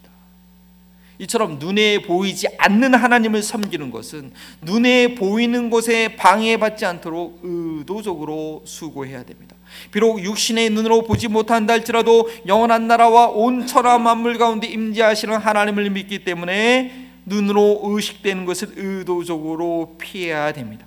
이처럼 1.19 1.59
눈에 1.59 2.03
보이지 2.03 2.47
않는 2.59 2.95
하나님을 2.95 3.43
섬기는 3.43 3.91
것은 3.91 4.33
눈에 4.61 5.15
보이는 5.15 5.71
곳에 5.71 6.15
방해받지 6.17 6.85
않도록 6.85 7.41
의도적으로 7.43 8.63
수고해야 8.67 9.23
됩니다. 9.25 9.56
비록 9.91 10.23
육신의 10.23 10.71
눈으로 10.71 11.03
보지 11.03 11.29
못한다 11.29 11.75
할지라도 11.75 12.29
영원한 12.47 12.87
나라와 12.87 13.29
온 13.29 13.67
천하 13.67 13.99
만물 13.99 14.39
가운데 14.39 14.67
임재하시는 14.67 15.37
하나님을 15.37 15.91
믿기 15.91 16.25
때문에 16.25 17.07
눈으로 17.25 17.81
의식되는 17.85 18.45
것을 18.45 18.73
의도적으로 18.77 19.97
피해야 19.99 20.53
됩니다. 20.53 20.87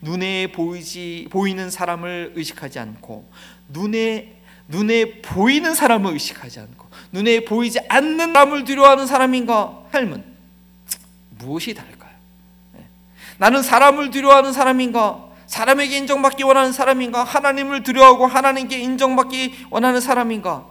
눈에 0.00 0.48
보이지 0.48 1.28
보이는 1.30 1.70
사람을 1.70 2.32
의식하지 2.36 2.78
않고 2.78 3.28
눈에 3.68 4.34
눈에 4.68 5.20
보이는 5.20 5.74
사람을 5.74 6.12
의식하지 6.12 6.60
않고 6.60 6.86
눈에 7.12 7.44
보이지 7.44 7.80
않는 7.88 8.32
사람을 8.32 8.64
두려워하는 8.64 9.06
사람인가 9.06 9.86
삶은 9.92 10.24
무엇이 11.38 11.74
다를까요? 11.74 12.12
네. 12.74 12.84
나는 13.38 13.62
사람을 13.62 14.10
두려워하는 14.10 14.52
사람인가 14.52 15.33
사람에게 15.54 15.98
인정받기 15.98 16.42
원하는 16.42 16.72
사람인가 16.72 17.22
하나님을 17.22 17.84
두려워하고 17.84 18.26
하나님께 18.26 18.76
인정받기 18.76 19.66
원하는 19.70 20.00
사람인가 20.00 20.66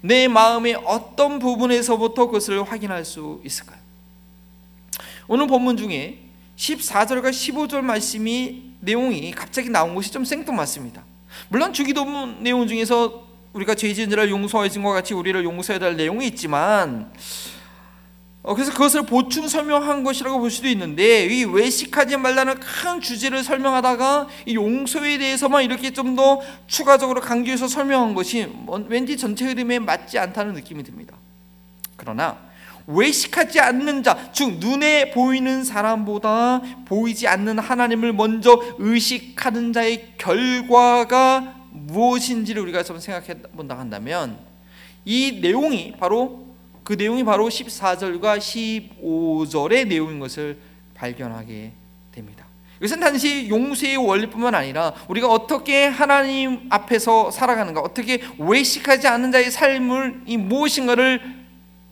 내 0.00 0.26
마음의 0.26 0.80
어떤 0.86 1.38
부분에서부터 1.38 2.26
그것을 2.26 2.62
확인할 2.62 3.04
수 3.04 3.42
있을까요? 3.44 3.78
오늘 5.28 5.46
본문 5.46 5.76
중에 5.76 6.18
14절과 6.56 7.28
15절 7.28 7.82
말씀이 7.82 8.62
내용이 8.80 9.32
갑자기 9.32 9.68
나온 9.68 9.94
것이 9.94 10.10
좀 10.10 10.24
생뚱맞습니다. 10.24 11.04
물론 11.50 11.74
주기도문 11.74 12.42
내용 12.42 12.66
중에서 12.66 13.24
우리가 13.52 13.74
죄 13.74 13.92
지은 13.92 14.08
자를 14.08 14.30
용서하여 14.30 14.70
준과 14.70 14.92
같이 14.94 15.12
우리를 15.12 15.44
용서해야 15.44 15.78
될 15.78 15.96
내용이 15.96 16.26
있지만 16.28 17.12
어, 17.12 17.51
그래서 18.42 18.72
그것을 18.72 19.02
보충 19.02 19.46
설명한 19.46 20.02
것이라고 20.02 20.40
볼 20.40 20.50
수도 20.50 20.66
있는데 20.68 21.26
이 21.26 21.44
외식하지 21.44 22.16
말라는 22.16 22.58
큰 22.58 23.00
주제를 23.00 23.44
설명하다가 23.44 24.26
이 24.46 24.56
용서에 24.56 25.18
대해서만 25.18 25.62
이렇게 25.64 25.90
좀 25.92 26.16
더 26.16 26.40
추가적으로 26.66 27.20
강조해서 27.20 27.68
설명한 27.68 28.14
것이 28.14 28.48
왠지 28.88 29.16
전체 29.16 29.46
흐름에 29.46 29.78
맞지 29.78 30.18
않다는 30.18 30.54
느낌이 30.54 30.82
듭니다. 30.82 31.14
그러나 31.96 32.36
외식하지 32.86 33.60
않는 33.60 34.02
자, 34.02 34.30
즉 34.32 34.58
눈에 34.58 35.12
보이는 35.12 35.62
사람보다 35.64 36.60
보이지 36.84 37.28
않는 37.28 37.60
하나님을 37.60 38.12
먼저 38.12 38.60
의식하는 38.78 39.72
자의 39.72 40.14
결과가 40.18 41.54
무엇인지를 41.70 42.60
우리가 42.62 42.82
좀 42.82 42.98
생각해 42.98 43.40
본다 43.56 43.78
한다면 43.78 44.36
이 45.04 45.38
내용이 45.40 45.94
바로 45.98 46.41
그 46.84 46.94
내용이 46.94 47.24
바로 47.24 47.48
14절과 47.48 48.38
15절의 48.38 49.86
내용인 49.88 50.18
것을 50.18 50.58
발견하게 50.94 51.72
됩니다. 52.12 52.44
이것은 52.78 52.98
단지 52.98 53.48
용서의 53.48 53.96
원리뿐만 53.96 54.56
아니라 54.56 54.92
우리가 55.08 55.28
어떻게 55.28 55.86
하나님 55.86 56.66
앞에서 56.68 57.30
살아가는가, 57.30 57.80
어떻게 57.80 58.20
외식하지 58.38 59.06
않는 59.06 59.30
자의 59.30 59.52
삶을 59.52 60.22
이 60.26 60.36
무엇인가를 60.36 61.20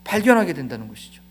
발견하게 0.03 0.53
된다는 0.53 0.89
것이죠. 0.89 1.23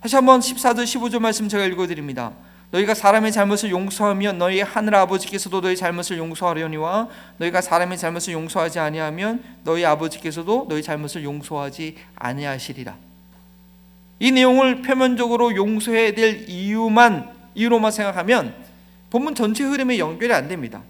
다시 0.00 0.16
한번 0.16 0.40
14절 0.40 0.82
15절 0.82 1.20
말씀 1.20 1.48
제가 1.48 1.64
읽어드립니다. 1.66 2.32
너희가 2.72 2.94
사람의 2.94 3.32
잘못을 3.32 3.70
용서하면 3.70 4.38
너희 4.38 4.60
하늘 4.60 4.94
아버지께서도 4.96 5.60
너희 5.60 5.76
잘못을 5.76 6.18
용서하려니와 6.18 7.08
너희가 7.38 7.60
사람의 7.60 7.96
잘못을 7.96 8.32
용서하지 8.32 8.78
아니하면 8.78 9.42
너희 9.64 9.84
아버지께서도 9.84 10.66
너희 10.68 10.82
잘못을 10.82 11.22
용서하지 11.24 11.96
아니하시리라. 12.16 12.96
이 14.18 14.30
내용을 14.32 14.82
표면적으로 14.82 15.54
용서해야 15.54 16.12
될 16.12 16.48
이유만 16.48 17.30
이유로만 17.54 17.92
생각하면 17.92 18.54
본문 19.10 19.34
전체 19.34 19.64
흐름에 19.64 19.98
연결이 19.98 20.32
안 20.32 20.48
됩니다. 20.48 20.82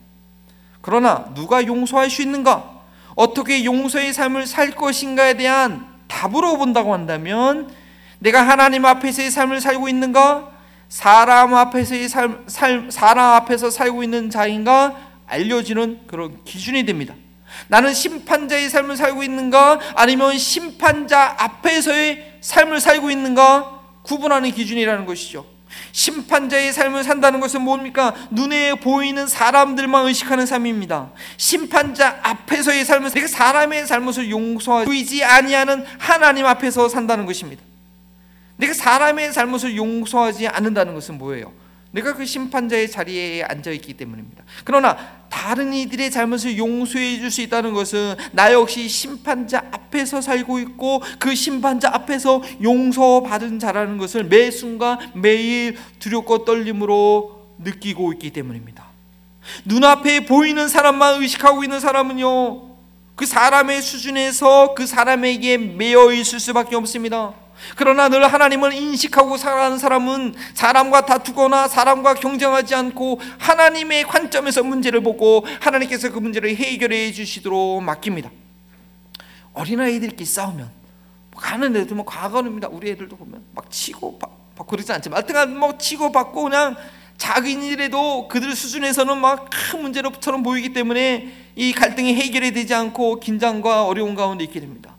그러나 0.81 1.33
누가 1.35 1.65
용서할 1.65 2.09
수 2.09 2.23
있는가? 2.23 2.77
어떻게 3.15 3.65
용서의 3.65 4.13
삶을 4.13 4.47
살 4.47 4.71
것인가에 4.73 5.35
대한 5.35 5.87
답으로 6.07 6.57
본다고 6.59 6.93
한다면 6.93 7.71
내가 8.19 8.47
하나님 8.47 8.85
앞에서의 8.85 9.31
삶을 9.31 9.61
살고 9.61 9.89
있는가? 9.89 10.56
사람 10.89 11.55
앞에서의 11.55 12.09
삶, 12.09 12.45
삶 12.47 12.91
사람 12.91 13.35
앞에서 13.35 13.71
살고 13.71 14.03
있는 14.03 14.31
자인가 14.31 14.97
알려지는 15.27 16.07
그런 16.07 16.43
기준이 16.45 16.85
됩니다. 16.85 17.15
나는 17.69 17.95
심판자의 17.95 18.69
삶을 18.69 18.97
살고 18.97 19.23
있는가 19.23 19.81
아니면 19.95 20.37
심판자 20.39 21.37
앞에서의 21.39 22.39
삶을 22.41 22.81
살고 22.81 23.11
있는가 23.11 23.81
구분하는 24.03 24.51
기준이라는 24.53 25.07
것이죠. 25.07 25.47
심판자의 25.93 26.73
삶을 26.73 27.05
산다는 27.05 27.41
것은 27.41 27.63
뭡니까? 27.63 28.15
눈에 28.31 28.75
보이는 28.75 29.27
사람들만 29.27 30.07
의식하는 30.07 30.47
삶입니다. 30.47 31.11
심판자 31.37 32.21
앞에서의 32.23 32.85
삶은 32.85 33.11
내가 33.11 33.27
사람의 33.27 33.87
잘못을 33.87 34.31
용서하지 34.31 35.25
아니하는 35.25 35.85
하나님 35.99 36.47
앞에서 36.47 36.89
산다는 36.89 37.27
것입니다. 37.27 37.63
내가 38.57 38.73
사람의 38.73 39.33
잘못을 39.33 39.77
용서하지 39.77 40.49
않는다는 40.49 40.95
것은 40.95 41.19
뭐예요? 41.19 41.53
내가 41.93 42.15
그 42.15 42.27
심판자의 42.27 42.91
자리에 42.91 43.43
앉아 43.45 43.71
있기 43.71 43.95
때문입니다. 43.95 44.45
그러나 44.65 44.97
다른 45.31 45.73
이들의 45.73 46.11
잘못을 46.11 46.59
용서해 46.59 47.19
줄 47.19 47.31
수 47.31 47.41
있다는 47.41 47.73
것은 47.73 48.17
나 48.33 48.53
역시 48.53 48.89
심판자 48.89 49.65
앞에서 49.71 50.21
살고 50.21 50.59
있고 50.61 51.03
그 51.19 51.35
심판자 51.35 51.91
앞에서 51.93 52.43
용서받은 52.63 53.59
자라는 53.59 53.99
것을 53.99 54.25
매 54.25 54.51
순간 54.51 54.99
매일 55.15 55.77
두렵고 55.99 56.45
떨림으로 56.45 57.47
느끼고 57.59 58.13
있기 58.15 58.31
때문입니다. 58.31 58.85
눈앞에 59.65 60.27
보이는 60.27 60.69
사람만 60.69 61.23
의식하고 61.23 61.65
있는 61.65 61.81
사람은요. 61.81 62.63
그 63.15 63.25
사람의 63.25 63.81
수준에서 63.81 64.75
그 64.75 64.87
사람에게 64.87 65.57
매여 65.57 66.13
있을 66.13 66.41
수밖에 66.41 66.77
없습니다. 66.77 67.33
그러나 67.77 68.09
늘 68.09 68.27
하나님을 68.27 68.73
인식하고 68.73 69.37
살아가는 69.37 69.79
사람은 69.79 70.35
사람과 70.55 71.07
다투거나 71.07 71.69
사람과 71.69 72.15
경쟁하지 72.15 72.75
않고 72.75 73.21
하나님의 73.39 74.05
관점에서 74.05 74.63
문제를 74.63 75.03
보고 75.03 75.45
하나님께서 75.61 76.11
그 76.11 76.19
문제를 76.19 76.55
해결해 76.55 77.13
주시도록 77.13 77.83
맡깁니다. 77.83 78.31
어린아이들끼리 79.53 80.25
싸우면 80.25 80.71
가는 81.37 81.77
애들 81.77 81.97
뭐 81.97 82.05
과거입니다. 82.05 82.69
우리 82.69 82.91
애들도 82.91 83.17
보면 83.17 83.43
막 83.55 83.71
치고 83.71 84.19
받고 84.19 84.65
그러지 84.65 84.93
않지만 84.93 85.23
하여튼 85.23 85.59
뭐 85.59 85.77
치고 85.77 86.13
받고 86.13 86.45
그냥 86.45 86.77
작은 87.19 87.63
일에도 87.63 88.29
그들 88.29 88.55
수준에서는 88.55 89.19
막 89.19 89.49
큰 89.51 89.83
문제로처럼 89.83 90.43
보이기 90.43 90.73
때문에 90.73 91.33
이 91.57 91.73
갈등이 91.73 92.15
해결이 92.15 92.53
되지 92.53 92.75
않고 92.75 93.21
긴장과 93.21 93.87
어려운 93.87 94.15
가운데 94.15 94.45
있게 94.45 94.61
됩니다. 94.61 94.96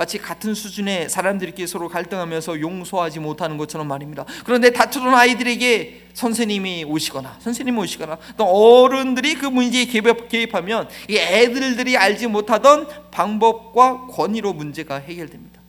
마치 0.00 0.16
같은 0.16 0.54
수준의 0.54 1.10
사람들끼리 1.10 1.66
서로 1.66 1.86
갈등하면서 1.86 2.62
용서하지 2.62 3.20
못하는 3.20 3.58
것처럼 3.58 3.86
말입니다. 3.86 4.24
그런데 4.46 4.70
다투는 4.70 5.12
아이들에게 5.12 6.04
선생님이 6.14 6.84
오시거나 6.84 7.36
선생님이 7.40 7.76
오시거나 7.80 8.16
또 8.38 8.44
어른들이 8.46 9.34
그 9.34 9.44
문제에 9.44 9.84
개입, 9.84 10.30
개입하면 10.30 10.88
이 11.10 11.18
애들들이 11.18 11.98
알지 11.98 12.28
못하던 12.28 12.88
방법과 13.10 14.06
권위로 14.06 14.54
문제가 14.54 14.96
해결됩니다. 14.96 15.60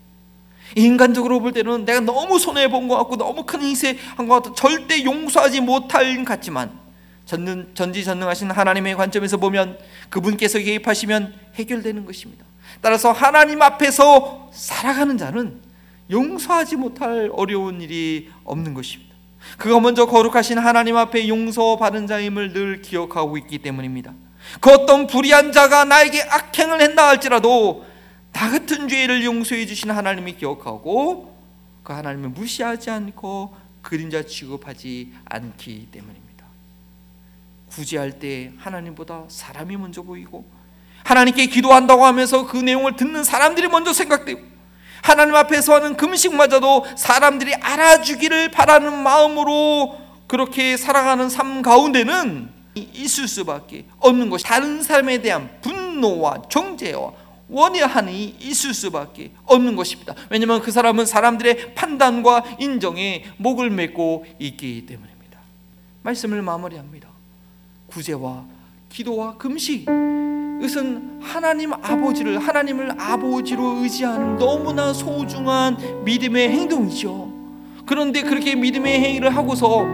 인간적으로 0.77 1.41
볼 1.41 1.51
때는 1.51 1.84
내가 1.84 1.99
너무 1.99 2.39
손해 2.39 2.69
본 2.69 2.88
것 2.88 2.95
같고 2.99 3.17
너무 3.17 3.43
큰 3.45 3.61
희생한 3.61 4.29
것 4.29 4.36
같고 4.36 4.55
절대 4.55 5.03
용서하지 5.03 5.59
못할 5.59 6.15
것 6.19 6.23
같지만 6.23 6.71
전능, 7.25 7.69
전지전능하신 7.73 8.49
하나님의 8.51 8.95
관점에서 8.95 9.36
보면 9.36 9.77
그분께서 10.09 10.59
개입하시면 10.59 11.34
해결되는 11.55 12.05
것입니다. 12.05 12.45
따라서 12.82 13.11
하나님 13.11 13.61
앞에서 13.61 14.49
살아가는 14.51 15.17
자는 15.17 15.61
용서하지 16.09 16.75
못할 16.75 17.29
어려운 17.34 17.82
일이 17.82 18.29
없는 18.43 18.73
것입니다. 18.73 19.15
그가 19.57 19.79
먼저 19.79 20.05
거룩하신 20.05 20.57
하나님 20.57 20.97
앞에 20.97 21.27
용서받은 21.27 22.07
자임을 22.07 22.53
늘 22.53 22.82
기억하고 22.82 23.38
있기 23.38 23.59
때문입니다. 23.59 24.13
그 24.59 24.71
어떤 24.71 25.07
불의한 25.07 25.51
자가 25.51 25.86
나에게 25.86 26.21
악행을 26.23 26.82
했다 26.82 27.07
할지라도 27.07 27.86
나 28.34 28.49
같은 28.49 28.88
죄를 28.88 29.23
용서해 29.23 29.65
주신 29.65 29.91
하나님이 29.91 30.36
기억하고 30.36 31.36
그 31.84 31.93
하나님을 31.93 32.29
무시하지 32.29 32.89
않고 32.89 33.55
그림자 33.82 34.23
취급하지 34.23 35.13
않기 35.25 35.88
때문입니다. 35.91 36.45
구제할 37.69 38.19
때 38.19 38.51
하나님보다 38.57 39.25
사람이 39.27 39.77
먼저 39.77 40.01
보이고 40.01 40.45
하나님께 41.12 41.47
기도한다고 41.47 42.05
하면서 42.05 42.47
그 42.47 42.55
내용을 42.55 42.95
듣는 42.95 43.26
사람들이 43.26 43.68
먼저 43.68 43.91
생각되고 43.91 44.39
하나님 45.01 45.36
앞에서 45.36 45.76
하는 45.76 45.97
금식마저도 45.97 46.86
사람들이 46.95 47.53
알아주기를 47.55 48.51
바라는 48.51 48.97
마음으로 49.03 49.99
그렇게 50.28 50.78
살아가는 50.78 51.28
삶 51.28 51.62
가운데는 51.62 52.49
있을 52.76 53.28
수밖에 53.28 53.86
없는 53.99 54.30
것이 54.30 54.45
다른 54.45 54.82
사람에 54.82 55.22
대한 55.22 55.49
분노와 55.62 56.43
정죄와 56.49 57.12
원해하니 57.49 58.38
있을 58.39 58.74
수밖에 58.74 59.32
없는 59.43 59.76
것입니다. 59.76 60.16
왜냐하면 60.30 60.62
그 60.62 60.72
사람은 60.72 61.05
사람들의 61.05 61.76
판단과 61.76 62.43
인정에 62.59 63.26
목을 63.36 63.70
맺고 63.70 64.26
있기 64.39 64.86
때문입니다. 64.86 65.39
말씀을 66.03 66.41
마무리합니다. 66.41 67.09
구제와 67.88 68.45
기도와 68.92 69.36
금식 69.38 69.88
이것은 70.60 71.20
하나님 71.22 71.74
아버지를 71.74 72.38
하나님을 72.39 72.92
아버지로 73.00 73.78
의지하는 73.82 74.38
너무나 74.38 74.94
소중한 74.94 75.78
믿음의 76.06 76.50
행동이죠. 76.50 77.32
그런데 77.86 78.22
그렇게 78.22 78.56
믿음의 78.56 79.00
행위를 79.00 79.36
하고서 79.36 79.86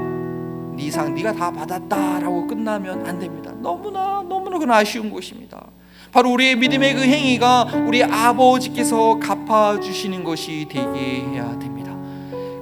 네 0.76 0.92
상 0.92 1.16
네가 1.16 1.34
다 1.34 1.52
받았다라고 1.52 2.46
끝나면 2.48 3.08
안 3.08 3.18
됩니다. 3.18 3.52
너무나 3.62 4.24
너무나 4.28 4.60
그건 4.60 4.72
아쉬운 4.72 5.10
것입니다. 5.10 5.66
바로 6.12 6.32
우리의 6.32 6.56
믿음의 6.58 6.94
그 6.96 7.02
행위가 7.02 7.64
우리 7.88 8.04
아버지께서 8.04 9.18
갚아 9.20 9.80
주시는 9.80 10.24
것이 10.24 10.68
되게 10.70 11.22
해야 11.22 11.58
됩니다. 11.58 11.77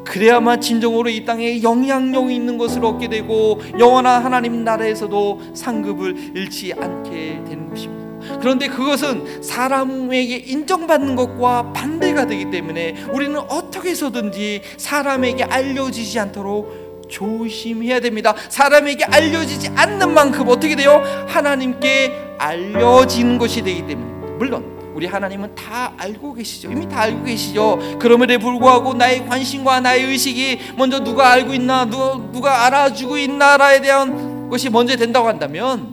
그래야만 0.06 0.62
진정으로 0.62 1.10
이 1.10 1.26
땅에 1.26 1.62
영향력이 1.62 2.34
있는 2.34 2.58
것을 2.58 2.86
얻게 2.86 3.10
되고 3.10 3.60
영원한 3.78 4.24
하나님 4.24 4.64
나라에서도 4.64 5.42
상급을 5.54 6.32
잃지 6.36 6.74
않게 6.74 7.44
되는 7.46 7.70
것입니다. 7.70 8.06
그런데 8.40 8.68
그것은 8.68 9.42
사람에게 9.44 10.36
인정받는 10.38 11.16
것과 11.16 11.74
반대가 11.74 12.26
되기 12.26 12.50
때문에 12.50 12.96
우리는 13.12 13.38
어떻게 13.38 13.90
해서든지 13.90 14.62
사람에게 14.78 15.44
알려지지 15.44 16.20
않도록 16.20 17.06
조심해야 17.10 18.00
됩니다. 18.00 18.36
사람에게 18.50 19.06
알려지지 19.06 19.70
않는 19.76 20.14
만큼 20.14 20.48
어떻게 20.48 20.76
돼요? 20.76 21.04
하나님께 21.28 22.36
알려지는 22.38 23.38
것이 23.38 23.62
되기 23.62 23.86
때문에 23.86 24.38
물론 24.38 24.75
우리 24.96 25.08
하나님은 25.08 25.56
다 25.56 25.92
알고 25.98 26.34
계시죠. 26.36 26.72
이미 26.72 26.88
다 26.88 27.02
알고 27.02 27.26
계시죠. 27.26 27.98
그럼에도 28.00 28.40
불구하고 28.40 28.94
나의 28.94 29.26
관심과 29.28 29.82
나의 29.82 30.06
의식이 30.06 30.60
먼저 30.78 31.04
누가 31.04 31.32
알고 31.32 31.54
있나, 31.54 31.84
누가, 31.84 32.18
누가 32.32 32.66
알아주고 32.66 33.18
있나라에 33.18 33.82
대한 33.82 34.50
것이 34.50 34.70
먼저 34.70 34.96
된다고 34.96 35.28
한다면 35.28 35.92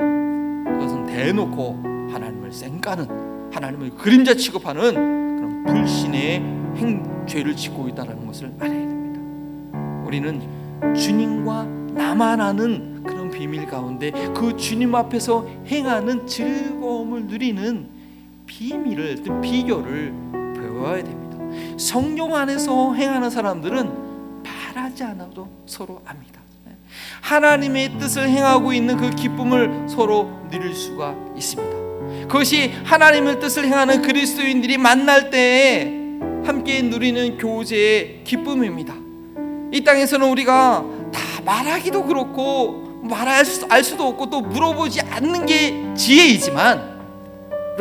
그것은 0.65 1.07
대놓고 1.07 1.81
하나님을 2.13 2.53
쌩까는 2.53 3.51
하나님을 3.53 3.91
그림자 3.97 4.35
취급하는 4.35 4.95
그런 4.95 5.65
불신의 5.65 6.37
행 6.77 7.27
죄를 7.27 7.57
짓고 7.57 7.89
있다는 7.89 8.25
것을 8.25 8.53
알아야 8.61 8.71
됩니다. 8.79 9.21
우리는 10.07 10.41
주님과 10.95 11.65
나만 11.95 12.41
아는 12.41 13.03
그런 13.03 13.31
비밀 13.33 13.67
가운데 13.67 14.13
그 14.33 14.57
주님 14.57 14.95
앞에서 14.95 15.45
행하는 15.67 16.25
즐거움을 16.25 17.25
누리는 17.25 18.02
비밀을 18.47 19.23
비결을 19.41 20.15
배워야 20.55 21.03
됩니다. 21.03 21.39
성령 21.79 22.35
안에서 22.35 22.95
행하는 22.95 23.31
사람들은 23.31 24.43
말하지 24.43 25.05
않아도 25.05 25.49
서로 25.67 26.01
압니다. 26.07 26.43
하나님의 27.21 27.99
뜻을 27.99 28.29
행하고 28.29 28.73
있는 28.73 28.97
그 28.97 29.11
기쁨을 29.11 29.87
서로 29.89 30.31
누릴 30.51 30.75
수가 30.75 31.15
있습니다. 31.37 32.27
그것이 32.27 32.73
하나님의 32.85 33.41
뜻을 33.41 33.65
행하는 33.65 34.03
그리스도인들이 34.03 34.77
만날 34.79 35.31
때에 35.31 36.03
함께 36.45 36.83
누리는 36.83 37.39
교제의 37.39 38.25
기쁨입니다. 38.25 38.95
이 39.73 39.83
땅에서는 39.83 40.29
우리가 40.29 40.85
다 41.13 41.21
말하기도 41.45 42.05
그렇고 42.05 43.01
말할 43.03 43.45
수, 43.45 43.67
알 43.69 43.83
수도 43.83 44.09
없고 44.09 44.29
또 44.31 44.41
물어보지 44.41 45.01
않는 45.01 45.47
게 45.47 45.95
지혜이지만 45.95 46.92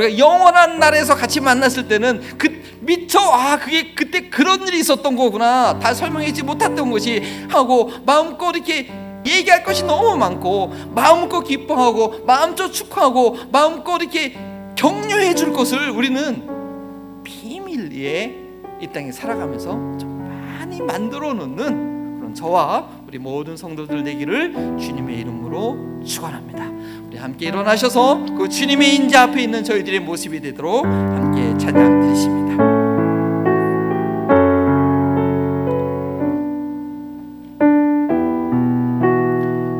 우리가 0.01 0.17
영원한 0.17 0.79
날에서 0.79 1.15
같이 1.15 1.39
만났을 1.39 1.87
때는 1.87 2.21
그 2.37 2.61
미처 2.81 3.19
아 3.19 3.59
그게 3.59 3.93
그때 3.93 4.29
그런 4.29 4.67
일이 4.67 4.79
있었던 4.79 5.15
거구나. 5.15 5.79
다 5.79 5.93
설명하지 5.93 6.43
못했던 6.43 6.89
것이 6.89 7.21
하고 7.49 7.91
마음껏 8.05 8.51
이렇게 8.55 8.91
얘기할 9.25 9.63
것이 9.63 9.83
너무 9.83 10.17
많고 10.17 10.73
마음껏 10.95 11.43
기뻐하고 11.43 12.25
마음껏 12.25 12.71
축하하고 12.71 13.37
마음껏 13.51 14.01
이렇게 14.01 14.35
격려해 14.75 15.35
줄 15.35 15.53
것을 15.53 15.91
우리는 15.91 17.21
비밀리에 17.23 18.35
이 18.81 18.87
땅에 18.87 19.11
살아가면서 19.11 19.71
좀 19.99 20.27
많이 20.27 20.81
만들어 20.81 21.33
놓는 21.33 21.90
그런 22.31 22.33
저와 22.33 22.87
우리 23.07 23.17
모든 23.19 23.57
성도들 23.57 24.03
되기를 24.03 24.77
주님의 24.79 25.19
이름으로 25.19 26.03
축원합니다. 26.03 26.65
우리 27.07 27.17
함께 27.17 27.47
일어나셔서 27.47 28.25
그 28.37 28.47
주님의 28.49 28.95
인재 28.95 29.17
앞에 29.17 29.43
있는 29.43 29.63
저희들의 29.63 29.99
모습이 30.01 30.39
되도록 30.39 30.85
함께 30.85 31.57
찬양 31.57 32.01
드리십니다. 32.01 32.41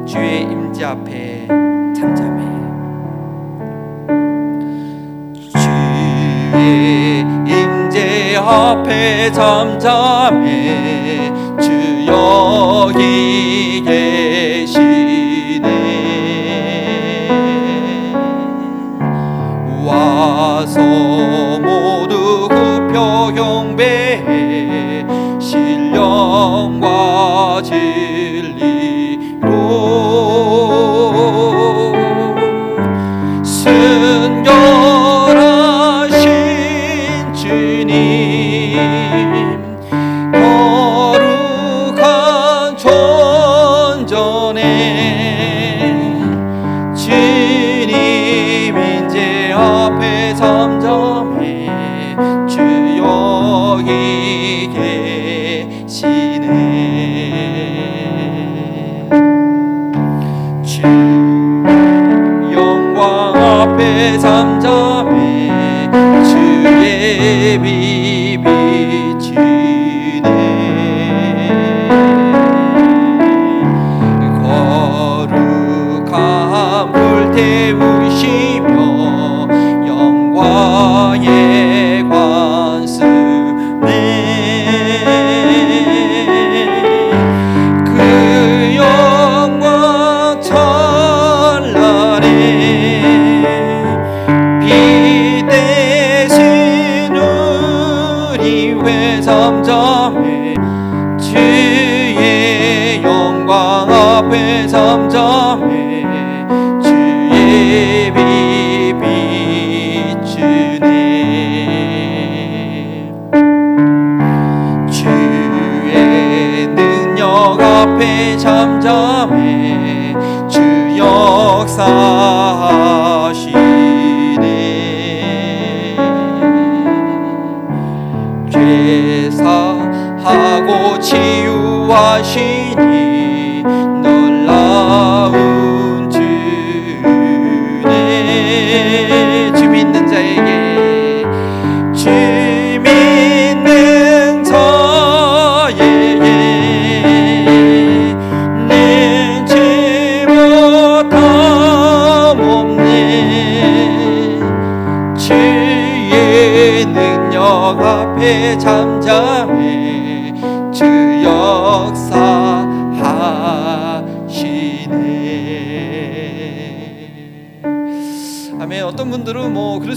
주의 0.06 0.42
임재 0.42 0.84
앞에 0.84 1.48
잠잠해 1.96 2.42
주의 6.52 7.22
임재 7.22 8.36
앞에 8.36 9.32
잠잠해 9.32 11.02
주 11.32 11.41
여기 12.12 13.82
계시네. 13.86 15.70
와서 19.86 20.82
모두 21.60 22.50
굽혀 22.50 23.32
경배해 23.34 25.06
신령과 25.40 27.62
진 27.64 28.11
여 53.88 54.41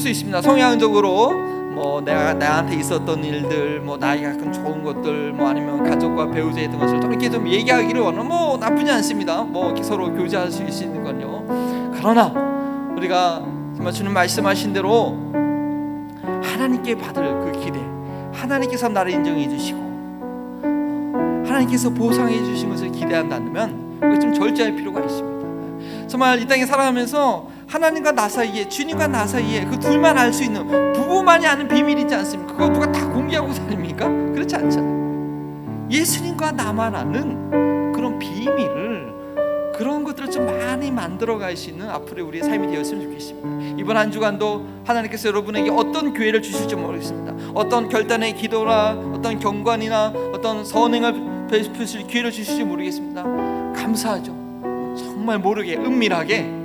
수 0.04 0.10
있습니다. 0.10 0.42
성향적으로 0.42 1.32
뭐 1.72 2.02
내가 2.02 2.34
나한테 2.34 2.76
있었던 2.76 3.24
일들 3.24 3.80
뭐 3.80 3.96
나에게 3.96 4.26
가끔 4.26 4.52
좋은 4.52 4.84
것들 4.84 5.32
뭐 5.32 5.48
아니면 5.48 5.82
가족과 5.82 6.30
배우자에 6.30 6.64
있던 6.64 6.78
것을 6.78 7.00
좀 7.00 7.10
이렇게 7.10 7.30
좀 7.30 7.48
얘기하기를 7.48 8.02
원하면 8.02 8.28
뭐 8.28 8.58
나쁘지 8.58 8.90
않습니다. 8.90 9.42
뭐 9.42 9.74
서로 9.82 10.12
교제할 10.12 10.50
수 10.50 10.62
있는 10.62 11.02
건요. 11.02 11.92
그러나 11.94 12.26
우리가 12.94 13.42
정말 13.74 13.94
주님 13.94 14.12
말씀하신 14.12 14.74
대로 14.74 15.16
하나님께 16.42 16.98
받을 16.98 17.40
그 17.40 17.52
기대 17.58 17.80
하나님께서 18.34 18.90
나를 18.90 19.12
인정해 19.12 19.48
주시고 19.48 19.78
하나님께서 21.46 21.88
보상해 21.88 22.36
주신 22.44 22.68
것을 22.68 22.92
기대한다면 22.92 24.20
좀 24.20 24.34
절제할 24.34 24.76
필요가 24.76 25.00
있습니다. 25.00 26.08
정말 26.08 26.42
이 26.42 26.46
땅에 26.46 26.66
살아가면서 26.66 27.53
하나님과 27.74 28.12
나 28.12 28.28
사이에 28.28 28.68
주님과 28.68 29.08
나 29.08 29.26
사이에 29.26 29.64
그 29.64 29.76
둘만 29.80 30.16
알 30.16 30.32
수 30.32 30.44
있는 30.44 30.92
부부만이 30.92 31.44
아는 31.44 31.66
비밀이 31.66 32.02
있지 32.02 32.14
않습니까? 32.14 32.52
그거 32.52 32.68
누가 32.68 32.92
다 32.92 33.04
공개하고 33.08 33.52
다닙니까? 33.52 34.08
그렇지 34.32 34.54
않잖아요 34.54 35.88
예수님과 35.90 36.52
나만 36.52 36.94
아는 36.94 37.92
그런 37.92 38.16
비밀을 38.20 39.12
그런 39.76 40.04
것들을 40.04 40.30
좀 40.30 40.46
많이 40.46 40.92
만들어 40.92 41.36
갈 41.36 41.56
수 41.56 41.70
있는 41.70 41.90
앞으로의 41.90 42.24
우리의 42.28 42.44
삶이 42.44 42.68
되었으면 42.68 43.02
좋겠습니다. 43.06 43.80
이번 43.80 43.96
한 43.96 44.12
주간도 44.12 44.64
하나님께서 44.84 45.28
여러분에게 45.30 45.70
어떤 45.70 46.14
기회를 46.14 46.42
주실지 46.42 46.76
모르겠습니다. 46.76 47.34
어떤 47.54 47.88
결단의 47.88 48.36
기도나 48.36 48.90
어떤 49.12 49.40
경관이나 49.40 50.12
어떤 50.32 50.64
선행을 50.64 51.48
베푸실 51.50 52.06
기회를 52.06 52.30
주실지 52.30 52.62
모르겠습니다. 52.62 53.24
감사하죠. 53.74 54.32
정말 54.96 55.40
모르게 55.40 55.74
은밀하게 55.76 56.63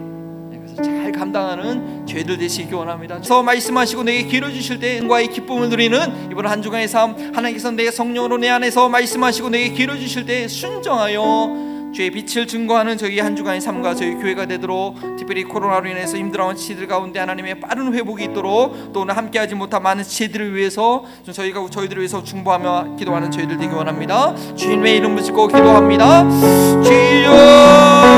잘 0.81 1.11
감당하는 1.11 2.05
죄들 2.05 2.37
되시기 2.37 2.73
원합니다. 2.73 3.15
그래서 3.15 3.43
말씀하시고 3.43 4.03
내게 4.03 4.23
기회 4.23 4.51
주실 4.51 4.79
때 4.79 4.99
은과의 4.99 5.27
기쁨을 5.29 5.69
누리는 5.69 6.29
이번 6.31 6.47
한 6.47 6.61
주간의 6.61 6.87
삶 6.87 7.15
하나님께서 7.33 7.71
내 7.71 7.89
성령으로 7.91 8.37
내 8.37 8.49
안에서 8.49 8.89
말씀하시고 8.89 9.49
내게 9.49 9.69
기회 9.73 9.97
주실 9.97 10.25
때 10.25 10.47
순정하여 10.47 11.69
주의 11.91 12.11
빛을 12.11 12.45
증거하는 12.45 12.97
저희 12.97 13.19
한 13.19 13.35
주간의 13.35 13.61
삶과 13.61 13.95
저희 13.95 14.13
교회가 14.13 14.45
되도록 14.45 14.95
특별히 15.17 15.43
코로나로 15.43 15.89
인해서 15.89 16.17
힘들어하는 16.17 16.55
지들 16.55 16.87
가운데 16.87 17.19
하나님의 17.19 17.59
빠른 17.59 17.93
회복이 17.93 18.25
있도록 18.25 18.93
또 18.93 19.01
오늘 19.01 19.17
함께하지 19.17 19.55
못한 19.55 19.81
많은 19.81 20.03
지들을 20.03 20.55
위해서 20.55 21.03
좀 21.23 21.33
저희가 21.33 21.67
저희들을 21.69 22.01
위해서 22.01 22.23
중보하며 22.23 22.95
기도하는 22.97 23.31
저희들 23.31 23.57
되기 23.57 23.73
원합니다. 23.73 24.35
주님의 24.55 24.97
이름 24.97 25.15
붙이고 25.15 25.47
기도합니다. 25.47 26.29
주여 26.83 28.08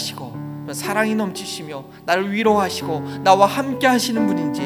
하시고 0.00 0.32
사랑이 0.72 1.14
넘치시며 1.14 1.84
나를 2.06 2.32
위로하시고 2.32 3.22
나와 3.22 3.46
함께 3.46 3.86
하시는 3.86 4.26
분인지 4.26 4.62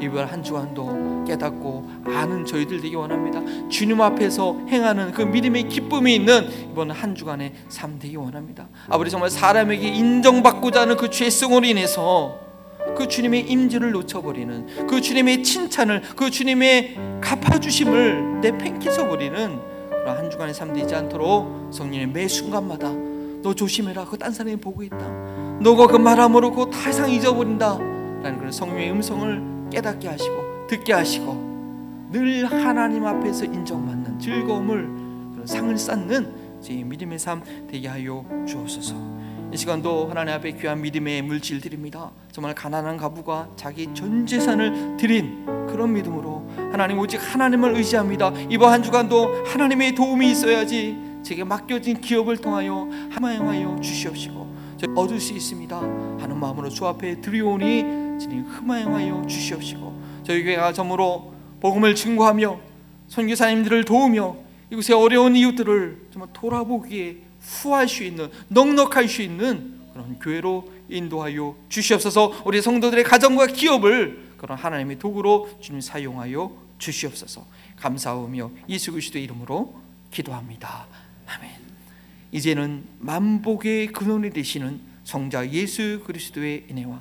이번 0.00 0.26
한 0.26 0.42
주간도 0.42 1.24
깨닫고 1.26 1.88
아는 2.06 2.44
저희들 2.44 2.80
되기 2.82 2.94
원합니다. 2.94 3.40
주님 3.68 4.00
앞에서 4.00 4.58
행하는 4.68 5.12
그 5.12 5.22
믿음의 5.22 5.68
기쁨이 5.68 6.14
있는 6.14 6.48
이번 6.70 6.90
한 6.90 7.14
주간의 7.14 7.52
삶 7.68 7.98
되기 7.98 8.16
원합니다. 8.16 8.68
아버지 8.88 9.10
정말 9.10 9.30
사람에게 9.30 9.88
인정받고자 9.88 10.82
하는 10.82 10.96
그 10.96 11.08
죄성으로 11.08 11.64
인해서 11.64 12.40
그 12.96 13.08
주님의 13.08 13.48
임재를 13.48 13.92
놓쳐버리는 13.92 14.86
그 14.86 15.00
주님의 15.00 15.42
칭찬을 15.42 16.02
그 16.16 16.30
주님의 16.30 16.96
갚아주심을 17.22 18.40
내팽개쳐 18.42 19.08
버리는 19.08 19.58
그런 19.88 20.18
한 20.18 20.30
주간의 20.30 20.52
삶 20.52 20.74
되지 20.74 20.94
않도록 20.94 21.72
성령의 21.72 22.08
매 22.08 22.28
순간마다 22.28 23.03
너 23.44 23.52
조심해라 23.52 24.06
그딴 24.06 24.32
사람이 24.32 24.56
보고 24.56 24.82
있다 24.82 24.96
너가 25.60 25.86
그 25.86 25.98
말함으로 25.98 26.70
다 26.70 26.88
이상 26.88 27.10
잊어버린다 27.10 27.76
라는 27.76 28.38
그런 28.38 28.50
성령의 28.50 28.90
음성을 28.90 29.68
깨닫게 29.70 30.08
하시고 30.08 30.66
듣게 30.66 30.94
하시고 30.94 32.08
늘 32.10 32.46
하나님 32.46 33.04
앞에서 33.04 33.44
인정받는 33.44 34.18
즐거움을 34.18 34.88
그런 35.34 35.46
상을 35.46 35.76
쌓는 35.76 36.60
제 36.62 36.72
믿음의 36.72 37.18
삶 37.18 37.42
되게 37.70 37.86
하여 37.86 38.24
주옵소서 38.48 38.94
이 39.52 39.56
시간도 39.58 40.08
하나님 40.08 40.34
앞에 40.34 40.52
귀한 40.52 40.80
믿음의 40.80 41.22
물질 41.22 41.60
드립니다. 41.60 42.10
정말 42.32 42.56
가난한 42.56 42.96
가부가 42.96 43.48
자기 43.54 43.88
전 43.94 44.26
재산을 44.26 44.96
드린 44.96 45.46
그런 45.68 45.92
믿음으로 45.92 46.44
하나님 46.72 46.98
오직 46.98 47.18
하나님을 47.18 47.76
의지합니다. 47.76 48.32
이번 48.50 48.72
한 48.72 48.82
주간도 48.82 49.44
하나님의 49.44 49.94
도움이 49.94 50.28
있어야지 50.28 51.03
제게 51.24 51.42
맡겨진 51.42 52.00
기업을 52.00 52.36
통하여 52.36 52.88
함양하여 53.10 53.80
주시옵시고 53.80 54.54
얻을 54.94 55.18
수 55.18 55.32
있습니다. 55.32 55.76
하는 55.76 56.38
마음으로 56.38 56.68
주 56.68 56.86
앞에 56.86 57.20
드리오니 57.20 58.18
주님 58.20 58.42
흠하여 58.42 59.26
주시옵시고 59.26 60.02
저희 60.24 60.44
교회가 60.44 60.72
점으로 60.72 61.32
복음을 61.60 61.94
증거하며 61.94 62.60
선교사님들을 63.08 63.84
도우며 63.84 64.36
이곳의 64.70 64.96
어려운 64.96 65.34
이웃들을 65.36 66.08
정말 66.12 66.28
돌아보기에 66.32 67.16
후할 67.40 67.88
수 67.88 68.04
있는 68.04 68.28
넉넉할 68.48 69.08
수 69.08 69.22
있는 69.22 69.80
그런 69.92 70.18
교회로 70.18 70.68
인도하여 70.88 71.56
주시옵소서. 71.68 72.42
우리 72.44 72.60
성도들의 72.60 73.04
가정과 73.04 73.46
기업을 73.48 74.34
그런 74.36 74.58
하나님의 74.58 74.98
도구로 74.98 75.48
주님 75.60 75.80
사용하여 75.80 76.52
주시옵소서. 76.78 77.46
감사하며 77.76 78.50
예수 78.68 78.92
그리스도 78.92 79.18
이름으로 79.18 79.74
기도합니다 80.10 80.86
아멘. 81.34 81.50
이제는 82.32 82.84
만복의 82.98 83.88
근원이 83.88 84.30
되시는 84.30 84.80
성자 85.04 85.50
예수 85.50 86.02
그리스도의 86.04 86.66
은혜와 86.70 87.00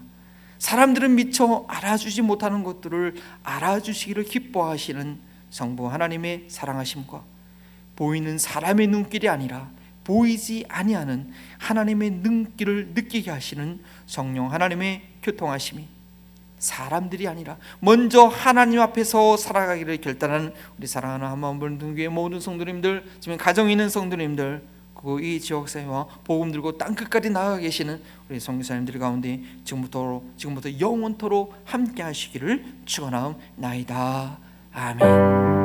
사람들은 0.60 1.16
미처 1.16 1.66
알아주지 1.68 2.22
못하는 2.22 2.64
것들을 2.64 3.16
알아주시기를 3.44 4.24
기뻐하시는 4.24 5.20
성부 5.50 5.92
하나님의 5.92 6.46
사랑하심과 6.48 7.24
보이는 7.96 8.38
사람의 8.38 8.88
눈길이 8.88 9.30
아니라 9.30 9.72
보이지 10.04 10.66
아니하는 10.68 11.32
하나님의 11.60 12.12
눈길을 12.12 12.90
느끼게 12.94 13.32
하시는 13.32 13.80
성령 14.06 14.52
하나님의 14.52 15.02
교통하심이 15.22 15.88
사람들이 16.64 17.28
아니라 17.28 17.58
먼저 17.82 18.26
하나님 18.26 18.80
앞에서 18.80 19.36
살아가기를 19.36 19.98
결단하는 19.98 20.54
우리 20.78 20.88
사랑하는 20.88 21.28
한마음을 21.28 21.78
등교의 21.78 22.08
모든 22.08 22.40
성도님들 22.40 23.04
지금 23.20 23.38
가정 23.38 23.70
있는 23.70 23.90
성도님들 23.90 24.64
그리고 24.96 25.20
이 25.20 25.42
지역사회와 25.42 26.08
복음 26.24 26.54
들고 26.54 26.78
땅 26.78 26.96
끝까지 26.96 27.32
나아가 27.32 27.58
계시는 27.58 28.02
우리 28.30 28.40
성교사님들 28.40 28.98
가운데 28.98 29.42
지금부터 29.66 30.22
지금부터 30.38 30.80
영원토록 30.80 31.54
함께 31.66 32.02
하시기를 32.02 32.64
축원하옵나이다 32.86 34.38
아멘. 34.72 35.63